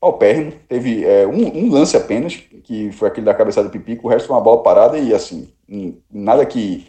Paupérrimo. 0.00 0.52
Teve 0.68 1.04
é, 1.04 1.26
um, 1.26 1.56
um, 1.56 1.70
lance 1.70 1.96
apenas, 1.96 2.36
que 2.36 2.92
foi 2.92 3.08
aquele 3.08 3.26
da 3.26 3.34
cabeçada 3.34 3.68
do 3.68 3.72
Pipico, 3.72 4.06
o 4.06 4.10
resto 4.10 4.28
foi 4.28 4.36
uma 4.36 4.42
bola 4.42 4.62
parada 4.62 4.98
e 4.98 5.12
assim, 5.12 5.52
nada 6.10 6.46
que, 6.46 6.86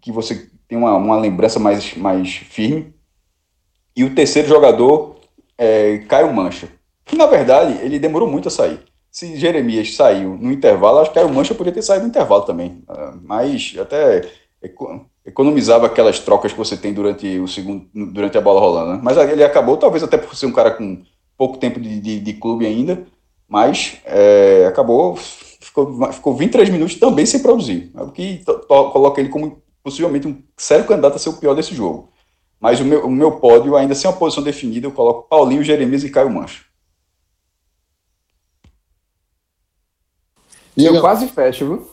que 0.00 0.10
você 0.10 0.50
tenha 0.68 0.80
uma, 0.80 0.94
uma 0.94 1.18
lembrança 1.18 1.58
mais, 1.58 1.96
mais 1.96 2.34
firme. 2.34 2.94
E 3.96 4.04
o 4.04 4.14
terceiro 4.14 4.46
jogador, 4.46 5.16
é, 5.56 5.98
Caio 6.08 6.32
Mancha, 6.32 6.68
que 7.04 7.16
na 7.16 7.26
verdade 7.26 7.78
ele 7.82 7.98
demorou 7.98 8.28
muito 8.30 8.48
a 8.48 8.50
sair 8.50 8.80
se 9.10 9.36
Jeremias 9.36 9.96
saiu 9.96 10.36
no 10.40 10.52
intervalo, 10.52 10.98
acho 10.98 11.12
que 11.12 11.18
o 11.18 11.28
Mancha 11.28 11.54
podia 11.54 11.72
ter 11.72 11.82
saído 11.82 12.04
no 12.04 12.10
intervalo 12.10 12.42
também. 12.42 12.82
Ah, 12.88 13.14
mas 13.22 13.74
até 13.78 14.28
economizava 15.24 15.86
aquelas 15.86 16.20
trocas 16.20 16.52
que 16.52 16.58
você 16.58 16.76
tem 16.76 16.92
durante 16.92 17.38
o 17.38 17.48
segundo, 17.48 17.86
durante 17.92 18.38
a 18.38 18.40
bola 18.40 18.60
rolando. 18.60 18.92
Né? 18.92 19.00
Mas 19.02 19.16
ele 19.16 19.42
acabou, 19.42 19.76
talvez 19.76 20.02
até 20.02 20.16
por 20.16 20.36
ser 20.36 20.46
um 20.46 20.52
cara 20.52 20.70
com 20.70 21.02
pouco 21.36 21.58
tempo 21.58 21.80
de, 21.80 22.00
de, 22.00 22.20
de 22.20 22.32
clube 22.34 22.66
ainda, 22.66 23.06
mas 23.48 23.96
é, 24.04 24.66
acabou, 24.68 25.16
ficou, 25.16 26.12
ficou 26.12 26.34
23 26.34 26.68
minutos 26.68 26.96
também 26.96 27.26
sem 27.26 27.40
produzir. 27.40 27.90
É 27.96 28.02
o 28.02 28.12
que 28.12 28.44
coloca 28.68 29.20
ele 29.20 29.30
como 29.30 29.62
possivelmente 29.88 30.28
um 30.28 30.42
sério 30.56 30.86
candidato 30.86 31.16
a 31.16 31.18
ser 31.18 31.30
o 31.30 31.36
pior 31.36 31.54
desse 31.54 31.74
jogo. 31.74 32.10
Mas 32.60 32.80
o 32.80 32.84
meu, 32.84 33.06
o 33.06 33.10
meu 33.10 33.32
pódio, 33.32 33.76
ainda 33.76 33.94
sem 33.94 34.10
uma 34.10 34.16
posição 34.16 34.42
definida, 34.42 34.86
eu 34.86 34.92
coloco 34.92 35.28
Paulinho, 35.28 35.62
Jeremias 35.62 36.04
e 36.04 36.10
Caio 36.10 36.30
Mancha. 36.30 36.62
E 40.76 40.84
eu 40.84 41.00
quase 41.00 41.26
fecho, 41.28 41.66
viu? 41.66 41.90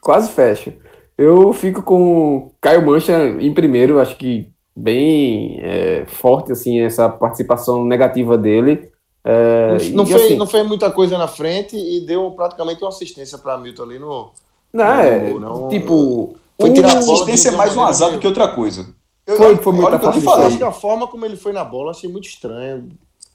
Quase 0.00 0.30
fecho. 0.30 0.72
Eu 1.16 1.52
fico 1.52 1.82
com 1.82 2.50
Caio 2.60 2.84
Mancha 2.84 3.28
em 3.40 3.52
primeiro, 3.54 4.00
acho 4.00 4.16
que 4.16 4.50
bem 4.74 5.58
é, 5.62 6.04
forte 6.06 6.52
assim 6.52 6.80
essa 6.80 7.08
participação 7.08 7.84
negativa 7.84 8.36
dele. 8.36 8.90
É, 9.24 9.90
não, 9.90 10.06
fez, 10.06 10.22
assim, 10.22 10.36
não 10.36 10.46
fez 10.46 10.66
muita 10.66 10.90
coisa 10.90 11.16
na 11.18 11.26
frente 11.26 11.76
e 11.76 12.00
deu 12.06 12.30
praticamente 12.32 12.82
uma 12.82 12.90
assistência 12.90 13.38
para 13.38 13.58
Milton 13.58 13.82
ali 13.82 13.98
no. 13.98 14.32
Não, 14.72 14.84
é, 14.84 15.32
não, 15.34 15.68
tipo. 15.68 16.36
Foi 16.60 16.72
tirar 16.72 16.94
a 16.94 16.98
assistência 16.98 17.50
é 17.50 17.52
mais 17.52 17.76
um 17.76 17.82
azar 17.82 18.10
do 18.10 18.18
que 18.18 18.26
outra 18.26 18.48
coisa. 18.48 18.86
Eu, 19.26 19.36
foi, 19.36 19.56
foi 19.56 19.72
muito 19.72 19.98
que 19.98 20.26
eu 20.26 20.32
Acho 20.32 20.56
que 20.56 20.64
a 20.64 20.72
forma 20.72 21.06
como 21.08 21.24
ele 21.24 21.36
foi 21.36 21.52
na 21.52 21.64
bola 21.64 21.90
achei 21.90 22.10
muito 22.10 22.28
estranha. 22.28 22.84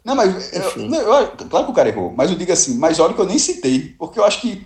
Não, 0.04 0.16
mas. 0.16 0.52
Eu, 0.54 0.94
eu, 0.94 1.28
claro 1.50 1.66
que 1.66 1.72
o 1.72 1.76
cara 1.76 1.90
errou, 1.90 2.14
mas 2.16 2.32
eu 2.32 2.38
digo 2.38 2.52
assim, 2.52 2.78
mas 2.78 3.00
olha 3.00 3.14
que 3.14 3.22
eu 3.22 3.28
nem 3.28 3.38
citei, 3.38 3.94
porque 4.00 4.20
eu 4.20 4.24
acho 4.24 4.42
que 4.42 4.66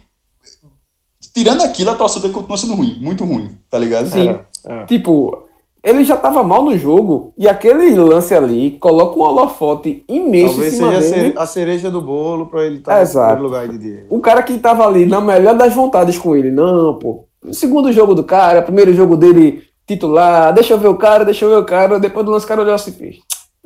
tirando 1.34 1.64
aquilo, 1.64 1.90
a 1.90 1.94
atuação 1.94 2.22
dele 2.22 2.34
continua 2.34 2.58
sendo 2.58 2.76
ruim, 2.76 2.98
muito 3.02 3.26
ruim, 3.26 3.58
tá 3.70 3.78
ligado? 3.78 4.08
Sim. 4.08 4.30
É, 4.30 4.46
é. 4.66 4.86
Tipo, 4.86 5.46
ele 5.84 6.06
já 6.06 6.16
tava 6.16 6.42
mal 6.44 6.64
no 6.64 6.78
jogo 6.78 7.34
e 7.38 7.48
aquele 7.48 7.94
lance 7.94 8.34
ali 8.34 8.72
coloca 8.80 9.20
um 9.20 9.24
holofote 9.24 10.06
imenso 10.08 10.54
Talvez 10.54 10.74
em 10.74 10.78
cima 10.78 11.02
seja 11.02 11.16
dele. 11.16 11.34
a 11.38 11.46
cereja 11.46 11.92
do 11.92 12.02
bolo 12.02 12.46
para 12.46 12.66
ele 12.66 12.78
estar 12.78 13.06
tá 13.06 13.36
no 13.36 13.44
lugar 13.44 13.68
de 13.68 13.78
Diego. 13.78 14.08
O 14.10 14.22
cara 14.22 14.42
que 14.42 14.58
tava 14.58 14.88
ali 14.88 15.06
na 15.06 15.20
melhor 15.20 15.56
das 15.56 15.74
vontades 15.74 16.18
com 16.18 16.36
ele, 16.36 16.50
não, 16.50 16.98
pô. 16.98 17.25
Segundo 17.52 17.92
jogo 17.92 18.16
do 18.16 18.24
cara, 18.24 18.62
primeiro 18.62 18.94
jogo 18.94 19.16
dele 19.18 19.64
titular, 19.88 20.54
deixa 20.54 20.74
eu 20.74 20.80
ver 20.80 20.88
o 20.88 20.98
cara, 20.98 21.24
deixa 21.24 21.46
eu 21.46 21.50
ver 21.50 21.58
o 21.58 21.66
cara, 21.66 22.00
depois 22.00 22.26
do 22.26 22.32
lance 22.32 22.46
o 22.46 22.48
cara 22.48 22.62
olhou 22.62 22.74
assim. 22.74 23.20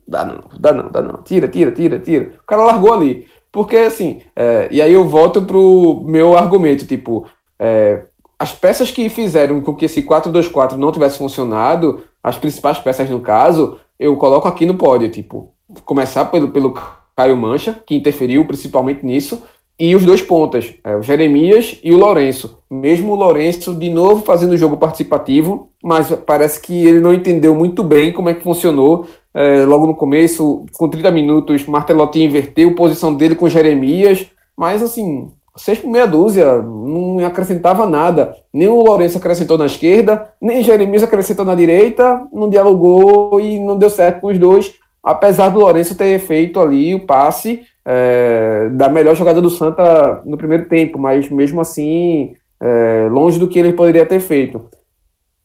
Dá 0.08 0.26
não, 0.26 0.44
dá 0.60 0.74
não, 0.74 0.90
dá 0.90 1.02
não. 1.02 1.22
Tira, 1.24 1.48
tira, 1.48 1.72
tira, 1.72 2.00
tira. 2.00 2.34
O 2.42 2.46
cara 2.46 2.64
largou 2.64 2.94
ali. 2.94 3.28
Porque 3.52 3.78
assim, 3.78 4.22
é, 4.36 4.68
e 4.72 4.82
aí 4.82 4.94
eu 4.94 5.08
volto 5.08 5.42
pro 5.42 6.04
meu 6.06 6.38
argumento, 6.38 6.86
tipo, 6.86 7.26
é, 7.58 8.04
as 8.38 8.52
peças 8.52 8.92
que 8.92 9.10
fizeram 9.10 9.60
com 9.62 9.76
que 9.76 9.86
esse 9.86 10.04
4-2-4 10.04 10.74
não 10.74 10.92
tivesse 10.92 11.18
funcionado, 11.18 12.04
as 12.24 12.38
principais 12.38 12.78
peças 12.78 13.10
no 13.10 13.20
caso, 13.20 13.80
eu 14.00 14.16
coloco 14.18 14.48
aqui 14.48 14.66
no 14.66 14.76
pódio, 14.76 15.10
tipo, 15.10 15.52
começar 15.84 16.26
pelo, 16.26 16.50
pelo 16.50 16.74
Caio 17.16 17.36
Mancha, 17.36 17.82
que 17.86 17.96
interferiu 17.96 18.46
principalmente 18.46 19.06
nisso, 19.06 19.42
e 19.80 19.96
os 19.96 20.04
dois 20.04 20.22
pontas, 20.22 20.74
é, 20.84 20.98
o 20.98 21.02
Jeremias 21.02 21.80
e 21.82 21.94
o 21.94 21.98
Lourenço. 21.98 22.60
Mesmo 22.70 23.14
o 23.14 23.16
Lourenço, 23.16 23.74
de 23.74 23.90
novo, 23.90 24.26
fazendo 24.26 24.52
o 24.52 24.58
jogo 24.58 24.76
participativo, 24.76 25.70
mas 25.82 26.12
parece 26.26 26.60
que 26.60 26.86
ele 26.86 27.00
não 27.00 27.14
entendeu 27.14 27.56
muito 27.56 27.82
bem 27.82 28.12
como 28.12 28.28
é 28.28 28.34
que 28.34 28.44
funcionou. 28.44 29.06
É, 29.34 29.64
logo 29.64 29.88
no 29.88 29.96
começo, 29.96 30.66
com 30.74 30.90
30 30.90 31.10
minutos, 31.12 31.66
Martelotti 31.66 32.22
inverteu 32.22 32.72
a 32.72 32.76
posição 32.76 33.14
dele 33.14 33.36
com 33.36 33.48
Jeremias, 33.48 34.28
mas 34.58 34.84
assim, 34.84 35.32
seis 35.56 35.80
por 35.80 35.90
meia 35.90 36.06
dúzia, 36.06 36.62
não 36.62 37.26
acrescentava 37.26 37.86
nada. 37.86 38.36
Nem 38.54 38.68
o 38.68 38.84
Lourenço 38.84 39.18
acrescentou 39.18 39.58
na 39.58 39.68
esquerda, 39.68 40.30
nem 40.42 40.62
Jeremias 40.62 41.04
acrescentou 41.04 41.46
na 41.46 41.56
direita, 41.56 42.28
não 42.34 42.50
dialogou 42.50 43.40
e 43.40 43.58
não 43.58 43.78
deu 43.78 43.90
certo 43.90 44.20
com 44.20 44.28
os 44.28 44.38
dois, 44.38 44.74
apesar 45.02 45.48
do 45.48 45.60
Lourenço 45.60 45.96
ter 45.96 46.20
feito 46.20 46.60
ali 46.60 46.94
o 46.94 47.06
passe 47.06 47.62
é, 47.92 48.70
da 48.70 48.88
melhor 48.88 49.16
jogada 49.16 49.42
do 49.42 49.50
Santa 49.50 50.22
no 50.24 50.38
primeiro 50.38 50.66
tempo, 50.66 51.00
mas 51.00 51.28
mesmo 51.28 51.60
assim, 51.60 52.36
é, 52.62 53.08
longe 53.10 53.40
do 53.40 53.48
que 53.48 53.58
ele 53.58 53.74
poderia 53.74 54.06
ter 54.06 54.20
feito. 54.20 54.70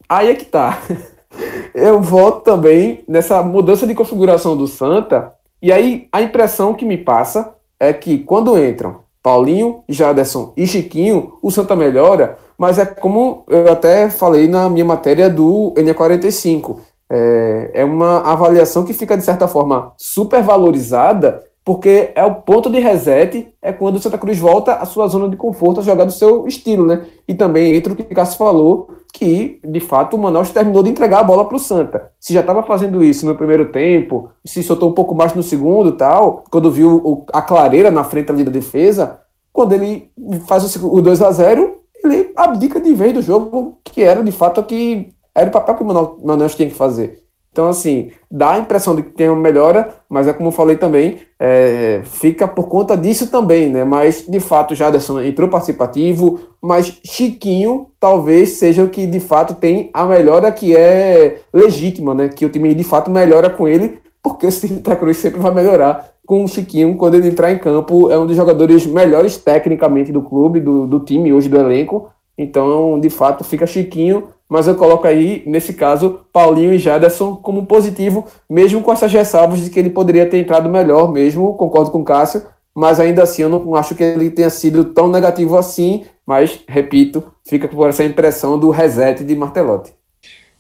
Aí 0.07 0.29
é 0.29 0.35
que 0.35 0.45
tá. 0.45 0.83
Eu 1.75 2.03
volto 2.03 2.45
também 2.45 3.03
nessa 3.09 3.43
mudança 3.43 3.87
de 3.87 3.95
configuração 3.95 4.55
do 4.55 4.69
Santa, 4.69 5.33
e 5.63 5.73
aí 5.73 6.07
a 6.13 6.21
impressão 6.21 6.75
que 6.75 6.85
me 6.85 6.99
passa 6.99 7.55
é 7.81 7.95
que 7.95 8.19
quando 8.19 8.63
entram 8.63 9.01
Paulinho, 9.23 9.83
Jaderson 9.89 10.53
e 10.55 10.67
Chiquinho, 10.67 11.39
o 11.43 11.51
Santa 11.51 11.75
melhora, 11.75 12.37
mas 12.59 12.79
é 12.79 12.85
como 12.85 13.45
eu 13.49 13.73
até 13.73 14.11
falei 14.11 14.47
na 14.47 14.69
minha 14.69 14.85
matéria 14.85 15.31
do 15.31 15.73
NE45. 15.79 16.77
É, 17.11 17.71
é 17.75 17.85
uma 17.85 18.21
avaliação 18.21 18.85
que 18.85 18.93
fica, 18.93 19.17
de 19.17 19.25
certa 19.25 19.49
forma, 19.49 19.93
supervalorizada 19.97 21.43
porque 21.65 22.13
é 22.15 22.23
o 22.23 22.35
ponto 22.35 22.69
de 22.71 22.79
reset, 22.79 23.49
é 23.63 23.73
quando 23.73 23.97
o 23.97 23.99
Santa 23.99 24.19
Cruz 24.19 24.39
volta 24.39 24.75
à 24.75 24.85
sua 24.85 25.09
zona 25.09 25.31
de 25.31 25.37
conforto 25.37 25.81
a 25.81 25.83
jogar 25.83 26.05
do 26.05 26.13
seu 26.13 26.47
estilo, 26.47 26.85
né? 26.87 27.07
E 27.27 27.33
também 27.35 27.75
entra 27.75 27.93
o 27.93 27.97
que 27.97 28.05
Cássio 28.15 28.37
falou, 28.37 28.91
que 29.15 29.61
de 29.65 29.81
fato 29.81 30.15
o 30.15 30.19
Manaus 30.19 30.51
terminou 30.51 30.83
de 30.83 30.91
entregar 30.91 31.21
a 31.21 31.25
bola 31.25 31.47
para 31.47 31.57
o 31.57 31.61
Santa. 31.61 32.11
Se 32.21 32.35
já 32.35 32.41
estava 32.41 32.63
fazendo 32.63 33.03
isso 33.03 33.25
no 33.25 33.35
primeiro 33.35 33.73
tempo, 33.73 34.29
se 34.45 34.63
soltou 34.63 34.91
um 34.91 34.93
pouco 34.93 35.15
mais 35.15 35.33
no 35.35 35.43
segundo 35.43 35.93
tal, 35.93 36.45
quando 36.51 36.71
viu 36.71 37.25
a 37.33 37.41
clareira 37.41 37.91
na 37.91 38.05
frente 38.05 38.31
ali 38.31 38.45
da 38.45 38.51
defesa, 38.51 39.21
quando 39.51 39.73
ele 39.73 40.11
faz 40.47 40.77
o, 40.77 40.95
o 40.95 41.01
2 41.01 41.23
a 41.23 41.31
0 41.31 41.81
ele 42.05 42.33
abdica 42.37 42.79
de 42.79 42.93
vez 42.93 43.15
do 43.15 43.23
jogo, 43.23 43.79
que 43.83 44.03
era 44.03 44.23
de 44.23 44.33
fato 44.33 44.61
o 44.61 44.65
que 44.65 45.15
era 45.35 45.49
o 45.49 45.53
papel 45.53 45.75
que 45.77 45.83
o 45.83 45.87
Manaus 46.27 46.55
tinha 46.55 46.69
que 46.69 46.75
fazer. 46.75 47.24
Então, 47.55 47.69
assim, 47.69 48.11
dá 48.29 48.55
a 48.55 48.59
impressão 48.59 48.97
de 48.97 49.05
que 49.05 49.11
tem 49.11 49.29
uma 49.29 49.41
melhora, 49.41 49.95
mas 50.09 50.27
é 50.27 50.33
como 50.33 50.49
eu 50.49 50.53
falei 50.53 50.77
também, 50.77 51.19
é, 51.39 52.01
fica 52.03 52.49
por 52.49 52.67
conta 52.67 52.97
disso 52.97 53.31
também, 53.31 53.69
né? 53.69 53.85
Mas, 53.85 54.27
de 54.29 54.41
fato, 54.41 54.75
Jaderson 54.75 55.21
entrou 55.23 55.49
participativo, 55.49 56.41
mas 56.61 56.99
Chiquinho 57.05 57.91
talvez 58.01 58.55
seja 58.55 58.83
o 58.83 58.89
que, 58.89 59.07
de 59.07 59.21
fato, 59.21 59.55
tem 59.55 59.89
a 59.95 60.05
melhora 60.05 60.51
que 60.51 60.77
é 60.77 61.43
legítima, 61.53 62.13
né? 62.13 62.29
Que 62.29 62.45
o 62.45 62.51
time, 62.51 62.75
de 62.75 62.83
fato, 62.83 63.09
melhora 63.09 63.49
com 63.49 63.69
ele, 63.69 64.01
porque 64.21 64.49
o 64.49 64.51
Santa 64.51 64.97
Cruz 64.97 65.19
sempre 65.19 65.39
vai 65.39 65.55
melhorar 65.55 66.09
com 66.27 66.43
o 66.43 66.49
Chiquinho 66.49 66.97
quando 66.97 67.15
ele 67.15 67.29
entrar 67.29 67.53
em 67.53 67.59
campo. 67.59 68.11
É 68.11 68.19
um 68.19 68.27
dos 68.27 68.35
jogadores 68.35 68.85
melhores 68.85 69.37
tecnicamente 69.37 70.11
do 70.11 70.23
clube, 70.23 70.59
do, 70.59 70.89
do 70.89 70.99
time, 70.99 71.33
hoje 71.33 71.49
do 71.49 71.57
elenco. 71.57 72.11
Então, 72.37 72.99
de 72.99 73.11
fato, 73.11 73.45
fica 73.45 73.67
Chiquinho 73.67 74.29
mas 74.49 74.69
eu 74.69 74.77
coloco 74.77 75.07
aí, 75.07 75.43
nesse 75.47 75.73
caso, 75.75 76.21
Paulinho 76.33 76.73
e 76.75 76.79
Jaderson 76.79 77.37
como 77.37 77.67
positivo, 77.67 78.27
mesmo 78.49 78.83
com 78.83 78.93
essas 78.93 79.13
ressalvas 79.13 79.61
de 79.61 79.71
que 79.71 79.79
ele 79.79 79.91
poderia 79.91 80.29
ter 80.29 80.39
entrado 80.39 80.69
melhor 80.69 81.11
mesmo, 81.11 81.55
concordo 81.55 81.91
com 81.91 82.03
o 82.03 82.05
Cássio, 82.05 82.47
mas 82.75 83.01
ainda 83.01 83.23
assim 83.23 83.43
eu 83.43 83.49
não 83.49 83.75
acho 83.75 83.95
que 83.95 84.03
ele 84.03 84.31
tenha 84.31 84.51
sido 84.51 84.85
tão 84.85 85.09
negativo 85.09 85.57
assim, 85.57 86.05
mas, 86.27 86.61
repito, 86.69 87.33
fica 87.45 87.69
por 87.69 87.89
essa 87.89 88.05
impressão 88.05 88.59
do 88.59 88.71
reset 88.71 89.25
de 89.25 89.35
Martelotti. 89.35 89.93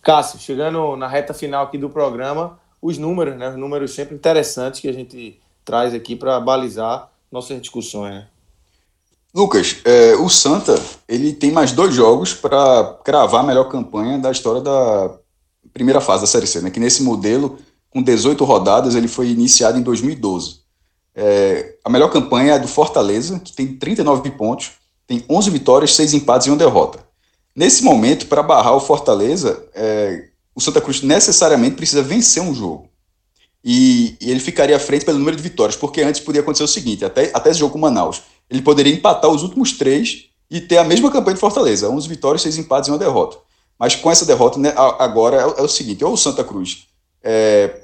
Cássio, 0.02 0.38
chegando 0.38 0.96
na 0.96 1.08
reta 1.08 1.34
final 1.34 1.64
aqui 1.64 1.78
do 1.78 1.90
programa, 1.90 2.58
os 2.80 2.98
números, 2.98 3.36
né, 3.36 3.50
os 3.50 3.56
números 3.56 3.94
sempre 3.94 4.14
interessantes 4.14 4.80
que 4.80 4.88
a 4.88 4.92
gente 4.92 5.40
traz 5.64 5.94
aqui 5.94 6.16
para 6.16 6.38
balizar 6.40 7.10
nossas 7.30 7.60
discussões, 7.60 8.14
né? 8.14 8.26
Lucas, 9.34 9.78
é, 9.84 10.14
o 10.14 10.28
Santa 10.28 10.80
ele 11.08 11.32
tem 11.32 11.50
mais 11.50 11.72
dois 11.72 11.92
jogos 11.92 12.32
para 12.32 13.00
cravar 13.04 13.40
a 13.40 13.46
melhor 13.46 13.64
campanha 13.64 14.16
da 14.16 14.30
história 14.30 14.60
da 14.60 15.18
primeira 15.72 16.00
fase 16.00 16.22
da 16.22 16.26
Série 16.28 16.46
C, 16.46 16.60
né? 16.60 16.70
Que 16.70 16.78
nesse 16.78 17.02
modelo, 17.02 17.58
com 17.90 18.00
18 18.00 18.44
rodadas, 18.44 18.94
ele 18.94 19.08
foi 19.08 19.30
iniciado 19.30 19.76
em 19.76 19.82
2012. 19.82 20.60
É, 21.16 21.74
a 21.84 21.90
melhor 21.90 22.12
campanha 22.12 22.54
é 22.54 22.58
do 22.60 22.68
Fortaleza, 22.68 23.40
que 23.40 23.52
tem 23.52 23.74
39 23.74 24.30
pontos, 24.30 24.72
tem 25.04 25.24
11 25.28 25.50
vitórias, 25.50 25.96
6 25.96 26.14
empates 26.14 26.46
e 26.46 26.50
1 26.52 26.56
derrota. 26.56 27.00
Nesse 27.56 27.82
momento, 27.82 28.26
para 28.26 28.42
barrar 28.42 28.76
o 28.76 28.80
Fortaleza, 28.80 29.66
é, 29.74 30.28
o 30.54 30.60
Santa 30.60 30.80
Cruz 30.80 31.02
necessariamente 31.02 31.74
precisa 31.74 32.02
vencer 32.02 32.40
um 32.40 32.54
jogo. 32.54 32.88
E, 33.64 34.16
e, 34.20 34.30
ele 34.30 34.40
ficaria 34.40 34.76
à 34.76 34.80
frente 34.80 35.04
pelo 35.04 35.18
número 35.18 35.36
de 35.36 35.42
vitórias, 35.42 35.74
porque 35.74 36.02
antes 36.02 36.20
podia 36.20 36.42
acontecer 36.42 36.64
o 36.64 36.68
seguinte: 36.68 37.04
até, 37.04 37.30
até 37.34 37.50
esse 37.50 37.60
jogo 37.60 37.72
com 37.72 37.78
Manaus 37.78 38.22
ele 38.54 38.62
poderia 38.62 38.92
empatar 38.92 39.30
os 39.30 39.42
últimos 39.42 39.72
três 39.72 40.26
e 40.50 40.60
ter 40.60 40.78
a 40.78 40.84
mesma 40.84 41.10
campanha 41.10 41.34
de 41.34 41.40
Fortaleza, 41.40 41.88
11 41.88 42.08
vitórias, 42.08 42.42
6 42.42 42.58
empates 42.58 42.88
e 42.88 42.92
uma 42.92 42.98
derrota. 42.98 43.38
Mas 43.78 43.96
com 43.96 44.10
essa 44.10 44.24
derrota, 44.24 44.58
né, 44.58 44.72
agora 44.76 45.36
é, 45.36 45.60
é, 45.60 45.62
o 45.62 45.68
seguinte: 45.68 46.04
ou 46.04 46.12
o 46.12 46.16
Santa 46.16 46.44
Cruz 46.44 46.86
é, 47.22 47.82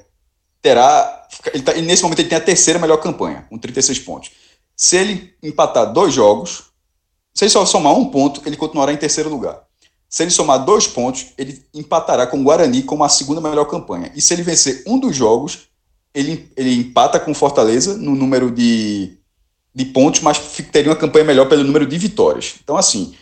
terá. 0.61 1.27
Ele 1.53 1.63
tá, 1.63 1.73
nesse 1.73 2.03
momento 2.03 2.19
ele 2.19 2.29
tem 2.29 2.37
a 2.37 2.41
terceira 2.41 2.79
melhor 2.79 2.97
campanha, 2.97 3.45
com 3.49 3.57
36 3.57 3.99
pontos. 3.99 4.31
Se 4.75 4.95
ele 4.95 5.33
empatar 5.43 5.91
dois 5.91 6.13
jogos, 6.13 6.63
se 7.33 7.43
ele 7.43 7.51
só 7.51 7.65
somar 7.65 7.93
um 7.93 8.05
ponto, 8.05 8.41
ele 8.45 8.55
continuará 8.55 8.93
em 8.93 8.97
terceiro 8.97 9.29
lugar. 9.29 9.61
Se 10.09 10.23
ele 10.23 10.31
somar 10.31 10.63
dois 10.63 10.87
pontos, 10.87 11.27
ele 11.37 11.63
empatará 11.73 12.27
com 12.27 12.39
o 12.39 12.43
Guarani 12.43 12.83
como 12.83 13.03
a 13.03 13.09
segunda 13.09 13.39
melhor 13.39 13.65
campanha. 13.65 14.11
E 14.15 14.21
se 14.21 14.33
ele 14.33 14.43
vencer 14.43 14.83
um 14.85 14.99
dos 14.99 15.15
jogos, 15.15 15.69
ele, 16.13 16.51
ele 16.57 16.73
empata 16.73 17.19
com 17.19 17.33
Fortaleza 17.33 17.97
no 17.97 18.15
número 18.15 18.51
de 18.51 19.20
de 19.73 19.85
pontos, 19.85 20.21
mas 20.21 20.37
teria 20.71 20.91
uma 20.91 20.97
campanha 20.97 21.25
melhor 21.25 21.47
pelo 21.47 21.63
número 21.63 21.85
de 21.85 21.97
vitórias. 21.97 22.55
Então, 22.61 22.75
assim, 22.75 23.15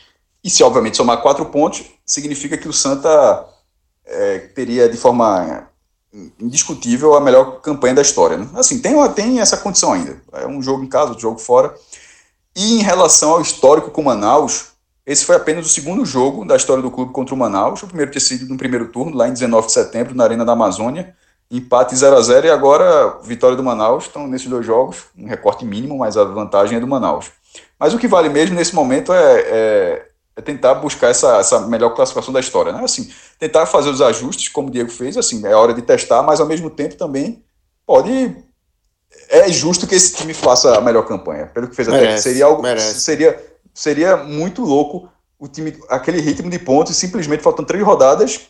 e 0.43 0.49
se 0.49 0.63
obviamente 0.63 0.97
somar 0.97 1.21
quatro 1.21 1.45
pontos, 1.45 1.83
significa 2.05 2.57
que 2.57 2.67
o 2.67 2.73
Santa 2.73 3.45
é, 4.05 4.39
teria 4.39 4.89
de 4.89 4.97
forma 4.97 5.67
indiscutível 6.39 7.13
a 7.13 7.21
melhor 7.21 7.61
campanha 7.61 7.93
da 7.93 8.01
história. 8.01 8.37
Né? 8.37 8.47
Assim, 8.55 8.79
tem, 8.79 8.95
tem 9.13 9.39
essa 9.39 9.57
condição 9.57 9.93
ainda. 9.93 10.19
É 10.33 10.47
um 10.47 10.61
jogo 10.61 10.83
em 10.83 10.87
casa, 10.87 11.09
outro 11.09 11.21
jogo 11.21 11.39
fora. 11.39 11.73
E 12.55 12.79
em 12.79 12.81
relação 12.81 13.31
ao 13.31 13.41
histórico 13.41 13.91
com 13.91 14.01
Manaus, 14.01 14.69
esse 15.05 15.23
foi 15.23 15.35
apenas 15.35 15.67
o 15.67 15.69
segundo 15.69 16.03
jogo 16.03 16.45
da 16.45 16.55
história 16.55 16.81
do 16.81 16.89
clube 16.89 17.13
contra 17.13 17.35
o 17.35 17.37
Manaus. 17.37 17.83
O 17.83 17.87
primeiro 17.87 18.09
tinha 18.09 18.21
sido 18.21 18.49
no 18.49 18.57
primeiro 18.57 18.87
turno, 18.87 19.15
lá 19.15 19.27
em 19.27 19.33
19 19.33 19.67
de 19.67 19.73
setembro, 19.73 20.15
na 20.15 20.23
Arena 20.23 20.43
da 20.43 20.53
Amazônia 20.53 21.15
empate 21.51 21.95
0 21.95 22.15
a 22.15 22.21
0 22.21 22.47
e 22.47 22.49
agora 22.49 23.17
vitória 23.23 23.57
do 23.57 23.63
Manaus. 23.63 24.05
Estão 24.05 24.27
nesses 24.27 24.47
dois 24.47 24.65
jogos, 24.65 25.05
um 25.17 25.27
recorte 25.27 25.65
mínimo, 25.65 25.97
mas 25.97 26.17
a 26.17 26.23
vantagem 26.23 26.77
é 26.77 26.79
do 26.79 26.87
Manaus. 26.87 27.31
Mas 27.79 27.93
o 27.93 27.97
que 27.97 28.07
vale 28.07 28.29
mesmo 28.29 28.55
nesse 28.55 28.75
momento 28.75 29.11
é, 29.11 29.39
é, 29.41 30.05
é 30.35 30.41
tentar 30.41 30.75
buscar 30.75 31.09
essa, 31.09 31.37
essa 31.37 31.61
melhor 31.61 31.91
classificação 31.91 32.33
da 32.33 32.39
história, 32.39 32.71
né? 32.71 32.83
Assim, 32.83 33.11
tentar 33.39 33.65
fazer 33.65 33.89
os 33.89 34.01
ajustes, 34.01 34.49
como 34.49 34.67
o 34.67 34.71
Diego 34.71 34.89
fez, 34.89 35.17
assim, 35.17 35.45
é 35.45 35.55
hora 35.55 35.73
de 35.73 35.81
testar, 35.81 36.21
mas 36.21 36.39
ao 36.39 36.47
mesmo 36.47 36.69
tempo 36.69 36.95
também 36.95 37.43
pode 37.85 38.35
é 39.29 39.51
justo 39.51 39.87
que 39.87 39.95
esse 39.95 40.15
time 40.15 40.33
faça 40.33 40.77
a 40.77 40.81
melhor 40.81 41.05
campanha. 41.05 41.47
Pelo 41.47 41.67
que 41.67 41.75
fez 41.75 41.87
merece, 41.87 42.07
até 42.07 42.17
seria 42.17 42.45
algo 42.45 42.61
merece. 42.61 42.99
seria 42.99 43.49
seria 43.73 44.17
muito 44.17 44.63
louco 44.63 45.09
o 45.37 45.47
time 45.47 45.77
aquele 45.89 46.19
ritmo 46.19 46.49
de 46.49 46.59
pontos 46.59 46.95
simplesmente 46.95 47.41
faltando 47.41 47.67
três 47.67 47.83
rodadas 47.83 48.49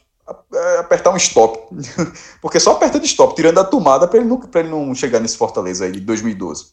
apertar 0.80 1.12
um 1.12 1.18
stop. 1.18 1.76
Porque 2.42 2.60
só 2.60 2.74
aperta 2.74 3.00
de 3.00 3.06
stop, 3.06 3.36
tirando 3.36 3.60
a 3.60 3.64
tomada 3.64 4.08
para 4.08 4.20
ele, 4.20 4.28
não, 4.28 4.42
ele 4.56 4.70
não 4.70 4.96
chegar 4.96 5.20
nesse 5.20 5.38
Fortaleza 5.38 5.86
aí 5.86 5.92
de 5.92 6.00
2012. 6.00 6.68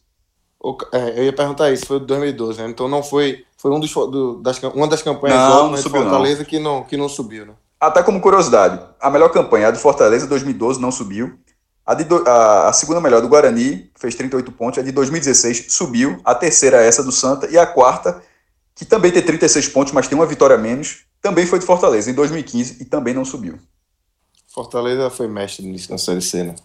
O, 0.59 0.75
é, 0.91 1.19
eu 1.19 1.23
ia 1.25 1.33
perguntar 1.33 1.71
isso, 1.71 1.85
foi 1.85 1.99
de 1.99 2.05
2012, 2.07 2.61
né? 2.61 2.69
Então 2.69 2.87
não 2.87 3.03
foi. 3.03 3.45
Foi 3.57 3.71
um 3.71 3.79
dos, 3.79 3.93
do, 3.93 4.41
das, 4.41 4.61
uma 4.63 4.87
das 4.87 5.01
campanhas 5.01 5.37
não, 5.37 5.71
não 5.71 5.77
subiu, 5.77 6.01
Fortaleza 6.01 6.39
não. 6.39 6.45
Que, 6.45 6.59
não, 6.59 6.83
que 6.83 6.97
não 6.97 7.09
subiu, 7.09 7.45
né? 7.45 7.53
Até 7.79 8.01
como 8.01 8.19
curiosidade, 8.19 8.81
a 8.99 9.09
melhor 9.09 9.29
campanha, 9.29 9.67
a 9.67 9.71
do 9.71 9.77
Fortaleza, 9.77 10.25
2012, 10.25 10.81
não 10.81 10.91
subiu. 10.91 11.37
A, 11.85 11.93
de, 11.93 12.05
a, 12.27 12.67
a, 12.67 12.73
segunda 12.73 12.99
melhor 12.99 13.21
do 13.21 13.29
Guarani, 13.29 13.89
fez 13.95 14.15
38 14.15 14.51
pontos. 14.51 14.79
A 14.79 14.81
de 14.81 14.91
2016 14.91 15.67
subiu. 15.69 16.19
A 16.25 16.35
terceira, 16.35 16.81
essa 16.83 17.03
do 17.03 17.11
Santa. 17.11 17.47
E 17.49 17.57
a 17.57 17.65
quarta, 17.65 18.21
que 18.75 18.83
também 18.83 19.11
tem 19.11 19.21
36 19.21 19.69
pontos, 19.69 19.93
mas 19.93 20.07
tem 20.07 20.17
uma 20.17 20.25
vitória 20.25 20.55
a 20.55 20.59
menos, 20.59 21.05
também 21.21 21.45
foi 21.45 21.59
de 21.59 21.65
Fortaleza 21.65 22.09
em 22.09 22.13
2015 22.13 22.81
e 22.81 22.85
também 22.85 23.13
não 23.13 23.25
subiu. 23.25 23.57
Fortaleza 24.47 25.09
foi 25.09 25.27
mestre 25.27 25.65
nisso 25.65 25.91
na 25.91 25.97
Série 25.97 26.21
C, 26.21 26.43
né? 26.43 26.55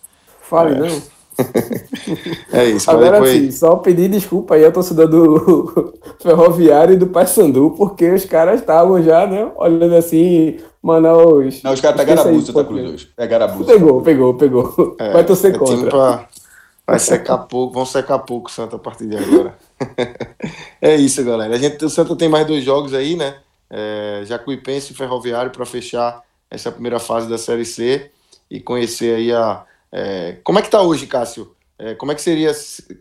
Fale, 0.41 0.77
é. 0.77 0.79
não. 0.79 1.03
é 2.53 2.65
isso. 2.67 2.91
Agora 2.91 3.13
depois... 3.13 3.33
sim, 3.33 3.51
só 3.51 3.77
pedir 3.77 4.09
desculpa 4.09 4.55
aí 4.55 4.65
ao 4.65 4.73
torcedor 4.73 5.09
do 5.09 5.95
Ferroviário 6.21 6.95
e 6.95 6.99
do 6.99 7.07
Paysandu, 7.07 7.75
porque 7.77 8.11
os 8.11 8.25
caras 8.25 8.61
estavam 8.61 9.03
já, 9.03 9.27
né, 9.27 9.51
olhando 9.57 9.95
assim, 9.95 10.59
Manaus... 10.83 11.63
Não, 11.63 11.73
os 11.73 11.81
caras 11.81 11.97
pegaram 11.97 12.23
a 12.23 12.33
busa, 12.33 12.53
tá 12.53 12.65
Cruz 12.65 12.91
hoje. 12.91 13.13
Pegaram 13.17 13.45
a 13.45 13.49
busa. 13.49 13.73
Pegou, 13.73 14.03
pegou, 14.03 14.35
pegou. 14.35 14.97
É, 14.99 15.13
Vai 15.13 15.25
torcer 15.25 15.55
é 15.55 15.59
contra. 15.59 15.91
Pra... 15.91 16.29
Vai 16.87 16.99
secar 16.99 17.39
pouco, 17.39 17.75
vão 17.75 17.87
secar 17.87 18.19
pouco 18.19 18.49
o 18.49 18.53
Santa 18.53 18.77
a 18.77 18.79
partir 18.79 19.07
de 19.07 19.17
agora. 19.17 19.57
é 20.81 20.97
isso, 20.97 21.25
galera. 21.25 21.55
A 21.55 21.59
gente, 21.59 21.85
o 21.85 21.91
Santa 21.91 22.17
tem 22.17 22.29
mais 22.29 22.47
dois 22.47 22.65
jogos 22.65 22.93
aí, 22.93 23.17
né? 23.17 23.37
É, 23.73 24.23
Jacuipense 24.27 24.93
e 24.93 24.97
Ferroviário 24.97 25.51
para 25.51 25.65
fechar 25.65 26.23
essa 26.51 26.71
primeira 26.71 27.01
fase 27.01 27.29
da 27.29 27.39
Série 27.39 27.65
C 27.65 28.11
e 28.51 28.61
conhecer 28.61 29.17
aí 29.17 29.33
a. 29.33 29.65
É, 29.91 30.39
como 30.45 30.59
é 30.59 30.63
que 30.63 30.69
está 30.69 30.83
hoje, 30.83 31.07
Cássio? 31.07 31.57
É, 31.79 31.95
como 31.95 32.13
é 32.13 32.15
que 32.15 32.21
seria, 32.23 32.53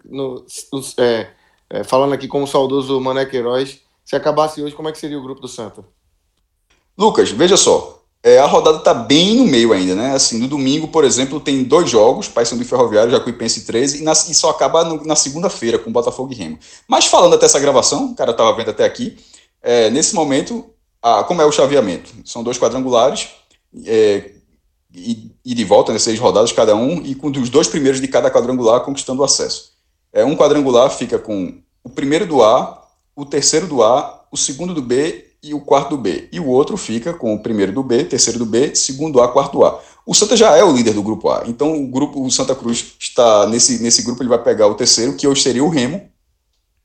no, 0.06 0.46
no, 0.72 0.82
é, 0.98 1.30
é, 1.70 1.84
falando 1.84 2.14
aqui 2.14 2.28
como 2.28 2.46
o 2.46 2.48
saudoso 2.48 3.00
Mané 3.02 3.26
Queiroz, 3.26 3.82
se 4.04 4.16
acabasse 4.16 4.62
hoje, 4.62 4.74
como 4.74 4.90
é 4.90 4.92
que 4.92 4.98
seria 4.98 5.20
o 5.20 5.24
grupo 5.24 5.42
do 5.42 5.48
Santa? 5.48 5.84
Lucas, 6.98 7.30
veja 7.32 7.58
só, 7.58 8.02
é, 8.24 8.40
a 8.40 8.46
rodada 8.46 8.78
está 8.78 8.94
bem 8.94 9.36
no 9.36 9.46
meio 9.46 9.74
ainda, 9.74 9.96
né? 9.96 10.14
Assim, 10.14 10.40
no 10.40 10.48
domingo, 10.48 10.88
por 10.88 11.04
exemplo, 11.04 11.40
tem 11.40 11.64
dois 11.64 11.90
jogos, 11.90 12.28
Paysandu 12.28 12.62
e 12.62 12.66
Ferroviário, 12.66 13.12
Jacuipense 13.12 13.66
13, 13.66 14.00
e, 14.00 14.04
na, 14.04 14.12
e 14.12 14.34
só 14.34 14.50
acaba 14.50 14.84
no, 14.84 15.04
na 15.04 15.16
segunda-feira 15.16 15.80
com 15.80 15.92
Botafogo 15.92 16.32
e 16.32 16.36
Remo. 16.36 16.60
Mas 16.88 17.06
falando 17.06 17.36
até 17.36 17.46
essa 17.46 17.60
gravação, 17.60 18.12
o 18.12 18.16
cara 18.16 18.32
estava 18.32 18.56
vendo 18.56 18.70
até 18.70 18.86
aqui, 18.86 19.18
é, 19.62 19.90
nesse 19.90 20.16
momento, 20.16 20.74
a, 21.02 21.24
como 21.24 21.42
é 21.42 21.46
o 21.46 21.52
chaveamento? 21.52 22.12
São 22.26 22.44
dois 22.44 22.58
quadrangulares 22.58 23.30
é, 23.86 24.32
e, 24.94 25.32
e, 25.46 25.54
de 25.54 25.64
volta, 25.64 25.94
né, 25.94 26.00
seis 26.00 26.20
rodadas 26.20 26.52
cada 26.52 26.76
um, 26.76 27.02
e 27.02 27.16
com 27.16 27.28
os 27.28 27.50
dois 27.50 27.68
primeiros 27.68 28.02
de 28.02 28.08
cada 28.08 28.32
quadrangular 28.32 28.82
conquistando 28.82 29.22
o 29.22 29.26
acesso. 29.26 29.72
É, 30.12 30.26
um 30.26 30.36
quadrangular 30.36 30.90
fica 30.90 31.18
com 31.18 31.62
o 31.84 31.90
primeiro 31.90 32.26
do 32.26 32.44
A, 32.44 32.88
o 33.16 33.26
terceiro 33.26 33.68
do 33.68 33.84
A, 33.84 34.26
o 34.32 34.38
segundo 34.38 34.74
do 34.74 34.82
B 34.82 35.28
e 35.44 35.54
o 35.54 35.62
quarto 35.62 35.92
do 35.92 35.98
B. 35.98 36.30
E 36.32 36.40
o 36.40 36.48
outro 36.48 36.78
fica 36.78 37.14
com 37.14 37.34
o 37.34 37.40
primeiro 37.40 37.72
do 37.72 37.84
B, 37.84 38.04
terceiro 38.04 38.40
do 38.40 38.46
B, 38.46 38.76
segundo 38.76 39.22
A, 39.22 39.28
quarto 39.28 39.54
do 39.54 39.66
A. 39.66 39.82
O 40.06 40.14
Santa 40.14 40.36
já 40.36 40.56
é 40.58 40.64
o 40.64 40.74
líder 40.74 40.94
do 40.94 41.04
grupo 41.04 41.30
A. 41.30 41.44
Então 41.48 41.82
o 41.82 41.88
grupo, 41.88 42.24
o 42.24 42.32
Santa 42.32 42.56
Cruz 42.56 42.96
está 43.00 43.48
nesse, 43.48 43.82
nesse 43.82 44.04
grupo, 44.04 44.22
ele 44.22 44.30
vai 44.30 44.42
pegar 44.42 44.68
o 44.68 44.76
terceiro, 44.76 45.16
que 45.16 45.28
hoje 45.28 45.42
seria 45.42 45.64
o 45.64 45.70
Remo, 45.70 46.10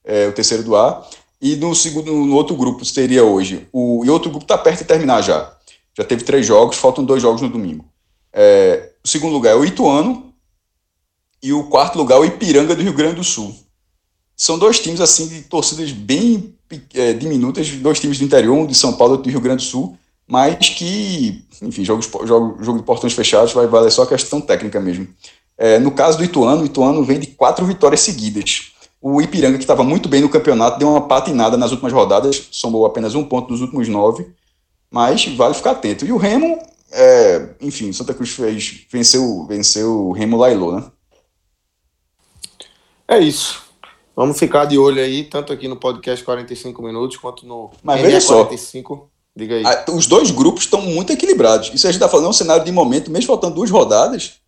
é, 0.05 0.29
o 0.29 0.33
terceiro 0.33 0.63
do 0.63 0.77
A. 0.77 1.07
E 1.41 1.57
no 1.57 1.75
segundo, 1.75 2.13
no 2.13 2.35
outro 2.35 2.57
grupo 2.57 2.85
seria 2.85 3.25
hoje. 3.25 3.69
O, 3.73 4.05
e 4.05 4.11
outro 4.11 4.31
grupo 4.31 4.45
está 4.45 4.57
perto 4.57 4.79
de 4.79 4.85
terminar 4.85 5.23
já. 5.23 5.55
Já 5.97 6.05
teve 6.05 6.25
três 6.25 6.47
jogos, 6.47 6.77
faltam 6.77 7.05
dois 7.05 7.23
jogos 7.23 7.43
no 7.43 7.49
domingo. 7.49 7.85
É, 8.33 8.93
o 9.05 9.09
segundo 9.09 9.33
lugar 9.33 9.53
é 9.53 9.57
o 9.57 9.65
Ituano. 9.65 10.33
E 11.43 11.53
o 11.53 11.65
quarto 11.65 11.97
lugar 11.97 12.17
é 12.17 12.21
o 12.21 12.25
Ipiranga 12.25 12.75
do 12.75 12.83
Rio 12.83 12.95
Grande 12.95 13.17
do 13.17 13.25
Sul. 13.25 13.55
São 14.37 14.59
dois 14.59 14.81
times 14.81 15.01
assim 15.01 15.29
de 15.29 15.43
torcidas 15.43 15.93
bem 15.93 16.55
é, 16.95 17.13
diminutas, 17.13 17.71
dois 17.71 18.01
times 18.01 18.19
do 18.19 18.25
interior, 18.25 18.55
um 18.55 18.67
de 18.67 18.75
São 18.75 18.95
Paulo 18.95 19.15
e 19.15 19.23
do 19.23 19.31
Rio 19.31 19.41
Grande 19.41 19.65
do 19.65 19.69
Sul, 19.69 19.97
mas 20.27 20.57
que, 20.71 21.45
enfim, 21.63 21.85
jogos, 21.85 22.11
jogo, 22.25 22.63
jogo 22.63 22.79
de 22.79 22.85
portões 22.85 23.13
fechados 23.13 23.53
vai 23.53 23.67
valer 23.67 23.91
só 23.91 24.05
questão 24.05 24.41
técnica 24.41 24.81
mesmo. 24.81 25.09
É, 25.57 25.79
no 25.79 25.91
caso 25.91 26.19
do 26.19 26.25
Ituano, 26.25 26.63
o 26.63 26.67
Ituano 26.67 27.03
vem 27.05 27.19
de 27.19 27.29
quatro 27.29 27.65
vitórias 27.65 28.01
seguidas. 28.01 28.73
O 29.09 29.23
Ipiranga, 29.23 29.57
que 29.57 29.63
estava 29.63 29.85
muito 29.85 30.09
bem 30.09 30.21
no 30.21 30.29
campeonato, 30.29 30.81
deu 30.81 30.89
uma 30.89 31.07
patinada 31.07 31.57
nas 31.57 31.71
últimas 31.71 31.93
rodadas, 31.93 32.49
somou 32.51 32.85
apenas 32.85 33.15
um 33.15 33.23
ponto 33.23 33.53
nos 33.53 33.61
últimos 33.61 33.87
nove, 33.87 34.27
mas 34.91 35.25
vale 35.37 35.55
ficar 35.55 35.71
atento. 35.71 36.05
E 36.05 36.11
o 36.11 36.17
Remo, 36.17 36.59
é, 36.91 37.51
enfim, 37.61 37.93
Santa 37.93 38.13
Cruz 38.13 38.31
fez, 38.31 38.85
venceu, 38.91 39.47
venceu 39.47 40.09
o 40.09 40.13
Remo 40.13 40.37
Lailô, 40.37 40.73
né? 40.73 40.85
É 43.07 43.21
isso. 43.21 43.63
Vamos 44.17 44.41
ficar 44.41 44.65
de 44.65 44.77
olho 44.77 45.01
aí, 45.01 45.23
tanto 45.23 45.53
aqui 45.53 45.69
no 45.69 45.77
podcast 45.77 46.25
45 46.25 46.83
minutos, 46.83 47.17
quanto 47.17 47.47
no 47.47 47.71
Mas 47.85 48.01
veja 48.01 48.21
só. 48.21 48.45
45. 48.47 49.09
Diga 49.37 49.55
aí. 49.55 49.65
Os 49.95 50.09
dois 50.09 50.33
grupos 50.33 50.65
estão 50.65 50.83
muito 50.83 51.13
equilibrados. 51.13 51.71
Isso 51.73 51.87
a 51.87 51.93
gente 51.93 52.03
está 52.03 52.09
falando 52.09 52.27
é 52.27 52.31
um 52.31 52.33
cenário 52.33 52.65
de 52.65 52.73
momento, 52.73 53.09
mesmo 53.09 53.29
faltando 53.29 53.55
duas 53.55 53.71
rodadas. 53.71 54.41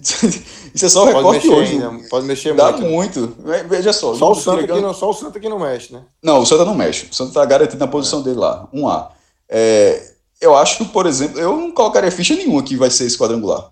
Isso 0.74 0.86
é 0.86 0.88
só 0.88 1.02
o 1.02 1.06
recorte 1.06 1.48
hoje. 1.48 1.74
Ainda, 1.74 2.08
pode 2.08 2.26
mexer 2.26 2.54
Dá 2.54 2.72
muito. 2.72 3.20
muito. 3.20 3.36
Veja 3.68 3.92
só. 3.92 4.14
Só 4.14 4.32
o, 4.32 4.34
Santa 4.34 4.66
que 4.66 4.80
não, 4.80 4.94
só 4.94 5.10
o 5.10 5.12
Santa 5.12 5.38
que 5.38 5.48
não 5.48 5.58
mexe, 5.58 5.92
né? 5.92 6.02
Não, 6.22 6.40
o 6.40 6.46
Santa 6.46 6.64
não 6.64 6.74
mexe. 6.74 7.06
O 7.10 7.14
Santa 7.14 7.30
está 7.30 7.44
garantido 7.44 7.78
na 7.78 7.86
posição 7.86 8.20
é. 8.20 8.22
dele 8.24 8.38
lá. 8.38 8.68
Um 8.72 8.88
A. 8.88 9.12
É, 9.48 10.12
eu 10.40 10.56
acho 10.56 10.78
que, 10.78 10.84
por 10.86 11.06
exemplo, 11.06 11.38
eu 11.38 11.56
não 11.56 11.70
colocaria 11.70 12.10
ficha 12.10 12.34
nenhuma 12.34 12.62
que 12.62 12.76
vai 12.76 12.90
ser 12.90 13.04
esse 13.04 13.18
quadrangular. 13.18 13.70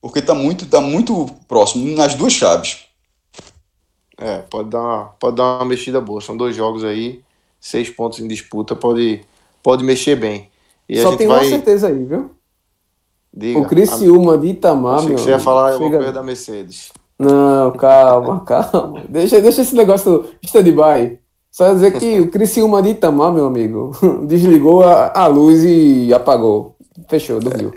Porque 0.00 0.20
está 0.20 0.34
muito, 0.34 0.66
tá 0.66 0.80
muito 0.80 1.26
próximo 1.46 1.94
nas 1.96 2.14
duas 2.14 2.32
chaves. 2.32 2.84
É, 4.16 4.38
pode 4.38 4.70
dar, 4.70 4.80
uma, 4.80 5.04
pode 5.20 5.36
dar 5.36 5.58
uma 5.58 5.64
mexida 5.64 6.00
boa. 6.00 6.20
São 6.20 6.36
dois 6.36 6.56
jogos 6.56 6.84
aí, 6.84 7.22
seis 7.60 7.90
pontos 7.90 8.18
em 8.20 8.26
disputa, 8.26 8.74
pode, 8.74 9.20
pode 9.62 9.84
mexer 9.84 10.16
bem. 10.16 10.50
E 10.88 11.02
Só 11.02 11.16
tem 11.16 11.26
vai... 11.26 11.40
uma 11.40 11.50
certeza 11.50 11.88
aí, 11.88 12.04
viu? 12.04 12.30
Diga, 13.38 13.60
o 13.60 13.64
Criciúma 13.64 14.36
de 14.36 14.48
Itamar, 14.48 15.04
meu. 15.04 15.16
Você 15.16 15.30
ia 15.30 15.38
falar 15.38 15.70
chega... 15.70 15.74
alguma 15.74 15.96
coisa 15.98 16.12
da 16.12 16.22
Mercedes. 16.24 16.90
Não, 17.16 17.70
calma, 17.70 18.40
calma. 18.44 19.04
Deixa, 19.08 19.40
deixa 19.40 19.62
esse 19.62 19.76
negócio 19.76 20.24
stand-by. 20.42 21.20
Só 21.52 21.72
dizer 21.72 21.96
que 21.98 22.18
o 22.18 22.30
Criciúma 22.32 22.82
de 22.82 22.90
Itamar, 22.90 23.32
meu 23.32 23.46
amigo, 23.46 23.92
desligou 24.26 24.82
a, 24.82 25.12
a 25.14 25.28
luz 25.28 25.62
e 25.62 26.12
apagou. 26.12 26.74
Fechou, 27.08 27.38
dormiu. 27.38 27.72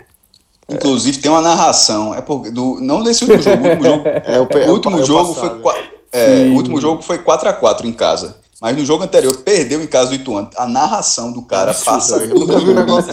É. 0.68 0.74
Inclusive 0.74 1.18
tem 1.18 1.30
uma 1.30 1.40
narração, 1.40 2.12
é 2.12 2.20
porque 2.20 2.50
do, 2.50 2.80
não 2.80 3.04
desse 3.04 3.24
último 3.24 3.42
jogo, 3.42 3.64
o 3.64 3.68
último 3.68 3.84
jogo, 3.84 4.04
o, 4.66 4.68
o 4.68 4.72
último 4.72 5.04
jogo 5.04 5.34
passado, 5.34 5.62
foi 5.62 5.74
é, 6.12 6.48
o 6.48 6.56
último 6.56 6.80
jogo 6.80 7.02
foi 7.02 7.18
4 7.18 7.48
a 7.48 7.52
4 7.52 7.86
em 7.86 7.92
casa. 7.92 8.36
Mas 8.60 8.76
no 8.76 8.84
jogo 8.84 9.04
anterior 9.04 9.36
perdeu 9.38 9.82
em 9.82 9.86
casa 9.86 10.10
do 10.10 10.14
Ituano. 10.14 10.50
A 10.56 10.66
narração 10.66 11.32
do 11.32 11.42
cara 11.42 11.72
passa. 11.74 12.16
Eu 12.16 12.34
nunca 12.34 12.58
vi 12.58 12.70
um 12.70 12.74
negócio 12.74 13.12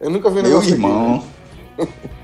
Eu 0.00 0.10
nunca 0.10 0.30
vi 0.30 0.40
um 0.40 0.42
negócio 0.42 0.70
Meu 0.70 0.90
irmão. 0.90 1.22